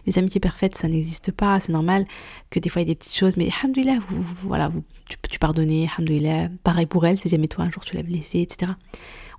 les 0.06 0.20
amitiés 0.20 0.40
parfaites, 0.40 0.78
ça 0.78 0.88
n'existe 0.88 1.32
pas, 1.32 1.60
c'est 1.60 1.72
normal 1.72 2.06
que 2.52 2.60
des 2.60 2.70
fois 2.70 2.84
il 2.84 2.88
y 2.88 2.92
ait 2.92 2.94
des 2.94 3.00
petites 3.00 3.18
choses, 3.18 3.36
mais 3.36 3.50
alhamdoulilah, 3.64 3.98
voilà, 4.44 4.72
tu, 5.10 5.18
tu 5.28 5.40
pardonnais, 5.40 5.88
alhamdoulilah, 5.98 6.50
pareil 6.64 6.86
pour 6.86 7.04
elle, 7.08 7.18
si 7.18 7.28
jamais 7.28 7.48
toi 7.48 7.64
un 7.64 7.72
jour 7.72 7.84
tu 7.84 7.96
l'as 7.96 8.04
blessée, 8.04 8.42
etc. 8.42 8.74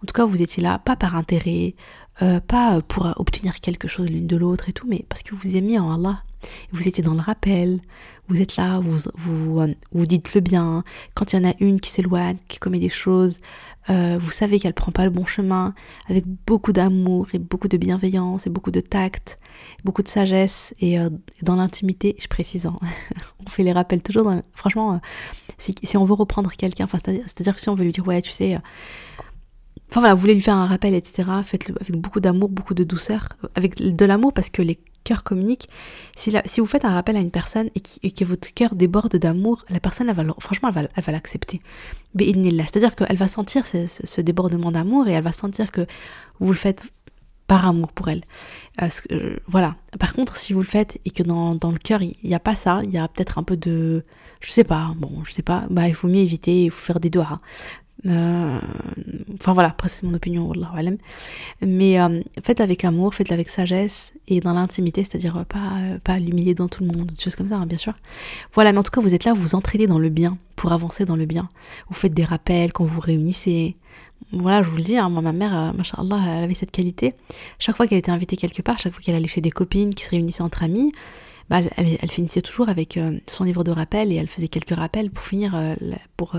En 0.03 0.05
tout 0.05 0.15
cas, 0.15 0.25
vous 0.25 0.43
étiez 0.43 0.65
là, 0.65 0.81
pas 0.81 0.97
par 0.97 1.15
intérêt, 1.15 1.77
euh, 2.23 2.41
pas 2.41 2.83
pour 2.83 3.09
obtenir 3.17 3.61
quelque 3.61 3.87
chose 3.87 4.11
l'une 4.11 4.27
de 4.27 4.37
l'autre 4.37 4.69
et 4.69 4.73
tout, 4.73 4.89
mais 4.89 5.05
parce 5.09 5.23
que 5.23 5.37
vous 5.37 5.57
aimiez 5.57 5.79
en 5.79 5.95
Allah. 5.95 6.25
Vous 6.73 6.89
étiez 6.89 7.03
dans 7.03 7.15
le 7.15 7.21
rappel, 7.21 7.81
vous 8.29 8.41
êtes 8.41 8.57
là, 8.57 8.81
vous, 8.81 9.11
vous, 9.15 9.61
euh, 9.61 9.75
vous 9.93 10.07
dites 10.07 10.35
le 10.35 10.41
bien. 10.41 10.85
Quand 11.15 11.33
il 11.33 11.37
y 11.37 11.39
en 11.47 11.51
a 11.51 11.55
une 11.61 11.81
qui 11.81 11.91
s'éloigne, 11.91 12.37
qui 12.49 12.59
commet 12.59 12.79
des 12.79 12.89
choses, 12.89 13.41
euh, 13.91 14.17
vous 14.19 14.31
savez 14.31 14.61
qu'elle 14.61 14.75
prend 14.75 14.93
pas 14.93 15.05
le 15.05 15.11
bon 15.11 15.27
chemin, 15.27 15.75
avec 16.09 16.25
beaucoup 16.47 16.73
d'amour 16.73 17.27
et 17.35 17.39
beaucoup 17.39 17.69
de 17.69 17.77
bienveillance 17.77 18.47
et 18.47 18.51
beaucoup 18.51 18.71
de 18.71 18.81
tact, 18.81 19.39
beaucoup 19.85 20.03
de 20.03 20.09
sagesse 20.09 20.73
et 20.81 20.99
euh, 20.99 21.11
dans 21.43 21.57
l'intimité, 21.57 22.17
je 22.19 22.29
précise, 22.29 22.67
hein. 22.67 22.77
on 23.45 23.51
fait 23.51 23.65
les 23.65 23.73
rappels 23.73 24.03
toujours. 24.03 24.33
Franchement, 24.55 25.01
si, 25.59 25.75
si, 25.83 25.97
on 25.97 26.05
veut 26.05 26.15
reprendre 26.15 26.51
quelqu'un, 26.53 26.87
c'est-à-dire 26.91 27.55
que 27.55 27.61
si 27.61 27.69
on 27.69 27.75
veut 27.75 27.85
lui 27.85 27.93
dire 27.93 28.07
ouais, 28.07 28.23
tu 28.23 28.31
sais. 28.31 28.57
Enfin 29.91 30.01
voilà, 30.01 30.15
vous 30.15 30.21
voulez 30.23 30.35
lui 30.35 30.41
faire 30.41 30.57
un 30.57 30.67
rappel, 30.67 30.95
etc. 30.95 31.29
Faites-le 31.45 31.75
avec 31.79 32.01
beaucoup 32.01 32.21
d'amour, 32.21 32.49
beaucoup 32.49 32.73
de 32.73 32.83
douceur, 32.83 33.29
avec 33.57 33.77
de 33.77 34.05
l'amour 34.07 34.33
parce 34.33 34.49
que 34.49 34.63
les 34.63 34.79
cœur 35.03 35.23
communique. 35.23 35.69
Si, 36.17 36.33
si 36.45 36.61
vous 36.61 36.67
faites 36.67 36.85
un 36.85 36.93
rappel 36.93 37.17
à 37.17 37.21
une 37.21 37.31
personne 37.31 37.71
et, 38.03 38.11
que 38.11 38.25
votre 38.25 38.53
cœur 38.55 38.75
déborde 38.75 39.17
d'amour, 39.17 39.65
la 39.69 39.81
personne, 39.81 40.09
elle 40.09 40.17
va, 40.17 40.25
franchement, 40.39 40.69
elle 40.69 40.75
va, 40.75 40.89
elle 40.95 41.05
va 41.05 41.13
l'accepter. 41.13 41.61
C'est-à-dire 42.19 42.95
qu'elle 42.95 43.17
va 43.17 43.29
sentir 43.29 43.67
ce, 43.67 44.21
débordement 44.21 44.73
d'amour 44.73 45.09
et 45.09 45.13
elle 45.13 45.25
va 45.25 45.33
sentir 45.33 45.73
que 45.73 45.87
vous 46.41 46.53
le 46.53 46.59
faites 46.59 46.93
par 47.47 47.67
amour 47.67 47.93
pour 47.93 48.09
elle. 48.09 48.23
Euh, 48.81 48.89
euh, 49.11 49.37
voilà. 49.47 49.77
Par 49.99 50.15
contre, 50.15 50.37
si 50.37 50.53
vous 50.53 50.61
le 50.61 50.67
faites 50.67 50.99
et 51.05 51.11
que 51.11 51.23
dans, 51.23 51.55
dans 51.55 51.71
le 51.71 51.79
cœur, 51.79 52.03
il 52.03 52.17
n'y 52.25 52.35
a 52.35 52.41
pas 52.41 52.55
ça, 52.55 52.81
il 52.85 52.91
y 52.91 52.99
a 52.99 53.09
peut-être 53.09 53.39
un 53.39 53.43
peu 53.43 53.57
de... 53.57 54.05
Je 54.41 54.51
sais 54.51 54.65
pas, 54.65 54.93
bon, 54.97 55.23
je 55.25 55.33
sais 55.33 55.43
pas, 55.43 55.67
bah, 55.71 55.87
il 55.89 55.95
faut 55.95 56.09
mieux 56.09 56.21
éviter, 56.21 56.65
il 56.65 56.71
faut 56.71 56.85
faire 56.85 57.01
des 57.01 57.11
doigts. 57.11 57.41
Euh, 58.07 58.59
enfin 59.35 59.53
voilà, 59.53 59.69
après 59.69 59.89
c'est 59.89 60.03
mon 60.05 60.15
opinion, 60.15 60.53
mais 61.61 62.01
euh, 62.01 62.21
faites 62.43 62.61
avec 62.61 62.85
amour, 62.85 63.15
faites 63.15 63.31
avec 63.31 63.49
sagesse 63.49 64.15
et 64.27 64.41
dans 64.41 64.53
l'intimité, 64.53 65.05
c'est-à-dire 65.05 65.37
euh, 65.37 65.45
pas, 65.45 65.79
pas 66.03 66.19
l'humilier 66.19 66.55
devant 66.55 66.69
tout 66.69 66.83
le 66.83 66.89
monde, 66.89 67.07
des 67.07 67.21
choses 67.21 67.37
comme 67.37 67.49
ça, 67.49 67.57
hein, 67.57 67.67
bien 67.67 67.79
sûr. 67.79 67.95
Voilà, 68.55 68.73
mais 68.73 68.79
en 68.79 68.83
tout 68.83 68.91
cas, 68.91 69.01
vous 69.01 69.15
êtes 69.15 69.25
là, 69.25 69.35
vous 69.35 69.55
entraînez 69.55 69.87
dans 69.87 69.99
le 69.99 70.09
bien 70.09 70.37
pour 70.57 70.73
avancer 70.73 71.05
dans 71.05 71.17
le 71.17 71.27
bien. 71.27 71.49
Vous 71.89 71.95
faites 71.95 72.15
des 72.15 72.25
rappels 72.25 72.73
quand 72.73 72.85
vous 72.85 72.95
vous 72.95 73.01
réunissez. 73.01 73.77
Voilà, 74.33 74.63
je 74.63 74.69
vous 74.69 74.77
le 74.77 74.83
dis, 74.83 74.97
hein, 74.97 75.09
moi, 75.09 75.23
ma 75.23 75.33
mère, 75.33 75.53
Allah 75.53 76.21
elle 76.39 76.45
avait 76.45 76.55
cette 76.55 76.71
qualité. 76.71 77.15
Chaque 77.59 77.77
fois 77.77 77.87
qu'elle 77.87 77.99
était 77.99 78.11
invitée 78.11 78.37
quelque 78.37 78.63
part, 78.63 78.79
chaque 78.79 78.93
fois 78.93 79.03
qu'elle 79.03 79.15
allait 79.15 79.29
chez 79.29 79.41
des 79.41 79.51
copines 79.51 79.95
qui 79.95 80.05
se 80.05 80.11
réunissaient 80.11 80.43
entre 80.43 80.63
amis, 80.63 80.93
bah, 81.51 81.61
elle, 81.77 82.11
finissait 82.11 82.41
toujours 82.41 82.69
avec 82.69 82.99
son 83.27 83.45
livre 83.45 83.65
de 83.65 83.71
rappel 83.71 84.13
et 84.13 84.17
elle 84.17 84.29
faisait 84.29 84.49
quelques 84.49 84.75
rappels 84.75 85.11
pour 85.11 85.25
finir, 85.25 85.55
pour 86.17 86.37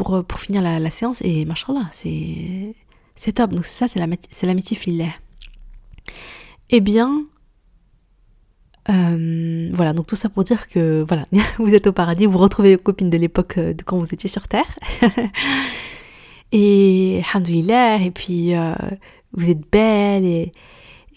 euh, 0.00 0.22
pour, 0.22 0.40
finir 0.40 0.62
la, 0.62 0.90
séance. 0.90 1.22
Et 1.22 1.44
machallah, 1.44 1.88
c'est, 1.92 2.74
c'est 3.16 3.32
top. 3.32 3.50
Donc 3.50 3.64
ça, 3.64 3.88
c'est, 3.88 3.98
la, 3.98 4.06
c'est 4.30 4.46
l'amitié 4.46 4.76
filet. 4.76 5.12
Eh 6.70 6.80
bien, 6.80 7.24
euh, 8.90 9.70
voilà, 9.72 9.92
donc 9.92 10.06
tout 10.06 10.16
ça 10.16 10.28
pour 10.28 10.44
dire 10.44 10.68
que 10.68 11.04
voilà, 11.06 11.24
vous 11.58 11.74
êtes 11.74 11.86
au 11.86 11.92
paradis, 11.92 12.26
vous 12.26 12.38
retrouvez 12.38 12.76
vos 12.76 12.82
copines 12.82 13.10
de 13.10 13.16
l'époque 13.16 13.58
euh, 13.58 13.74
de 13.74 13.82
quand 13.82 13.98
vous 13.98 14.12
étiez 14.14 14.28
sur 14.28 14.48
Terre. 14.48 14.78
et 16.52 17.22
alhamdoulilah, 17.32 17.96
et 18.02 18.10
puis 18.10 18.52
vous 19.32 19.50
êtes 19.50 19.70
belle 19.70 20.24
et, 20.24 20.52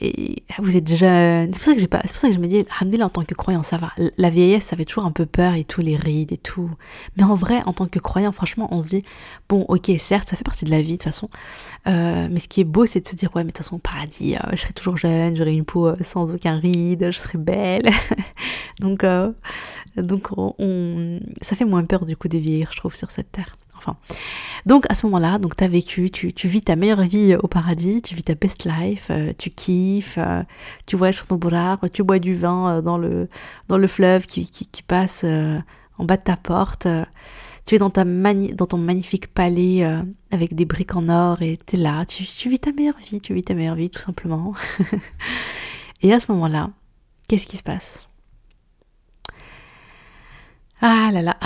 et 0.01 0.43
vous 0.57 0.75
êtes 0.75 0.93
jeune. 0.93 1.53
C'est 1.53 1.59
pour 1.59 1.63
ça 1.63 1.73
que 1.73 1.79
j'ai 1.79 1.87
pas, 1.87 2.01
c'est 2.05 2.11
pour 2.11 2.19
ça 2.19 2.27
que 2.27 2.33
je 2.33 2.39
me 2.39 2.47
dis, 2.47 2.65
Alhamdulillah, 2.79 3.05
en 3.05 3.09
tant 3.09 3.23
que 3.23 3.35
croyant, 3.35 3.61
ça 3.61 3.77
va. 3.77 3.91
La 4.17 4.29
vieillesse, 4.31 4.65
ça 4.65 4.75
fait 4.75 4.85
toujours 4.85 5.05
un 5.05 5.11
peu 5.11 5.27
peur 5.27 5.53
et 5.53 5.63
tout, 5.63 5.81
les 5.81 5.95
rides 5.95 6.31
et 6.31 6.37
tout. 6.37 6.71
Mais 7.17 7.23
en 7.23 7.35
vrai, 7.35 7.59
en 7.67 7.73
tant 7.73 7.85
que 7.85 7.99
croyant, 7.99 8.31
franchement, 8.31 8.67
on 8.71 8.81
se 8.81 8.87
dit, 8.87 9.03
bon, 9.47 9.65
ok, 9.67 9.91
certes, 9.99 10.29
ça 10.29 10.35
fait 10.35 10.43
partie 10.43 10.65
de 10.65 10.71
la 10.71 10.81
vie, 10.81 10.93
de 10.93 10.97
toute 10.97 11.03
façon. 11.03 11.29
Euh, 11.87 12.27
mais 12.31 12.39
ce 12.39 12.47
qui 12.47 12.61
est 12.61 12.65
beau, 12.65 12.85
c'est 12.87 13.01
de 13.01 13.07
se 13.07 13.15
dire, 13.15 13.29
ouais, 13.35 13.43
mais 13.43 13.51
de 13.51 13.57
toute 13.57 13.63
façon, 13.63 13.77
paradis, 13.77 14.35
euh, 14.35 14.39
je 14.51 14.57
serai 14.57 14.73
toujours 14.73 14.97
jeune, 14.97 15.35
j'aurai 15.35 15.53
une 15.53 15.65
peau 15.65 15.87
euh, 15.87 15.95
sans 16.01 16.33
aucun 16.33 16.55
ride, 16.55 17.11
je 17.11 17.17
serai 17.17 17.37
belle. 17.37 17.89
donc, 18.79 19.05
donc 19.97 20.29
on, 20.37 21.19
ça 21.41 21.55
fait 21.55 21.65
moins 21.65 21.83
peur, 21.85 22.05
du 22.05 22.17
coup, 22.17 22.27
de 22.27 22.39
vieillir, 22.39 22.71
je 22.71 22.77
trouve, 22.77 22.95
sur 22.95 23.11
cette 23.11 23.31
terre. 23.31 23.55
Donc 24.65 24.85
à 24.89 24.95
ce 24.95 25.05
moment-là, 25.07 25.39
donc 25.39 25.55
tu 25.55 25.63
as 25.63 25.67
vécu, 25.67 26.09
tu, 26.09 26.47
vis 26.47 26.61
ta 26.61 26.75
meilleure 26.75 27.01
vie 27.01 27.35
au 27.35 27.47
paradis, 27.47 28.01
tu 28.01 28.15
vis 28.15 28.23
ta 28.23 28.35
best 28.35 28.65
life, 28.65 29.07
euh, 29.09 29.33
tu 29.37 29.49
kiffes, 29.49 30.17
euh, 30.17 30.43
tu 30.87 30.95
voyages 30.95 31.17
sur 31.17 31.27
ton 31.27 31.37
boulard, 31.37 31.79
tu 31.91 32.03
bois 32.03 32.19
du 32.19 32.35
vin 32.35 32.77
euh, 32.77 32.81
dans, 32.81 32.97
le, 32.97 33.27
dans 33.67 33.77
le 33.77 33.87
fleuve 33.87 34.27
qui, 34.27 34.45
passe 34.87 35.25
en 35.97 36.05
bas 36.05 36.17
de 36.17 36.23
ta 36.23 36.35
porte. 36.35 36.87
tu 37.65 37.75
es 37.75 37.77
dans, 37.77 37.89
ta 37.89 38.03
dans 38.03 38.65
ton 38.65 38.77
magnifique 38.77 39.27
palais 39.33 39.83
avec 40.31 40.55
des 40.55 40.65
briques 40.65 40.95
en 40.95 41.07
or 41.09 41.41
et 41.41 41.59
tu 41.65 41.75
es 41.75 41.79
là, 41.79 42.05
tu, 42.05 42.25
tu 42.25 42.49
vis 42.49 42.59
ta 42.59 42.71
meilleure 42.71 42.97
vie, 42.97 43.21
tu 43.21 43.33
vis 43.33 43.43
ta 43.43 43.53
meilleure 43.53 43.75
vie 43.75 43.89
tout 43.89 44.01
simplement. 44.01 44.53
et 46.01 46.13
à 46.13 46.19
ce 46.19 46.31
moment-là, 46.31 46.71
qu'est-ce 47.27 47.47
qui 47.47 47.57
se 47.57 47.63
passe? 47.63 48.09
Ah 50.81 51.11
là 51.13 51.21
là, 51.21 51.37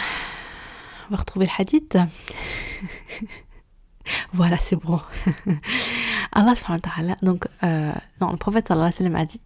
on 1.08 1.12
va 1.12 1.18
retrouver 1.18 1.46
le 1.46 1.62
hadith. 1.62 1.98
voilà, 4.34 4.58
c'est 4.58 4.76
bon. 4.76 5.00
Allah 6.32 6.56
subhanahu 6.56 6.82
wa 7.08 7.16
donc, 7.22 7.48
euh, 7.64 7.94
non, 8.22 8.32
le 8.32 8.38
prophète 8.38 8.68
sallallahu 8.68 8.88
alayhi 8.88 9.04
wa 9.04 9.12
sallam 9.12 9.16
a 9.16 9.26
dit 9.26 9.42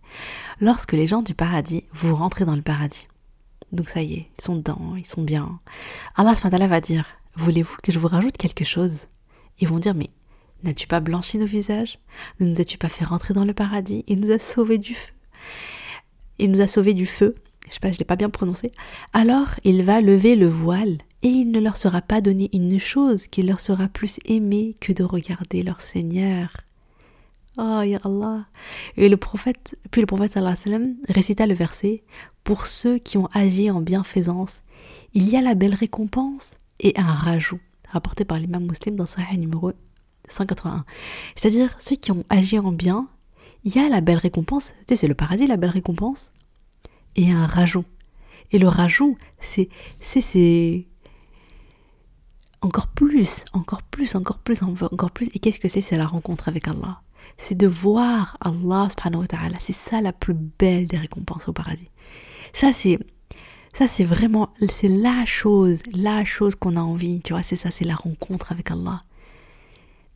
Lorsque 0.60 0.94
les 0.94 1.08
gens 1.08 1.22
du 1.22 1.34
paradis, 1.34 1.84
vous 1.94 2.16
rentrez 2.16 2.46
dans 2.46 2.56
le 2.56 2.62
paradis, 2.62 3.08
donc 3.72 3.90
ça 3.90 4.02
y 4.02 4.14
est, 4.14 4.30
ils 4.38 4.42
sont 4.42 4.56
dedans, 4.56 4.96
ils 4.98 5.06
sont 5.06 5.22
bien. 5.22 5.60
Allah 6.16 6.36
subhanahu 6.36 6.54
wa 6.54 6.58
ta'ala 6.58 6.68
va 6.68 6.82
dire 6.82 7.06
Voulez-vous 7.36 7.78
que 7.84 7.92
je 7.92 8.00
vous 8.00 8.08
rajoute 8.08 8.38
quelque 8.38 8.66
chose? 8.66 9.08
Ils 9.60 9.68
vont 9.68 9.80
dire 9.80 9.94
Mais 9.94 10.10
n'as-tu 10.64 10.88
pas 10.88 11.00
blanchi 11.00 11.38
nos 11.38 11.46
visages? 11.46 12.00
Ne 12.40 12.48
nous 12.48 12.60
as-tu 12.60 12.78
pas 12.78 12.90
fait 12.90 13.06
rentrer 13.06 13.34
dans 13.34 13.46
le 13.46 13.54
paradis? 13.54 14.04
Il 14.08 14.20
nous 14.20 14.32
a 14.32 14.40
sauvés 14.40 14.78
du 14.78 14.96
feu. 14.96 15.12
Il 16.40 16.52
nous 16.52 16.62
a 16.62 16.68
sauvés 16.68 16.94
du 16.94 17.06
feu. 17.06 17.36
Je 17.68 17.74
sais 17.74 17.80
pas, 17.80 17.92
je 17.92 18.00
l'ai 18.00 18.06
pas 18.06 18.16
bien 18.16 18.30
prononcé. 18.30 18.72
Alors 19.14 19.50
il 19.64 19.84
va 19.84 20.02
lever 20.02 20.36
le 20.36 20.48
voile 20.48 20.98
et 21.22 21.28
il 21.28 21.52
ne 21.52 21.60
leur 21.60 21.78
sera 21.78 22.02
pas 22.02 22.22
donné 22.22 22.50
une 22.54 22.80
chose 22.80 23.28
qui 23.28 23.44
leur 23.44 23.60
sera 23.60 23.88
plus 23.88 24.20
aimée 24.26 24.76
que 24.80 24.94
de 24.94 25.04
regarder 25.04 25.64
leur 25.64 25.82
Seigneur. 25.82 26.50
Oh, 27.58 27.82
ya 27.82 28.00
Allah. 28.06 28.46
Et 28.96 29.10
le 29.10 29.18
prophète, 29.18 29.78
puis 29.92 30.02
le 30.02 30.08
prophète 30.08 30.32
sallallahu 30.32 30.56
alayhi 30.66 30.72
wa 30.72 30.80
sallam 30.80 30.96
récita 31.10 31.46
le 31.46 31.54
verset 31.54 32.04
Pour 32.44 32.68
ceux 32.68 33.00
qui 33.00 33.18
ont 33.18 33.28
agi 33.34 33.70
en 33.70 33.82
bienfaisance, 33.82 34.62
il 35.14 35.28
y 35.28 35.36
a 35.36 35.42
la 35.42 35.56
belle 35.56 35.76
récompense 35.76 36.54
et 36.80 36.94
un 36.98 37.04
rajout, 37.14 37.60
rapporté 37.90 38.24
par 38.24 38.40
l'imam 38.40 38.66
muslim 38.66 38.96
dans 38.96 39.06
Sahih 39.06 39.38
numéro 39.38 39.74
181. 40.30 40.86
C'est-à-dire, 41.36 41.76
ceux 41.80 41.96
qui 41.96 42.12
ont 42.12 42.24
agi 42.30 42.60
en 42.60 42.72
bien, 42.72 43.08
il 43.66 43.76
y 43.76 43.80
a 43.80 43.90
la 43.90 44.02
belle 44.02 44.18
récompense, 44.18 44.74
tu 44.80 44.84
sais, 44.90 44.96
c'est 44.96 45.08
le 45.08 45.16
paradis, 45.16 45.48
la 45.48 45.58
belle 45.58 45.72
récompense, 45.72 46.32
et 47.16 47.32
un 47.32 47.46
rajout. 47.46 47.86
Et 48.52 48.60
le 48.60 48.68
rajout, 48.68 49.18
c'est, 49.40 49.70
c'est, 50.00 50.22
c'est, 50.22 50.88
encore 52.62 52.88
plus, 52.88 53.46
encore 53.54 53.84
plus, 53.84 54.16
encore 54.16 54.40
plus, 54.40 54.64
encore 54.64 55.12
plus. 55.12 55.30
Et 55.34 55.40
qu'est-ce 55.40 55.60
que 55.60 55.68
c'est 55.68 55.82
C'est 55.82 55.98
la 55.98 56.06
rencontre 56.06 56.48
avec 56.50 56.68
Allah. 56.68 57.02
C'est 57.38 57.56
de 57.56 57.68
voir 57.68 58.38
Allah 58.42 58.88
subhanahu 58.90 59.22
wa 59.22 59.28
ta'ala. 59.28 59.58
C'est 59.60 59.74
ça 59.74 60.02
la 60.02 60.14
plus 60.14 60.34
belle 60.34 60.88
des 60.88 60.98
récompenses 60.98 61.48
au 61.48 61.54
paradis. 61.54 61.90
Ça, 62.54 62.72
c'est. 62.72 63.00
Ça, 63.72 63.88
c'est 63.88 64.04
vraiment, 64.04 64.50
c'est 64.68 64.88
la 64.88 65.26
chose, 65.26 65.84
la 65.94 66.26
chose 66.26 66.56
qu'on 66.56 66.76
a 66.76 66.82
envie, 66.82 67.22
tu 67.22 67.34
vois, 67.34 67.44
c'est 67.44 67.56
ça, 67.56 67.70
c'est 67.70 67.86
la 67.86 67.94
rencontre 67.94 68.52
avec 68.52 68.72
Allah. 68.72 69.04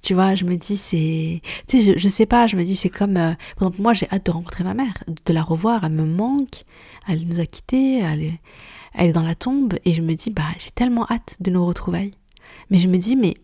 Tu 0.01 0.15
vois, 0.15 0.33
je 0.35 0.43
me 0.43 0.55
dis, 0.55 0.75
c'est. 0.75 1.41
Tu 1.67 1.81
sais, 1.81 1.93
je, 1.93 1.99
je, 1.99 2.09
sais 2.09 2.25
pas, 2.25 2.47
je 2.47 2.57
me 2.57 2.63
dis, 2.63 2.75
c'est 2.75 2.89
comme. 2.89 3.15
Euh, 3.15 3.33
par 3.57 3.67
exemple, 3.67 3.81
moi, 3.81 3.93
j'ai 3.93 4.09
hâte 4.11 4.25
de 4.25 4.31
rencontrer 4.31 4.63
ma 4.63 4.73
mère, 4.73 4.93
de 5.07 5.33
la 5.33 5.43
revoir, 5.43 5.83
elle 5.85 5.93
me 5.93 6.05
manque, 6.05 6.63
elle 7.07 7.25
nous 7.27 7.39
a 7.39 7.45
quittés, 7.45 7.99
elle 7.99 8.23
est, 8.23 8.39
elle 8.95 9.09
est 9.09 9.13
dans 9.13 9.21
la 9.23 9.35
tombe, 9.35 9.75
et 9.85 9.93
je 9.93 10.01
me 10.01 10.13
dis, 10.13 10.31
bah, 10.31 10.43
j'ai 10.57 10.71
tellement 10.71 11.05
hâte 11.09 11.37
de 11.39 11.51
nos 11.51 11.65
retrouvailles. 11.65 12.11
Mais 12.73 12.79
je 12.79 12.87
me 12.87 12.97
dis, 12.97 13.15
mais 13.15 13.35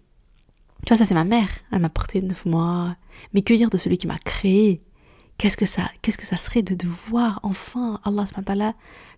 tu 0.86 0.90
vois, 0.90 0.98
ça 0.98 1.06
c'est 1.06 1.14
ma 1.14 1.24
mère, 1.24 1.50
elle 1.72 1.80
m'a 1.80 1.90
porté 1.90 2.20
neuf 2.20 2.46
mois. 2.46 2.98
Mais 3.34 3.44
que 3.44 3.54
dire 3.54 3.70
de 3.70 3.78
celui 3.78 4.00
qui 4.00 4.08
m'a 4.08 4.18
créé 4.18 4.82
Qu'est-ce 5.38 5.56
que 5.56 5.68
ça, 5.68 5.90
qu'est-ce 6.02 6.18
que 6.18 6.26
ça 6.26 6.36
serait 6.36 6.64
de, 6.64 6.74
de 6.74 6.88
voir 6.88 7.40
enfin 7.44 8.02
Allah 8.04 8.26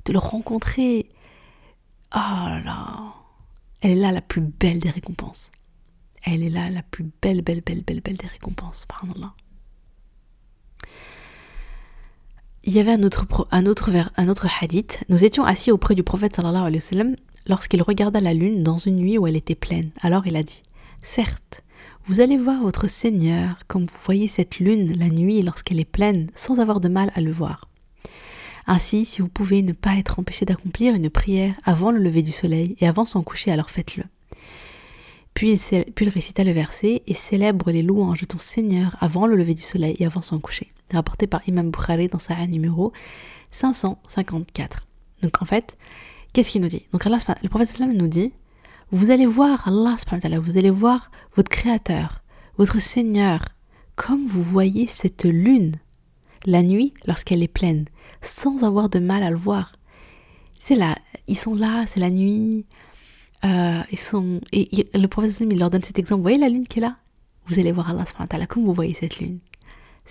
de 0.06 0.14
le 0.14 0.20
rencontrer? 0.20 1.10
Oh 2.14 2.18
là 2.18 2.62
là 2.64 3.14
Elle 3.82 3.92
est 3.92 3.96
là 3.96 4.12
la 4.12 4.22
plus 4.22 4.42
belle 4.42 4.82
des 4.82 4.90
récompenses. 4.90 5.50
Elle 6.24 6.44
est 6.44 6.50
là 6.50 6.70
la 6.70 6.84
plus 6.84 7.10
belle, 7.22 7.42
belle, 7.42 7.62
belle, 7.62 7.82
belle, 7.82 8.02
belle 8.02 8.18
des 8.18 8.28
récompenses, 8.28 8.86
Allah. 9.16 9.34
Il 12.66 12.74
y 12.74 12.80
avait 12.80 12.92
un 12.92 13.02
autre, 13.02 13.26
un, 13.50 13.66
autre, 13.66 13.90
un 14.18 14.28
autre 14.28 14.48
hadith. 14.62 15.06
Nous 15.08 15.24
étions 15.24 15.46
assis 15.46 15.72
auprès 15.72 15.96
du 15.96 16.04
prophète 16.04 16.36
sallallahu 16.36 16.62
alayhi 16.64 16.76
wa 16.76 16.82
sallam 16.82 17.16
lorsqu'il 17.48 17.82
regarda 17.82 18.20
la 18.22 18.34
lune 18.34 18.64
dans 18.64 18.78
une 18.78 18.98
nuit 18.98 19.18
où 19.18 19.28
elle 19.28 19.38
était 19.38 19.56
pleine. 19.56 19.92
Alors 20.02 20.28
il 20.28 20.36
a 20.36 20.44
dit 20.44 20.64
Certes, 21.02 21.64
vous 22.06 22.20
allez 22.20 22.38
voir 22.38 22.62
votre 22.62 22.88
Seigneur 22.88 23.60
comme 23.68 23.86
vous 23.86 24.00
voyez 24.04 24.28
cette 24.28 24.60
lune 24.60 24.98
la 24.98 25.10
nuit 25.10 25.42
lorsqu'elle 25.42 25.80
est 25.80 25.86
pleine, 25.86 26.28
sans 26.36 26.60
avoir 26.60 26.80
de 26.80 26.90
mal 26.90 27.12
à 27.16 27.22
le 27.22 27.32
voir. 27.32 27.68
Ainsi, 28.68 29.06
si 29.06 29.22
vous 29.22 29.28
pouvez 29.28 29.62
ne 29.62 29.74
pas 29.74 29.96
être 29.96 30.20
empêché 30.20 30.46
d'accomplir 30.46 30.96
une 30.96 31.10
prière 31.10 31.56
avant 31.64 31.92
le 31.92 32.00
lever 32.00 32.22
du 32.22 32.32
soleil 32.32 32.76
et 32.80 32.88
avant 32.88 33.06
son 33.06 33.24
coucher, 33.24 33.52
alors 33.52 33.70
faites-le. 33.70 34.04
Puis, 35.34 35.54
il 35.54 36.10
récita 36.10 36.44
le 36.44 36.52
verset 36.52 37.02
et 37.08 37.14
célèbre 37.14 37.72
les 37.72 37.82
louanges 37.82 38.22
de 38.22 38.26
ton 38.26 38.40
Seigneur 38.40 38.96
avant 39.00 39.26
le 39.26 39.36
lever 39.36 39.54
du 39.54 39.62
soleil 39.62 39.96
et 40.00 40.06
avant 40.06 40.22
son 40.22 40.40
coucher, 40.40 40.72
rapporté 40.94 41.26
par 41.26 41.48
Imam 41.48 41.72
Bukhari 41.72 42.10
dans 42.10 42.20
sa 42.20 42.36
numéro 42.48 42.92
554. 43.52 44.88
Donc 45.24 45.42
en 45.42 45.46
fait, 45.46 45.78
Qu'est-ce 46.34 46.52
qu'il 46.52 46.62
nous 46.62 46.70
dit? 46.70 46.86
Donc 46.94 47.06
Allah, 47.06 47.18
le 47.44 47.50
prophète 47.50 47.80
nous 47.80 48.08
dit 48.08 48.32
Vous 48.92 49.12
allez 49.12 49.26
voir 49.26 49.68
Allah, 49.68 49.98
vous 50.40 50.58
allez 50.58 50.70
voir 50.70 51.12
votre 51.36 51.50
Créateur, 51.50 52.24
votre 52.58 52.80
Seigneur, 52.80 53.46
comme 53.96 54.28
vous 54.28 54.42
voyez 54.42 54.88
cette 54.88 55.26
lune 55.26 55.76
la 56.46 56.64
nuit 56.64 56.94
lorsqu'elle 57.06 57.44
est 57.44 57.48
pleine, 57.48 57.86
sans 58.22 58.64
avoir 58.64 58.90
de 58.90 59.00
mal 59.00 59.24
à 59.24 59.30
le 59.30 59.36
voir. 59.36 59.76
C'est 60.58 60.76
là, 60.76 60.96
ils 61.28 61.38
sont 61.38 61.56
là, 61.56 61.86
c'est 61.86 62.00
la 62.00 62.10
nuit. 62.10 62.66
Euh, 63.44 63.82
ils 63.92 64.00
sont 64.00 64.40
et, 64.54 64.88
le 64.94 65.08
prophète 65.08 65.40
il 65.40 65.60
leur 65.60 65.70
donne 65.70 65.84
cet 65.84 66.00
exemple. 66.00 66.20
Vous 66.20 66.24
voyez 66.24 66.38
la 66.38 66.50
lune 66.50 66.68
qui 66.68 66.80
est 66.80 66.82
là? 66.82 66.98
Vous 67.48 67.60
allez 67.60 67.72
voir 67.72 67.90
Allah, 67.90 68.06
comme 68.48 68.64
vous 68.64 68.74
voyez 68.74 68.94
cette 68.94 69.20
lune. 69.20 69.40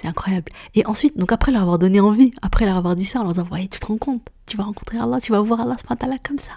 C'est 0.00 0.06
incroyable. 0.06 0.50
Et 0.74 0.86
ensuite, 0.86 1.18
donc 1.18 1.30
après 1.30 1.52
leur 1.52 1.60
avoir 1.60 1.78
donné 1.78 2.00
envie, 2.00 2.32
après 2.40 2.64
leur 2.64 2.78
avoir 2.78 2.96
dit 2.96 3.04
ça, 3.04 3.20
en 3.20 3.24
leur 3.24 3.32
disant, 3.32 3.46
ouais, 3.52 3.68
tu 3.68 3.78
te 3.78 3.84
rends 3.84 3.98
compte, 3.98 4.30
tu 4.46 4.56
vas 4.56 4.64
rencontrer 4.64 4.96
Allah, 4.96 5.20
tu 5.20 5.30
vas 5.30 5.42
voir 5.42 5.60
Allah 5.60 5.76
là 5.88 6.16
comme 6.26 6.38
ça. 6.38 6.54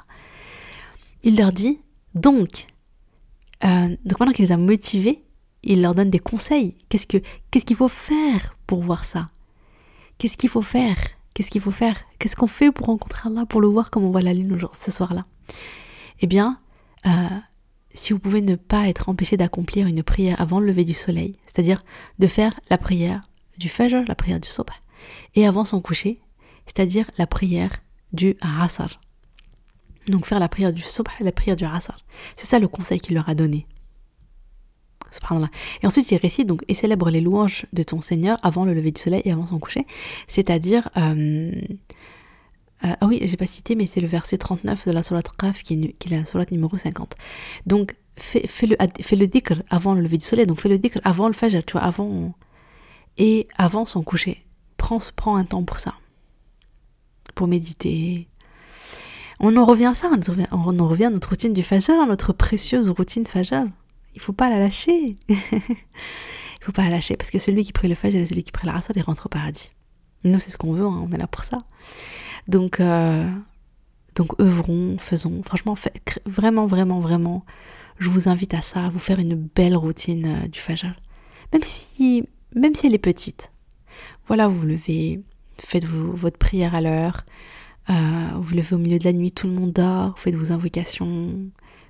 Il 1.23 1.35
leur 1.35 1.51
dit, 1.51 1.81
donc, 2.15 2.67
euh, 3.65 3.97
donc 4.05 4.17
maintenant 4.17 4.31
qu'il 4.31 4.45
les 4.45 4.53
a 4.53 4.57
motivés, 4.57 5.25
il 5.61 5.81
leur 5.81 5.93
donne 5.93 6.09
des 6.09 6.19
conseils. 6.19 6.77
Qu'est-ce 6.87 7.05
que 7.05 7.17
qu'est-ce 7.51 7.65
qu'il 7.65 7.75
faut 7.75 7.89
faire 7.89 8.55
pour 8.65 8.81
voir 8.81 9.03
ça? 9.03 9.29
Qu'est-ce 10.19 10.37
qu'il 10.37 10.49
faut 10.49 10.61
faire? 10.61 10.95
Qu'est-ce 11.33 11.51
qu'il 11.51 11.59
faut 11.59 11.71
faire? 11.71 11.97
Qu'est-ce 12.19 12.37
qu'on 12.37 12.47
fait 12.47 12.71
pour 12.71 12.85
rencontrer 12.85 13.27
Allah, 13.27 13.45
pour 13.45 13.59
le 13.59 13.67
voir 13.67 13.91
comme 13.91 14.05
on 14.05 14.11
voit 14.11 14.21
la 14.21 14.33
lune 14.33 14.57
ce 14.71 14.89
soir-là? 14.89 15.25
Eh 16.21 16.27
bien, 16.27 16.59
euh, 17.05 17.09
si 17.93 18.13
vous 18.13 18.19
pouvez 18.19 18.39
ne 18.39 18.55
pas 18.55 18.87
être 18.87 19.09
empêché 19.09 19.35
d'accomplir 19.35 19.85
une 19.85 20.01
prière 20.01 20.39
avant 20.39 20.61
le 20.61 20.67
lever 20.67 20.85
du 20.85 20.93
soleil, 20.93 21.35
c'est-à-dire 21.45 21.83
de 22.19 22.27
faire 22.27 22.57
la 22.69 22.77
prière 22.77 23.23
du 23.57 23.69
Fajr, 23.69 24.03
la 24.07 24.15
prière 24.15 24.39
du 24.39 24.47
Subh, 24.47 24.69
et 25.35 25.47
avant 25.47 25.65
son 25.65 25.81
coucher, 25.81 26.19
c'est-à-dire 26.65 27.09
la 27.17 27.27
prière 27.27 27.81
du 28.11 28.35
Asr. 28.41 28.99
Donc 30.07 30.25
faire 30.25 30.39
la 30.39 30.49
prière 30.49 30.73
du 30.73 30.81
Subh 30.81 31.07
et 31.19 31.23
la 31.23 31.31
prière 31.31 31.55
du 31.55 31.65
Asr. 31.65 31.97
C'est 32.35 32.45
ça 32.45 32.59
le 32.59 32.67
conseil 32.67 32.99
qu'il 32.99 33.15
leur 33.15 33.29
a 33.29 33.35
donné. 33.35 33.67
Et 35.81 35.87
ensuite, 35.87 36.11
il 36.11 36.17
récite 36.17 36.47
donc 36.47 36.63
et 36.67 36.73
célèbre 36.73 37.09
les 37.09 37.21
louanges 37.21 37.65
de 37.73 37.83
ton 37.83 38.01
Seigneur 38.01 38.39
avant 38.43 38.65
le 38.65 38.73
lever 38.73 38.91
du 38.91 38.99
soleil 38.99 39.21
et 39.25 39.31
avant 39.31 39.45
son 39.45 39.59
coucher, 39.59 39.85
c'est-à-dire 40.27 40.89
euh, 40.97 41.51
euh, 42.83 42.93
ah 42.99 43.05
oui, 43.05 43.19
j'ai 43.23 43.37
pas 43.37 43.45
cité, 43.45 43.75
mais 43.75 43.85
c'est 43.85 44.01
le 44.01 44.07
verset 44.07 44.37
39 44.37 44.87
de 44.87 44.91
la 44.91 45.03
Surat 45.03 45.21
Qaf 45.37 45.63
qui 45.63 45.73
est, 45.73 45.93
qui 45.93 46.13
est 46.13 46.17
la 46.17 46.25
Surat 46.25 46.45
numéro 46.51 46.75
50. 46.77 47.15
Donc, 47.65 47.95
fais, 48.17 48.41
le, 48.65 48.75
fais 49.01 49.15
le 49.15 49.29
avant 49.69 49.93
le 49.93 50.01
lever 50.01 50.17
du 50.17 50.25
soleil, 50.25 50.45
donc 50.45 50.59
fais 50.59 50.69
le 50.69 50.77
dhikr 50.77 50.99
avant 51.03 51.27
le 51.27 51.33
fajr, 51.33 51.63
tu 51.65 51.73
vois, 51.73 51.83
avant. 51.83 52.33
Et 53.17 53.47
avant 53.57 53.85
son 53.85 54.03
coucher. 54.03 54.43
Prends, 54.77 55.37
un 55.37 55.45
temps 55.45 55.63
pour 55.63 55.79
ça. 55.79 55.93
Pour 57.35 57.47
méditer. 57.47 58.27
On 59.39 59.55
en 59.55 59.65
revient 59.65 59.85
à 59.85 59.93
ça, 59.93 60.09
on 60.51 60.79
en 60.79 60.87
revient 60.87 61.05
à 61.05 61.09
notre 61.09 61.29
routine 61.29 61.53
du 61.53 61.63
fajr, 61.63 62.05
notre 62.05 62.33
précieuse 62.33 62.89
routine 62.89 63.25
fajr. 63.25 63.65
Il 64.15 64.21
faut 64.21 64.33
pas 64.33 64.49
la 64.49 64.59
lâcher. 64.59 65.17
Il 65.27 66.65
faut 66.65 66.71
pas 66.71 66.89
lâcher 66.89 67.17
parce 67.17 67.29
que 67.29 67.39
celui 67.39 67.63
qui 67.63 67.73
prie 67.73 67.87
le 67.87 67.95
fajr 67.95 68.19
et 68.19 68.25
celui 68.25 68.43
qui 68.43 68.51
prie 68.51 68.67
la 68.67 68.79
il 68.95 69.01
rentre 69.01 69.25
au 69.25 69.29
paradis. 69.29 69.71
Nous, 70.23 70.39
c'est 70.39 70.49
ce 70.49 70.57
qu'on 70.57 70.71
veut, 70.71 70.85
hein, 70.85 71.05
on 71.05 71.11
est 71.11 71.17
là 71.17 71.27
pour 71.27 71.43
ça. 71.43 71.59
Donc, 72.47 72.79
euh, 72.79 73.29
donc 74.15 74.39
œuvrons, 74.39 74.97
faisons. 74.97 75.43
Franchement, 75.43 75.75
vraiment, 76.25 76.65
vraiment, 76.65 76.99
vraiment, 76.99 77.45
je 77.99 78.09
vous 78.09 78.29
invite 78.29 78.53
à 78.53 78.61
ça, 78.61 78.85
à 78.85 78.89
vous 78.89 78.99
faire 78.99 79.19
une 79.19 79.35
belle 79.35 79.75
routine 79.75 80.25
euh, 80.25 80.47
du 80.47 80.59
fajr. 80.59 80.93
Même 81.51 81.63
si, 81.63 82.25
même 82.55 82.75
si 82.75 82.87
elle 82.87 82.95
est 82.95 82.99
petite. 82.99 83.51
Voilà, 84.27 84.47
vous 84.47 84.59
vous 84.59 84.67
levez, 84.67 85.21
faites 85.59 85.85
-vous 85.85 86.11
votre 86.15 86.37
prière 86.37 86.75
à 86.75 86.81
l'heure, 86.81 87.25
euh, 87.89 87.93
vous 88.35 88.43
vous 88.43 88.55
levez 88.55 88.75
au 88.75 88.79
milieu 88.79 88.99
de 88.99 89.03
la 89.03 89.13
nuit, 89.13 89.31
tout 89.31 89.47
le 89.47 89.53
monde 89.53 89.73
dort, 89.73 90.11
vous 90.11 90.21
faites 90.21 90.35
vos 90.35 90.51
invocations, 90.51 91.33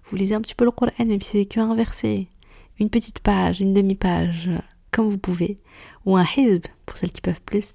vous 0.05 0.15
lisez 0.15 0.35
un 0.35 0.41
petit 0.41 0.55
peu 0.55 0.65
le 0.65 0.71
Coran, 0.71 0.91
même 0.99 1.21
si 1.21 1.31
c'est 1.31 1.45
qu'un 1.45 1.75
verset, 1.75 2.27
une 2.79 2.89
petite 2.89 3.19
page, 3.19 3.61
une 3.61 3.73
demi-page, 3.73 4.49
comme 4.91 5.09
vous 5.09 5.17
pouvez, 5.17 5.57
ou 6.05 6.17
un 6.17 6.25
hizb 6.37 6.65
pour 6.85 6.97
celles 6.97 7.11
qui 7.11 7.21
peuvent 7.21 7.41
plus. 7.41 7.73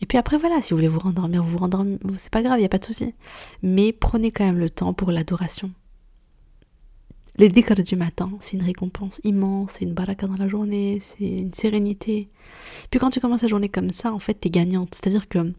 Et 0.00 0.06
puis 0.06 0.18
après, 0.18 0.38
voilà, 0.38 0.62
si 0.62 0.70
vous 0.70 0.76
voulez 0.76 0.88
vous 0.88 1.00
rendormir, 1.00 1.42
vous 1.42 1.50
vous 1.50 1.58
rendormir, 1.58 1.98
c'est 2.18 2.32
pas 2.32 2.42
grave, 2.42 2.58
il 2.58 2.60
n'y 2.60 2.66
a 2.66 2.70
pas 2.70 2.78
de 2.78 2.84
souci. 2.84 3.14
Mais 3.62 3.92
prenez 3.92 4.30
quand 4.30 4.44
même 4.44 4.58
le 4.58 4.70
temps 4.70 4.92
pour 4.92 5.10
l'adoration. 5.10 5.72
Les 7.38 7.48
dhikr 7.48 7.74
du 7.82 7.94
matin, 7.94 8.32
c'est 8.40 8.56
une 8.56 8.64
récompense 8.64 9.20
immense, 9.22 9.74
c'est 9.74 9.84
une 9.84 9.94
baraka 9.94 10.26
dans 10.26 10.34
la 10.34 10.48
journée, 10.48 10.98
c'est 11.00 11.24
une 11.24 11.54
sérénité. 11.54 12.28
Puis 12.90 12.98
quand 12.98 13.10
tu 13.10 13.20
commences 13.20 13.42
la 13.42 13.48
journée 13.48 13.68
comme 13.68 13.90
ça, 13.90 14.12
en 14.12 14.18
fait, 14.18 14.34
t'es 14.34 14.50
gagnante. 14.50 14.92
C'est-à-dire 14.92 15.28
que 15.28 15.52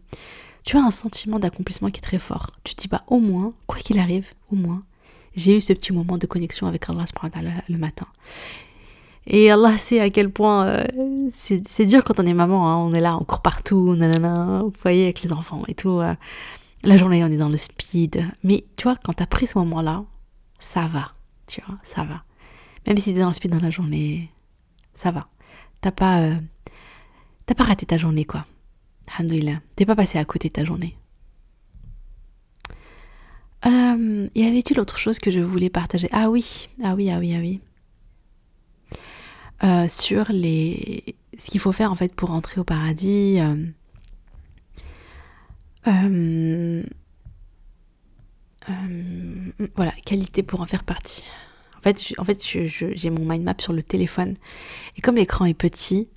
tu 0.64 0.76
as 0.76 0.80
un 0.80 0.90
sentiment 0.90 1.38
d'accomplissement 1.38 1.88
qui 1.88 1.96
est 1.96 2.02
très 2.02 2.18
fort. 2.18 2.50
Tu 2.64 2.74
te 2.74 2.82
dis, 2.82 2.88
bah, 2.88 3.02
au 3.06 3.18
moins, 3.18 3.54
quoi 3.66 3.78
qu'il 3.78 3.98
arrive, 3.98 4.28
au 4.52 4.56
moins, 4.56 4.82
j'ai 5.34 5.56
eu 5.56 5.62
ce 5.62 5.72
petit 5.72 5.94
moment 5.94 6.18
de 6.18 6.26
connexion 6.26 6.66
avec 6.66 6.86
Allah 6.90 7.04
le 7.70 7.78
matin. 7.78 8.06
Et 9.26 9.50
Allah 9.50 9.78
sait 9.78 10.00
à 10.00 10.10
quel 10.10 10.28
point 10.28 10.66
euh, 10.66 10.84
c'est 11.30 11.86
dur 11.86 12.04
quand 12.04 12.20
on 12.20 12.26
est 12.26 12.34
maman, 12.34 12.68
hein. 12.68 12.76
on 12.76 12.92
est 12.92 13.00
là, 13.00 13.16
on 13.16 13.24
court 13.24 13.40
partout, 13.40 13.94
nanana, 13.96 14.62
vous 14.64 14.72
voyez, 14.82 15.04
avec 15.04 15.22
les 15.22 15.32
enfants 15.32 15.62
et 15.66 15.74
tout. 15.74 16.00
Euh. 16.00 16.14
la 16.82 16.96
journée, 16.98 17.24
on 17.24 17.28
est 17.28 17.36
dans 17.36 17.48
le 17.48 17.56
speed. 17.56 18.22
Mais 18.44 18.64
tu 18.76 18.82
vois, 18.82 18.96
quand 19.02 19.14
t'as 19.14 19.26
pris 19.26 19.46
ce 19.46 19.56
moment-là, 19.58 20.04
ça 20.58 20.86
va, 20.86 21.12
tu 21.50 21.60
vois, 21.66 21.78
ça 21.82 22.04
va. 22.04 22.22
Même 22.86 22.96
si 22.96 23.12
t'es 23.12 23.20
dans 23.20 23.26
le 23.28 23.32
speed 23.32 23.50
dans 23.50 23.60
la 23.60 23.70
journée, 23.70 24.30
ça 24.94 25.10
va. 25.10 25.28
T'as 25.80 25.90
pas, 25.90 26.22
euh, 26.22 26.36
pas 27.56 27.64
raté 27.64 27.86
ta 27.86 27.96
journée, 27.96 28.24
quoi. 28.24 28.46
Alhamdoulilah. 29.14 29.60
T'es 29.76 29.84
pas 29.84 29.96
passé 29.96 30.18
à 30.18 30.24
côté 30.24 30.48
de 30.48 30.54
ta 30.54 30.64
journée. 30.64 30.96
Euh, 33.66 34.28
y 34.34 34.44
avait-il 34.44 34.80
autre 34.80 34.96
chose 34.96 35.18
que 35.18 35.30
je 35.30 35.40
voulais 35.40 35.68
partager? 35.68 36.08
Ah 36.12 36.30
oui, 36.30 36.68
ah 36.82 36.94
oui, 36.94 37.10
ah 37.10 37.18
oui, 37.18 37.34
ah 37.34 37.40
oui. 37.40 37.60
Euh, 39.62 39.88
sur 39.88 40.32
les 40.32 41.16
ce 41.38 41.50
qu'il 41.50 41.60
faut 41.60 41.72
faire 41.72 41.90
en 41.90 41.94
fait 41.94 42.14
pour 42.14 42.30
entrer 42.30 42.60
au 42.60 42.64
paradis. 42.64 43.38
Voilà, 49.76 49.92
qualité 50.04 50.42
pour 50.42 50.60
en 50.60 50.66
faire 50.66 50.84
partie. 50.84 51.30
En 51.78 51.82
fait, 51.82 52.14
en 52.18 52.24
fait 52.24 52.42
j'ai 52.44 53.10
mon 53.10 53.24
mind 53.24 53.42
map 53.42 53.54
sur 53.58 53.72
le 53.72 53.82
téléphone. 53.82 54.34
Et 54.96 55.00
comme 55.00 55.16
l'écran 55.16 55.46
est 55.46 55.54
petit, 55.54 56.08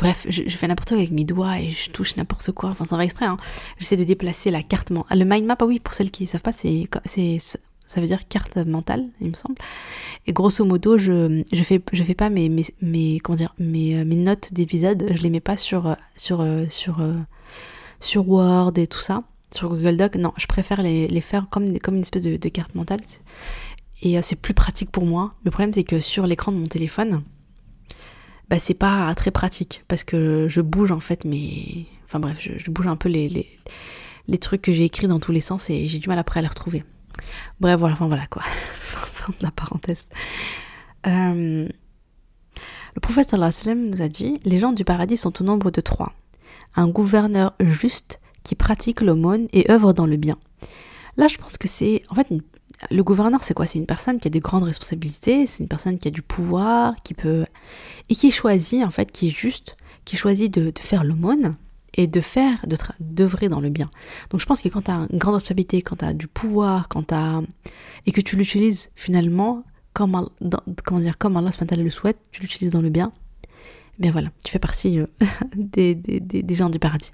bref, 0.00 0.26
je, 0.28 0.42
fais 0.48 0.66
n'importe 0.66 0.90
quoi 0.90 0.98
avec 0.98 1.10
mes 1.10 1.24
doigts 1.24 1.58
et 1.58 1.70
je 1.70 1.90
touche 1.90 2.16
n'importe 2.16 2.52
quoi. 2.52 2.70
Enfin, 2.70 2.84
ça 2.84 2.96
va 2.96 3.04
exprès. 3.04 3.26
Hein. 3.26 3.36
J'essaie 3.78 3.96
de 3.96 4.04
déplacer 4.04 4.50
la 4.50 4.62
carte. 4.62 4.90
Le 4.90 5.24
mind 5.24 5.46
map, 5.46 5.56
ah 5.60 5.66
oui, 5.66 5.78
pour 5.78 5.94
celles 5.94 6.10
qui 6.10 6.24
ne 6.24 6.28
savent 6.28 6.42
pas, 6.42 6.52
c'est 6.52 6.88
ça 7.90 8.00
veut 8.00 8.06
dire 8.06 8.28
carte 8.28 8.56
mentale, 8.56 9.08
il 9.20 9.28
me 9.30 9.34
semble. 9.34 9.56
Et 10.26 10.32
grosso 10.32 10.64
modo, 10.64 10.96
je 10.96 11.42
je 11.52 11.62
fais 11.64 11.82
je 11.92 12.04
fais 12.04 12.14
pas 12.14 12.30
mes 12.30 12.48
mes, 12.80 13.18
comment 13.18 13.36
dire 13.36 13.52
mes, 13.58 13.96
euh, 13.96 14.04
mes 14.04 14.14
notes 14.14 14.52
d'épisode, 14.52 15.06
je 15.10 15.20
les 15.22 15.30
mets 15.30 15.40
pas 15.40 15.56
sur 15.56 15.88
euh, 15.88 15.94
sur 16.16 16.40
euh, 16.40 16.66
sur 16.68 17.02
sur 17.98 18.28
Word 18.28 18.74
et 18.76 18.86
tout 18.86 19.00
ça, 19.00 19.24
sur 19.52 19.68
Google 19.68 19.96
Doc. 19.96 20.16
Non, 20.16 20.32
je 20.36 20.46
préfère 20.46 20.82
les, 20.82 21.20
faire 21.20 21.46
comme 21.50 21.66
une 21.66 22.00
espèce 22.00 22.22
de, 22.22 22.48
carte 22.48 22.74
mentale. 22.74 23.00
Et 24.02 24.20
c'est 24.22 24.40
plus 24.40 24.54
pratique 24.54 24.90
pour 24.90 25.04
moi. 25.04 25.34
Le 25.44 25.50
problème 25.50 25.72
c'est 25.72 25.84
que 25.84 26.00
sur 26.00 26.26
l'écran 26.26 26.52
de 26.52 26.56
mon 26.56 26.66
téléphone, 26.66 27.22
bah 28.48 28.58
c'est 28.58 28.74
pas 28.74 29.14
très 29.14 29.30
pratique 29.30 29.84
parce 29.88 30.04
que 30.04 30.46
je 30.48 30.60
bouge 30.60 30.90
en 30.90 31.00
fait 31.00 31.24
mais 31.24 31.84
enfin 32.06 32.18
bref, 32.18 32.38
je, 32.40 32.70
bouge 32.70 32.86
un 32.86 32.96
peu 32.96 33.08
les 33.08 34.38
trucs 34.40 34.62
que 34.62 34.72
j'ai 34.72 34.84
écrits 34.84 35.06
dans 35.06 35.20
tous 35.20 35.32
les 35.32 35.40
sens 35.40 35.68
et 35.68 35.86
j'ai 35.86 35.98
du 35.98 36.08
mal 36.08 36.18
après 36.18 36.40
à 36.40 36.42
les 36.42 36.48
retrouver. 36.48 36.82
Bref, 37.60 37.78
voilà, 37.78 37.94
enfin 37.94 38.06
voilà 38.06 38.26
quoi. 38.26 38.42
fin 39.20 39.32
de 39.38 39.42
la 39.42 39.50
parenthèse. 39.50 40.08
Euh, 41.06 41.68
le 42.94 43.00
prophète 43.00 43.30
sallam 43.30 43.90
nous 43.90 44.02
a 44.02 44.08
dit 44.08 44.40
Les 44.44 44.58
gens 44.58 44.72
du 44.72 44.84
paradis 44.84 45.16
sont 45.16 45.40
au 45.40 45.44
nombre 45.44 45.70
de 45.70 45.80
trois. 45.80 46.12
Un 46.76 46.88
gouverneur 46.88 47.54
juste 47.60 48.20
qui 48.50 48.56
pratique 48.56 49.00
l'aumône 49.00 49.46
et 49.52 49.70
œuvre 49.70 49.92
dans 49.92 50.06
le 50.06 50.16
bien. 50.16 50.36
Là, 51.16 51.28
je 51.28 51.38
pense 51.38 51.56
que 51.56 51.68
c'est. 51.68 52.02
En 52.08 52.16
fait, 52.16 52.26
le 52.90 53.04
gouverneur, 53.04 53.44
c'est 53.44 53.54
quoi? 53.54 53.64
C'est 53.64 53.78
une 53.78 53.86
personne 53.86 54.18
qui 54.18 54.26
a 54.26 54.30
des 54.30 54.40
grandes 54.40 54.64
responsabilités, 54.64 55.46
c'est 55.46 55.62
une 55.62 55.68
personne 55.68 56.00
qui 56.00 56.08
a 56.08 56.10
du 56.10 56.20
pouvoir, 56.20 56.96
qui 57.04 57.14
peut. 57.14 57.46
et 58.08 58.14
qui 58.16 58.32
choisit, 58.32 58.82
en 58.82 58.90
fait, 58.90 59.12
qui 59.12 59.28
est 59.28 59.30
juste, 59.30 59.76
qui 60.04 60.16
choisit 60.16 60.52
de, 60.52 60.70
de 60.70 60.78
faire 60.80 61.04
l'aumône 61.04 61.54
et 61.94 62.08
de 62.08 62.20
faire, 62.20 62.66
d'œuvrer 62.98 63.48
dans 63.48 63.60
le 63.60 63.68
bien. 63.68 63.88
Donc 64.30 64.40
je 64.40 64.46
pense 64.46 64.62
que 64.62 64.68
quand 64.68 64.82
tu 64.82 64.90
as 64.90 65.06
une 65.12 65.18
grande 65.18 65.34
responsabilité, 65.34 65.80
quand 65.80 65.96
tu 65.96 66.04
as 66.04 66.12
du 66.12 66.26
pouvoir, 66.26 66.88
quand 66.88 67.06
tu 67.06 67.14
et 68.06 68.10
que 68.10 68.20
tu 68.20 68.34
l'utilises 68.34 68.90
finalement 68.96 69.62
comme, 69.92 70.28
comment 70.84 71.00
dire, 71.00 71.18
comme 71.18 71.36
Allah 71.36 71.50
le 71.70 71.90
souhaite, 71.90 72.18
tu 72.32 72.42
l'utilises 72.42 72.72
dans 72.72 72.82
le 72.82 72.90
bien, 72.90 73.12
bien 74.00 74.10
voilà, 74.10 74.30
tu 74.44 74.50
fais 74.50 74.58
partie 74.58 74.98
euh, 74.98 75.06
des, 75.54 75.94
des, 75.94 76.18
des, 76.20 76.54
gens 76.54 76.68
du 76.68 76.80
paradis. 76.80 77.12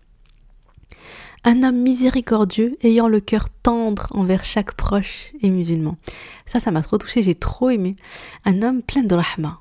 Un 1.49 1.63
homme 1.63 1.77
miséricordieux 1.77 2.77
ayant 2.83 3.07
le 3.07 3.21
cœur 3.21 3.49
tendre 3.49 4.09
envers 4.11 4.43
chaque 4.43 4.75
proche 4.75 5.31
et 5.43 5.49
musulman. 5.49 5.97
Ça, 6.45 6.59
ça 6.59 6.73
m'a 6.73 6.83
trop 6.83 6.99
touché, 6.99 7.23
j'ai 7.23 7.37
trop 7.37 7.71
aimé. 7.71 7.95
Un 8.45 8.63
homme 8.63 8.83
plein 8.83 9.05
de 9.05 9.15
rahma, 9.15 9.61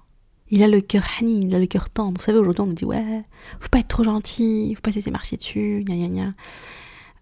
il 0.50 0.64
a 0.64 0.68
le 0.68 0.82
cœur 0.82 1.04
hani, 1.20 1.46
il 1.46 1.54
a 1.54 1.60
le 1.60 1.68
cœur 1.68 1.92
tendre. 1.92 2.20
Vous 2.20 2.26
savez, 2.26 2.40
aujourd'hui, 2.40 2.64
on 2.64 2.66
nous 2.66 2.74
dit, 2.74 2.86
ouais, 2.86 3.24
faut 3.60 3.70
pas 3.70 3.78
être 3.78 3.88
trop 3.88 4.04
gentil, 4.04 4.74
faut 4.74 4.82
pas 4.82 4.90
se 4.90 4.96
laisser 4.96 5.12
marcher 5.12 5.38
dessus, 5.38 5.84
gna 5.86 5.96
gna 5.96 6.08
gna. 6.08 6.34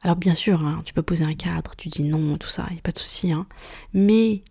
Alors, 0.01 0.15
bien 0.15 0.33
sûr, 0.33 0.65
hein, 0.65 0.81
tu 0.85 0.93
peux 0.93 1.01
poser 1.01 1.25
un 1.25 1.33
cadre, 1.33 1.71
tu 1.75 1.89
dis 1.89 2.03
non, 2.03 2.37
tout 2.37 2.47
ça, 2.47 2.65
il 2.71 2.77
a 2.77 2.81
pas 2.81 2.91
de 2.91 2.99
souci, 2.99 3.33
hein. 3.33 3.45
Mais 3.93 4.43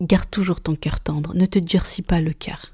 garde 0.00 0.28
toujours 0.32 0.60
ton 0.60 0.74
cœur 0.74 0.98
tendre, 0.98 1.32
ne 1.36 1.46
te 1.46 1.60
durcis 1.60 2.02
pas 2.02 2.20
le 2.20 2.32
cœur. 2.32 2.72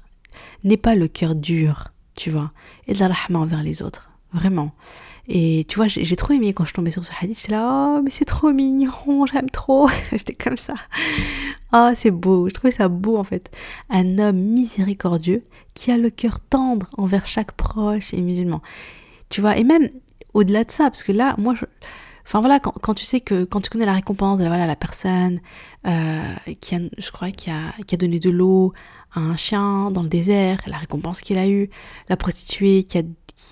N'aie 0.63 0.77
pas 0.77 0.95
le 0.95 1.07
cœur 1.07 1.35
dur, 1.35 1.89
tu 2.15 2.31
vois, 2.31 2.51
et 2.87 2.93
de 2.93 2.99
la 2.99 3.09
rahma 3.09 3.37
envers 3.37 3.61
les 3.61 3.83
autres, 3.83 4.09
vraiment. 4.33 4.73
Et 5.29 5.65
tu 5.67 5.75
vois, 5.75 5.87
j'ai 5.87 6.15
trop 6.15 6.33
aimé 6.33 6.53
quand 6.53 6.63
je 6.63 6.73
tombais 6.73 6.91
sur 6.91 7.03
ce 7.03 7.11
hadith. 7.19 7.37
J'étais 7.37 7.51
là, 7.51 7.97
oh, 7.97 8.01
mais 8.01 8.09
c'est 8.09 8.25
trop 8.25 8.51
mignon, 8.51 9.25
j'aime 9.31 9.49
trop. 9.49 9.89
J'étais 10.11 10.33
comme 10.33 10.57
ça. 10.57 10.75
Oh, 11.73 11.89
c'est 11.95 12.11
beau. 12.11 12.47
Je 12.47 12.53
trouvais 12.53 12.71
ça 12.71 12.87
beau 12.87 13.17
en 13.17 13.25
fait. 13.25 13.51
Un 13.89 14.19
homme 14.19 14.37
miséricordieux 14.37 15.43
qui 15.73 15.91
a 15.91 15.97
le 15.97 16.09
cœur 16.09 16.39
tendre 16.39 16.89
envers 16.97 17.25
chaque 17.25 17.51
proche 17.51 18.13
et 18.13 18.21
musulman. 18.21 18.61
Tu 19.29 19.41
vois, 19.41 19.57
et 19.57 19.65
même 19.65 19.89
au-delà 20.33 20.63
de 20.63 20.71
ça, 20.71 20.85
parce 20.85 21.03
que 21.03 21.11
là, 21.11 21.35
moi, 21.37 21.55
enfin 22.25 22.39
voilà, 22.39 22.59
quand, 22.61 22.93
tu 22.93 23.03
sais 23.03 23.19
que, 23.19 23.43
quand 23.43 23.59
tu 23.59 23.69
connais 23.69 23.85
la 23.85 23.93
récompense, 23.93 24.39
voilà, 24.39 24.65
la 24.65 24.75
personne 24.77 25.41
euh, 25.85 26.21
qui 26.61 26.75
a, 26.75 26.79
je 26.97 27.11
crois, 27.11 27.31
qui 27.31 27.49
a, 27.49 27.73
qui 27.85 27.95
a 27.95 27.97
donné 27.97 28.19
de 28.19 28.29
l'eau 28.29 28.71
à 29.13 29.19
un 29.19 29.35
chien 29.35 29.91
dans 29.91 30.03
le 30.03 30.09
désert, 30.09 30.61
la 30.67 30.77
récompense 30.77 31.19
qu'il 31.19 31.37
a 31.37 31.47
eue, 31.49 31.69
la 32.07 32.15
prostituée 32.15 32.83
qui 32.83 32.97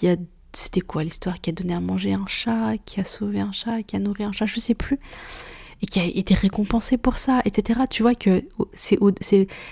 a 0.07 0.15
c'était 0.57 0.81
quoi 0.81 1.03
l'histoire 1.03 1.39
qui 1.41 1.49
a 1.49 1.53
donné 1.53 1.73
à 1.73 1.79
manger 1.79 2.13
un 2.13 2.25
chat, 2.27 2.77
qui 2.85 2.99
a 2.99 3.03
sauvé 3.03 3.39
un 3.39 3.51
chat, 3.51 3.83
qui 3.83 3.95
a 3.95 3.99
nourri 3.99 4.23
un 4.23 4.31
chat, 4.31 4.45
je 4.45 4.59
sais 4.59 4.75
plus, 4.75 4.99
et 5.81 5.85
qui 5.85 5.99
a 5.99 6.05
été 6.05 6.33
récompensé 6.33 6.97
pour 6.97 7.17
ça, 7.17 7.41
etc. 7.45 7.81
Tu 7.89 8.03
vois 8.03 8.15
que 8.15 8.43
c'est 8.73 8.97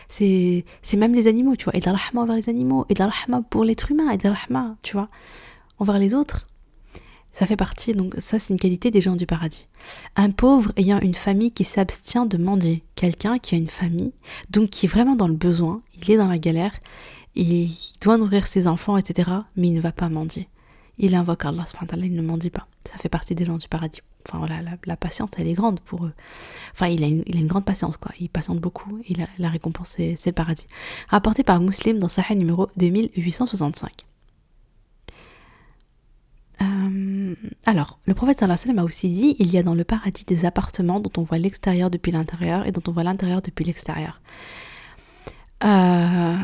c'est 0.09 0.97
même 0.97 1.15
les 1.15 1.27
animaux, 1.27 1.55
tu 1.55 1.65
vois, 1.65 1.75
et 1.75 1.79
de 1.79 1.85
la 1.85 1.93
rahma 1.97 2.21
envers 2.21 2.35
les 2.35 2.49
animaux, 2.49 2.85
et 2.89 2.93
de 2.93 2.99
la 2.99 3.09
rahma 3.09 3.41
pour 3.49 3.63
l'être 3.63 3.91
humain, 3.91 4.09
et 4.11 4.17
de 4.17 4.27
la 4.27 4.35
rahma, 4.35 4.75
tu 4.81 4.93
vois, 4.93 5.09
envers 5.79 5.99
les 5.99 6.13
autres. 6.13 6.47
Ça 7.31 7.47
fait 7.47 7.55
partie, 7.57 7.93
donc 7.93 8.13
ça 8.19 8.37
c'est 8.37 8.53
une 8.53 8.59
qualité 8.59 8.91
des 8.91 9.01
gens 9.01 9.15
du 9.15 9.25
paradis. 9.25 9.67
Un 10.15 10.29
pauvre 10.29 10.71
ayant 10.75 10.99
une 10.99 11.15
famille 11.15 11.51
qui 11.51 11.63
s'abstient 11.63 12.27
de 12.27 12.37
mendier. 12.37 12.83
Quelqu'un 12.93 13.39
qui 13.39 13.55
a 13.55 13.57
une 13.57 13.69
famille, 13.69 14.13
donc 14.51 14.69
qui 14.69 14.85
est 14.85 14.89
vraiment 14.89 15.15
dans 15.15 15.27
le 15.27 15.33
besoin, 15.33 15.81
il 15.99 16.11
est 16.11 16.17
dans 16.17 16.27
la 16.27 16.37
galère, 16.37 16.73
il 17.33 17.71
doit 18.01 18.17
nourrir 18.17 18.45
ses 18.45 18.67
enfants, 18.67 18.97
etc. 18.97 19.31
Mais 19.55 19.69
il 19.69 19.73
ne 19.73 19.81
va 19.81 19.91
pas 19.91 20.09
mendier 20.09 20.47
il 20.97 21.15
invoque 21.15 21.45
Allah, 21.45 21.65
il 21.97 22.15
ne 22.15 22.21
mendie 22.21 22.49
pas. 22.49 22.67
Ça 22.85 22.97
fait 22.97 23.09
partie 23.09 23.35
des 23.35 23.45
gens 23.45 23.57
du 23.57 23.67
paradis. 23.67 24.01
Enfin 24.27 24.37
voilà, 24.37 24.55
la, 24.85 24.97
patience, 24.97 25.31
elle 25.37 25.47
est 25.47 25.53
grande 25.53 25.79
pour 25.79 26.05
eux. 26.05 26.13
Enfin, 26.71 26.87
il 26.87 27.03
a 27.03 27.07
une, 27.07 27.47
grande 27.47 27.65
patience, 27.65 27.97
quoi. 27.97 28.11
Il 28.19 28.29
patiente 28.29 28.59
beaucoup 28.59 28.99
et 29.07 29.13
la, 29.15 29.27
la 29.37 29.49
récompense, 29.49 29.89
c'est 29.97 30.25
le 30.25 30.31
paradis. 30.31 30.67
Rapporté 31.09 31.43
par 31.43 31.59
Muslim 31.59 31.99
dans 31.99 32.07
Sahih 32.07 32.35
numéro 32.35 32.69
2865. 32.77 34.05
Euh, 36.61 37.35
alors, 37.65 37.99
le 38.05 38.13
prophète 38.13 38.39
sallallahu 38.39 38.79
a 38.79 38.83
aussi 38.83 39.09
dit 39.09 39.35
il 39.39 39.51
y 39.51 39.57
a 39.57 39.63
dans 39.63 39.75
le 39.75 39.83
paradis 39.83 40.25
des 40.25 40.45
appartements 40.45 40.99
dont 40.99 41.11
on 41.17 41.23
voit 41.23 41.37
l'extérieur 41.37 41.89
depuis 41.89 42.11
l'intérieur 42.11 42.65
et 42.67 42.71
dont 42.71 42.83
on 42.87 42.91
voit 42.91 43.03
l'intérieur 43.03 43.41
depuis 43.41 43.65
l'extérieur. 43.65 44.21
euh, 45.65 46.37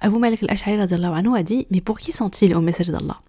Abu 0.00 0.18
Malik 0.18 0.42
al-Ash'ari 0.42 0.80
a 0.80 1.42
dit 1.42 1.66
Mais 1.70 1.80
pour 1.80 1.98
qui 1.98 2.12
sont-ils 2.12 2.54
au 2.54 2.60
message 2.60 2.88
d'Allah? 2.88 3.20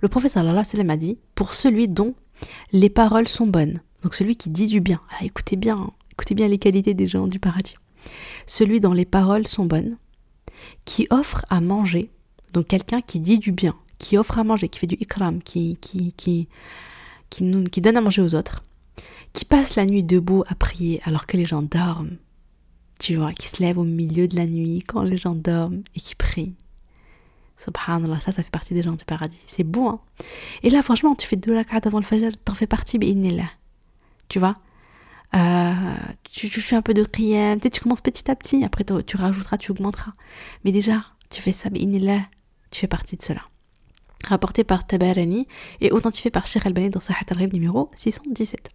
Le 0.00 0.08
prophète 0.08 0.32
sallallahu 0.32 0.90
a 0.90 0.96
dit 0.96 1.18
Pour 1.34 1.54
celui 1.54 1.88
dont 1.88 2.14
les 2.72 2.90
paroles 2.90 3.28
sont 3.28 3.46
bonnes. 3.46 3.80
Donc 4.02 4.14
celui 4.14 4.36
qui 4.36 4.50
dit 4.50 4.66
du 4.66 4.80
bien. 4.80 5.00
Ah, 5.10 5.24
écoutez 5.24 5.56
bien, 5.56 5.76
hein. 5.76 5.90
écoutez 6.12 6.34
bien 6.34 6.48
les 6.48 6.58
qualités 6.58 6.94
des 6.94 7.06
gens 7.06 7.26
du 7.26 7.38
paradis. 7.38 7.76
Celui 8.46 8.80
dont 8.80 8.92
les 8.92 9.04
paroles 9.04 9.46
sont 9.46 9.66
bonnes, 9.66 9.98
qui 10.84 11.06
offre 11.10 11.44
à 11.50 11.60
manger. 11.60 12.10
Donc 12.52 12.66
quelqu'un 12.66 13.02
qui 13.02 13.20
dit 13.20 13.38
du 13.38 13.52
bien, 13.52 13.74
qui 13.98 14.16
offre 14.16 14.38
à 14.38 14.44
manger, 14.44 14.68
qui 14.68 14.78
fait 14.78 14.86
du 14.86 14.96
ikram, 14.96 15.42
qui, 15.42 15.76
qui, 15.80 16.12
qui, 16.14 16.48
qui 17.28 17.80
donne 17.80 17.96
à 17.96 18.00
manger 18.00 18.22
aux 18.22 18.34
autres, 18.34 18.64
qui 19.32 19.44
passe 19.44 19.76
la 19.76 19.86
nuit 19.86 20.02
debout 20.02 20.42
à 20.48 20.54
prier 20.54 21.00
alors 21.04 21.26
que 21.26 21.36
les 21.36 21.44
gens 21.44 21.62
dorment 21.62 22.16
tu 23.00 23.16
vois, 23.16 23.32
qui 23.32 23.48
se 23.48 23.62
lève 23.62 23.78
au 23.78 23.84
milieu 23.84 24.28
de 24.28 24.36
la 24.36 24.46
nuit 24.46 24.84
quand 24.86 25.02
les 25.02 25.16
gens 25.16 25.34
dorment 25.34 25.82
et 25.96 26.00
qui 26.00 26.14
prie. 26.14 26.54
Subhanallah, 27.56 28.20
ça, 28.20 28.30
ça 28.30 28.42
fait 28.42 28.50
partie 28.50 28.74
des 28.74 28.82
gens 28.82 28.92
du 28.92 29.04
paradis. 29.04 29.42
C'est 29.46 29.64
beau, 29.64 29.88
hein 29.88 30.00
Et 30.62 30.70
là, 30.70 30.82
franchement, 30.82 31.14
tu 31.14 31.26
fais 31.26 31.36
deux 31.36 31.54
rak'at 31.54 31.80
avant 31.84 31.98
le 31.98 32.04
fajr, 32.04 32.30
t'en 32.44 32.54
fais 32.54 32.66
partie, 32.66 32.98
mais. 32.98 33.14
Tu 34.28 34.38
vois? 34.38 34.54
Euh, 35.34 35.96
tu, 36.30 36.48
fais 36.48 36.76
un 36.76 36.82
peu 36.82 36.92
de 36.92 37.04
qiyam, 37.04 37.58
tu, 37.58 37.64
sais, 37.64 37.70
tu 37.70 37.80
commences 37.80 38.02
petit 38.02 38.30
à 38.30 38.36
petit, 38.36 38.64
après 38.64 38.84
tu 38.84 39.16
rajouteras, 39.16 39.56
tu 39.56 39.70
augmenteras. 39.70 40.12
Mais 40.64 40.72
déjà, 40.72 41.04
tu 41.30 41.40
fais 41.40 41.52
ça, 41.52 41.70
là, 41.70 42.20
tu 42.70 42.80
fais 42.80 42.86
partie 42.86 43.16
de 43.16 43.22
cela. 43.22 43.42
Rapporté 44.26 44.62
par 44.62 44.86
Tabarani 44.86 45.48
et 45.80 45.90
authentifié 45.90 46.30
par 46.30 46.46
Sheikh 46.46 46.66
Albani 46.66 46.90
dans 46.90 47.00
sa 47.00 47.14
al 47.14 47.48
numéro 47.48 47.90
617. 47.96 48.70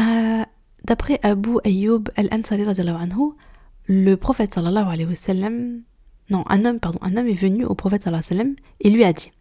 Euh, 0.00 0.44
D'après 0.84 1.18
Abu 1.22 1.58
Ayyub 1.64 2.08
al-Ansari 2.16 2.64
le 3.90 4.14
prophète 4.16 4.54
sallallahu 4.54 4.86
alayhi 4.86 5.08
wa 5.08 5.14
sallam, 5.14 5.80
non, 6.30 6.44
un 6.48 6.66
homme, 6.66 6.78
pardon, 6.78 6.98
un 7.00 7.16
homme 7.16 7.28
est 7.28 7.32
venu 7.32 7.64
au 7.64 7.74
prophète 7.74 8.02
sallallahu 8.02 8.24
alayhi 8.30 8.40
wa 8.40 8.44
sallam 8.44 8.56
et 8.80 8.90
lui 8.90 9.04
a 9.04 9.12
dit 9.14 9.32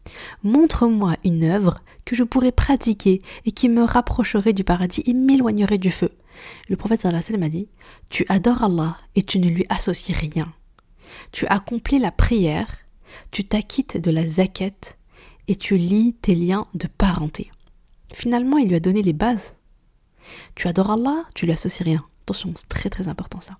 Montre-moi 0.43 1.15
une 1.25 1.43
œuvre 1.43 1.81
que 2.05 2.15
je 2.15 2.23
pourrais 2.23 2.53
pratiquer 2.53 3.21
et 3.45 3.51
qui 3.51 3.67
me 3.67 3.83
rapprocherait 3.83 4.53
du 4.53 4.63
paradis 4.63 5.03
et 5.05 5.13
m'éloignerait 5.13 5.77
du 5.77 5.91
feu. 5.91 6.11
Le 6.69 6.77
prophète 6.77 7.01
sallallahu 7.01 7.23
alayhi 7.27 7.33
wa 7.33 7.39
sallam 7.39 7.43
a 7.43 7.49
dit 7.49 7.67
Tu 8.09 8.25
adores 8.29 8.63
Allah 8.63 8.97
et 9.15 9.23
tu 9.23 9.39
ne 9.39 9.49
lui 9.49 9.65
associes 9.67 10.15
rien. 10.15 10.53
Tu 11.33 11.45
accomplis 11.47 11.99
la 11.99 12.11
prière, 12.11 12.69
tu 13.31 13.43
t'acquittes 13.43 13.97
de 13.97 14.11
la 14.11 14.25
zaquette 14.25 14.97
et 15.49 15.55
tu 15.55 15.75
lis 15.75 16.13
tes 16.13 16.35
liens 16.35 16.65
de 16.73 16.87
parenté. 16.87 17.51
Finalement, 18.13 18.57
il 18.57 18.69
lui 18.69 18.75
a 18.75 18.79
donné 18.79 19.01
les 19.01 19.13
bases 19.13 19.56
tu 20.55 20.67
adores 20.67 20.91
Allah, 20.91 21.25
tu 21.33 21.45
lui 21.45 21.53
associes 21.53 21.83
rien. 21.83 22.05
Attention, 22.23 22.53
c'est 22.55 22.69
très 22.69 22.89
très 22.89 23.07
important 23.07 23.39
ça. 23.39 23.57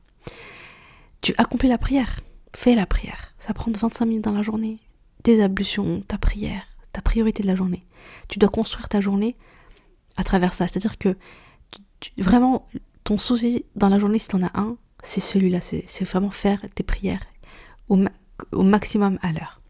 Tu 1.22 1.34
accomplis 1.38 1.70
la 1.70 1.78
prière, 1.78 2.20
fais 2.56 2.76
la 2.76 2.86
prière. 2.86 3.34
Ça 3.38 3.54
prend 3.54 3.72
25 3.72 4.06
minutes 4.06 4.24
dans 4.24 4.32
la 4.32 4.42
journée. 4.42 4.80
Tes 5.24 5.42
ablutions, 5.42 6.02
ta 6.08 6.18
prière, 6.18 6.64
ta 6.94 7.02
priorité 7.02 7.44
de 7.44 7.48
la 7.48 7.56
journée. 7.56 7.86
Tu 8.28 8.40
dois 8.40 8.50
construire 8.50 8.90
ta 8.90 9.02
journée 9.02 9.36
à 10.16 10.24
travers 10.24 10.54
ça. 10.54 10.68
C'est-à-dire 10.68 10.98
que 10.98 11.16
vraiment, 12.18 12.68
ton 13.04 13.18
souci 13.18 13.66
dans 13.76 13.90
la 13.90 14.00
journée, 14.00 14.20
si 14.20 14.28
tu 14.28 14.36
en 14.36 14.44
as 14.44 14.52
un, 14.60 14.78
c'est 15.04 15.22
celui-là. 15.22 15.60
C'est 15.62 16.04
vraiment 16.04 16.32
faire 16.32 16.62
tes 16.76 16.84
prières 16.84 17.22
au, 17.90 17.98
maximum 18.64 19.18
à 19.22 19.32
l'heure. 19.32 19.62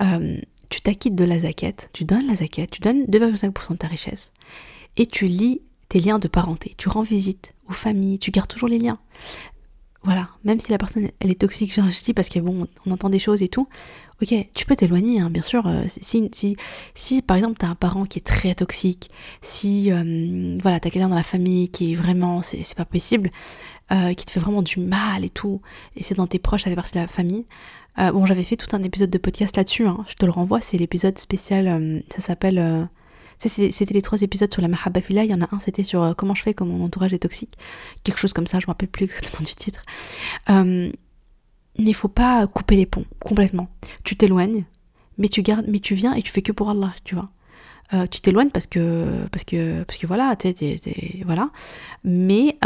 Euh, 0.00 0.38
tu 0.68 0.80
t'acquittes 0.80 1.14
de 1.14 1.24
la 1.24 1.40
zaquette, 1.40 1.90
tu 1.92 2.04
donnes 2.04 2.26
la 2.26 2.36
zaquette, 2.36 2.70
tu 2.70 2.80
donnes 2.80 3.04
2,5% 3.04 3.72
de 3.72 3.76
ta 3.76 3.88
richesse 3.88 4.32
et 4.96 5.06
tu 5.06 5.26
lis 5.26 5.60
tes 5.92 6.00
liens 6.00 6.18
de 6.18 6.26
parenté. 6.26 6.72
Tu 6.78 6.88
rends 6.88 7.02
visite 7.02 7.54
aux 7.68 7.74
familles, 7.74 8.18
tu 8.18 8.30
gardes 8.30 8.48
toujours 8.48 8.70
les 8.70 8.78
liens. 8.78 8.98
Voilà, 10.04 10.30
même 10.42 10.58
si 10.58 10.72
la 10.72 10.78
personne 10.78 11.10
elle 11.20 11.30
est 11.30 11.40
toxique, 11.40 11.74
je 11.74 12.02
dis 12.02 12.14
parce 12.14 12.30
que 12.30 12.38
bon, 12.38 12.66
on 12.86 12.92
entend 12.92 13.10
des 13.10 13.18
choses 13.18 13.42
et 13.42 13.48
tout. 13.48 13.68
Ok, 14.22 14.34
tu 14.54 14.64
peux 14.64 14.74
t'éloigner, 14.74 15.20
hein, 15.20 15.28
bien 15.28 15.42
sûr. 15.42 15.66
Euh, 15.66 15.84
si, 15.86 16.30
si, 16.32 16.56
si, 16.94 17.20
par 17.20 17.36
exemple 17.36 17.58
tu 17.60 17.66
as 17.66 17.68
un 17.68 17.74
parent 17.74 18.06
qui 18.06 18.20
est 18.20 18.22
très 18.22 18.54
toxique, 18.54 19.10
si 19.42 19.92
euh, 19.92 20.56
voilà 20.62 20.80
t'as 20.80 20.88
quelqu'un 20.88 21.10
dans 21.10 21.14
la 21.14 21.22
famille 21.22 21.68
qui 21.68 21.92
est 21.92 21.94
vraiment, 21.94 22.40
c'est 22.40 22.74
pas 22.74 22.86
possible, 22.86 23.30
euh, 23.92 24.14
qui 24.14 24.24
te 24.24 24.30
fait 24.30 24.40
vraiment 24.40 24.62
du 24.62 24.80
mal 24.80 25.26
et 25.26 25.30
tout, 25.30 25.60
et 25.94 26.02
c'est 26.02 26.14
dans 26.14 26.26
tes 26.26 26.38
proches, 26.38 26.62
ça 26.62 26.70
fait 26.70 26.76
partie 26.76 26.94
de 26.94 27.00
la 27.00 27.06
famille. 27.06 27.44
bon, 27.98 28.24
j'avais 28.24 28.44
fait 28.44 28.56
tout 28.56 28.74
un 28.74 28.82
épisode 28.82 29.10
de 29.10 29.18
podcast 29.18 29.58
là-dessus, 29.58 29.86
hein, 29.86 30.06
je 30.08 30.14
te 30.14 30.24
le 30.24 30.32
renvoie, 30.32 30.62
c'est 30.62 30.78
l'épisode 30.78 31.18
spécial, 31.18 32.02
ça 32.08 32.22
s'appelle 32.22 32.88
c'était 33.48 33.94
les 33.94 34.02
trois 34.02 34.20
épisodes 34.22 34.52
sur 34.52 34.62
la 34.62 34.68
Mahabba 34.68 35.00
Il 35.08 35.24
y 35.24 35.34
en 35.34 35.40
a 35.40 35.48
un, 35.54 35.58
c'était 35.58 35.82
sur 35.82 36.02
euh, 36.02 36.12
comment 36.14 36.34
je 36.34 36.42
fais 36.42 36.54
quand 36.54 36.66
mon 36.66 36.84
entourage 36.84 37.12
est 37.12 37.18
toxique. 37.18 37.54
Quelque 38.02 38.18
chose 38.18 38.32
comme 38.32 38.46
ça, 38.46 38.58
je 38.60 38.66
me 38.66 38.68
rappelle 38.68 38.88
plus 38.88 39.04
exactement 39.06 39.44
du 39.44 39.54
titre. 39.54 39.82
Euh, 40.50 40.90
il 41.76 41.84
ne 41.84 41.92
faut 41.92 42.08
pas 42.08 42.46
couper 42.46 42.76
les 42.76 42.86
ponts 42.86 43.06
complètement. 43.20 43.68
Tu 44.04 44.16
t'éloignes, 44.16 44.64
mais 45.18 45.28
tu 45.28 45.42
gardes, 45.42 45.66
mais 45.68 45.80
tu 45.80 45.94
viens 45.94 46.14
et 46.14 46.22
tu 46.22 46.30
fais 46.30 46.42
que 46.42 46.52
pour 46.52 46.70
Allah, 46.70 46.94
tu 47.04 47.14
vois. 47.14 47.30
Euh, 47.94 48.06
tu 48.06 48.20
t'éloignes 48.20 48.50
parce 48.50 48.66
que 48.66 49.06
parce 49.30 49.44
que 49.44 49.82
parce 49.82 49.98
que 49.98 50.06
voilà, 50.06 50.34
tu 50.36 50.54
voilà. 51.24 51.50
Mais 52.04 52.56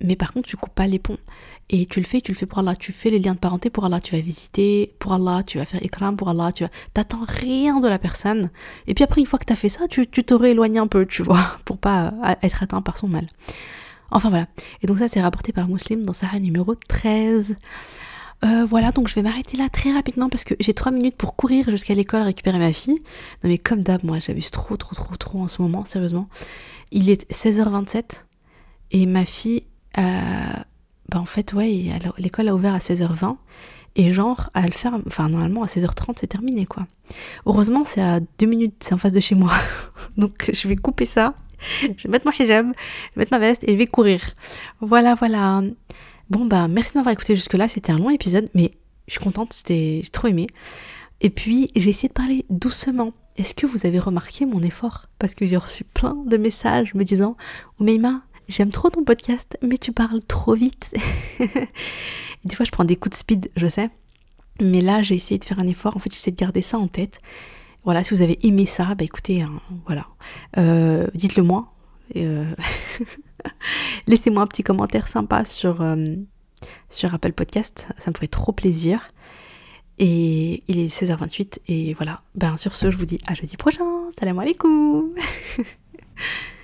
mais 0.00 0.16
par 0.16 0.32
contre, 0.32 0.48
tu 0.48 0.56
coupes 0.56 0.74
pas 0.74 0.86
les 0.86 0.98
ponts. 0.98 1.18
Et 1.70 1.84
tu 1.84 2.00
le 2.00 2.06
fais, 2.06 2.20
tu 2.20 2.32
le 2.32 2.36
fais 2.36 2.46
pour 2.46 2.60
Allah. 2.60 2.74
Tu 2.76 2.92
fais 2.92 3.10
les 3.10 3.18
liens 3.18 3.34
de 3.34 3.38
parenté 3.38 3.68
pour 3.68 3.84
Allah. 3.84 4.00
Tu 4.00 4.16
vas 4.16 4.22
visiter 4.22 4.94
pour 4.98 5.12
Allah. 5.12 5.42
Tu 5.46 5.58
vas 5.58 5.64
faire 5.64 5.82
ikram 5.82 6.16
pour 6.16 6.28
Allah. 6.28 6.50
Tu 6.52 6.64
t'attends 6.94 7.24
rien 7.26 7.80
de 7.80 7.88
la 7.88 7.98
personne. 7.98 8.50
Et 8.86 8.94
puis 8.94 9.04
après, 9.04 9.20
une 9.20 9.26
fois 9.26 9.38
que 9.38 9.44
tu 9.44 9.52
as 9.52 9.56
fait 9.56 9.68
ça, 9.68 9.86
tu 9.88 10.06
t'aurais 10.06 10.52
éloigné 10.52 10.78
un 10.78 10.86
peu, 10.86 11.04
tu 11.04 11.22
vois, 11.22 11.44
pour 11.64 11.78
pas 11.78 12.14
euh, 12.24 12.34
être 12.42 12.62
atteint 12.62 12.80
par 12.80 12.96
son 12.96 13.08
mal. 13.08 13.26
Enfin 14.10 14.30
voilà. 14.30 14.46
Et 14.82 14.86
donc 14.86 14.98
ça, 14.98 15.08
c'est 15.08 15.20
rapporté 15.20 15.52
par 15.52 15.68
Muslim 15.68 16.04
dans 16.06 16.14
Sarah 16.14 16.38
numéro 16.38 16.74
13. 16.74 17.56
Euh, 18.44 18.64
voilà, 18.64 18.92
donc 18.92 19.08
je 19.08 19.14
vais 19.14 19.22
m'arrêter 19.22 19.56
là 19.56 19.68
très 19.68 19.92
rapidement 19.92 20.28
parce 20.28 20.44
que 20.44 20.54
j'ai 20.60 20.72
3 20.72 20.92
minutes 20.92 21.16
pour 21.16 21.34
courir 21.34 21.68
jusqu'à 21.70 21.94
l'école 21.94 22.22
récupérer 22.22 22.58
ma 22.58 22.72
fille. 22.72 23.00
Non 23.42 23.50
mais 23.50 23.58
comme 23.58 23.82
d'hab, 23.82 24.04
moi 24.04 24.18
j'abuse 24.20 24.50
trop, 24.50 24.76
trop, 24.76 24.94
trop, 24.94 25.16
trop 25.16 25.40
en 25.40 25.48
ce 25.48 25.60
moment, 25.60 25.84
sérieusement. 25.84 26.28
Il 26.92 27.10
est 27.10 27.28
16h27 27.30 28.24
et 28.92 29.06
ma 29.06 29.24
fille, 29.24 29.64
bah 29.96 31.18
en 31.20 31.24
fait, 31.24 31.52
ouais, 31.52 31.98
l'école 32.18 32.48
a 32.48 32.54
ouvert 32.54 32.74
à 32.74 32.78
16h20. 32.78 33.36
Et 33.96 34.14
genre, 34.14 34.50
à 34.54 34.62
le 34.62 34.70
faire, 34.70 34.96
enfin 35.08 35.28
normalement 35.28 35.64
à 35.64 35.66
16h30 35.66 36.14
c'est 36.20 36.28
terminé 36.28 36.66
quoi. 36.66 36.86
Heureusement 37.46 37.84
c'est 37.84 38.00
à 38.00 38.20
2 38.20 38.46
minutes, 38.46 38.74
c'est 38.78 38.94
en 38.94 38.98
face 38.98 39.12
de 39.12 39.18
chez 39.18 39.34
moi. 39.34 39.50
Donc 40.16 40.50
je 40.52 40.68
vais 40.68 40.76
couper 40.76 41.04
ça, 41.04 41.34
je 41.82 42.04
vais 42.04 42.08
mettre 42.08 42.24
mon 42.24 42.32
hijab, 42.32 42.66
je 42.66 43.14
vais 43.16 43.22
mettre 43.22 43.32
ma 43.32 43.40
veste 43.40 43.64
et 43.64 43.72
je 43.72 43.76
vais 43.76 43.88
courir. 43.88 44.20
Voilà, 44.80 45.14
voilà. 45.14 45.62
Bon 46.30 46.44
bah 46.44 46.68
merci 46.68 46.92
de 46.92 46.98
m'avoir 46.98 47.12
écouté 47.12 47.34
jusque 47.34 47.54
là, 47.54 47.68
c'était 47.68 47.92
un 47.92 47.98
long 47.98 48.10
épisode, 48.10 48.50
mais 48.54 48.72
je 49.06 49.12
suis 49.12 49.20
contente, 49.20 49.52
c'était 49.54 50.00
j'ai 50.02 50.10
trop 50.10 50.28
aimé. 50.28 50.46
Et 51.20 51.30
puis 51.30 51.70
j'ai 51.74 51.90
essayé 51.90 52.08
de 52.08 52.14
parler 52.14 52.44
doucement. 52.50 53.12
Est-ce 53.36 53.54
que 53.54 53.66
vous 53.66 53.86
avez 53.86 53.98
remarqué 53.98 54.44
mon 54.44 54.60
effort? 54.62 55.06
Parce 55.18 55.34
que 55.34 55.46
j'ai 55.46 55.56
reçu 55.56 55.84
plein 55.84 56.16
de 56.26 56.36
messages 56.36 56.92
me 56.94 57.04
disant 57.04 57.36
Oumeima, 57.80 58.22
j'aime 58.48 58.70
trop 58.70 58.90
ton 58.90 59.04
podcast, 59.04 59.56
mais 59.62 59.78
tu 59.78 59.92
parles 59.92 60.22
trop 60.24 60.54
vite. 60.54 60.94
des 62.44 62.54
fois, 62.54 62.66
je 62.66 62.72
prends 62.72 62.84
des 62.84 62.96
coups 62.96 63.16
de 63.16 63.16
speed, 63.16 63.50
je 63.56 63.66
sais. 63.66 63.90
Mais 64.60 64.80
là, 64.80 65.02
j'ai 65.02 65.14
essayé 65.14 65.38
de 65.38 65.44
faire 65.44 65.60
un 65.60 65.66
effort. 65.66 65.96
En 65.96 66.00
fait, 66.00 66.12
j'essaie 66.12 66.32
de 66.32 66.36
garder 66.36 66.62
ça 66.62 66.78
en 66.78 66.88
tête. 66.88 67.20
Voilà, 67.84 68.02
si 68.02 68.12
vous 68.12 68.22
avez 68.22 68.38
aimé 68.46 68.66
ça, 68.66 68.94
bah 68.94 69.04
écoutez, 69.04 69.42
hein, 69.42 69.60
voilà. 69.86 70.06
Euh, 70.58 71.06
dites-le 71.14 71.42
moi. 71.42 71.72
Euh, 72.16 72.50
laissez-moi 74.06 74.42
un 74.42 74.46
petit 74.46 74.62
commentaire 74.62 75.08
sympa 75.08 75.44
sur, 75.44 75.82
euh, 75.82 75.96
sur 76.90 77.14
Apple 77.14 77.32
Podcast. 77.32 77.88
Ça 77.98 78.10
me 78.10 78.14
ferait 78.14 78.28
trop 78.28 78.52
plaisir. 78.52 79.10
Et 79.98 80.62
il 80.68 80.78
est 80.78 80.86
16h28. 80.86 81.58
Et 81.68 81.94
voilà. 81.94 82.22
Ben, 82.34 82.56
sur 82.56 82.74
ce, 82.74 82.90
je 82.90 82.96
vous 82.96 83.06
dis 83.06 83.18
à 83.26 83.34
jeudi 83.34 83.56
prochain. 83.56 83.84
Salam 84.18 84.38
alaikum 84.38 85.12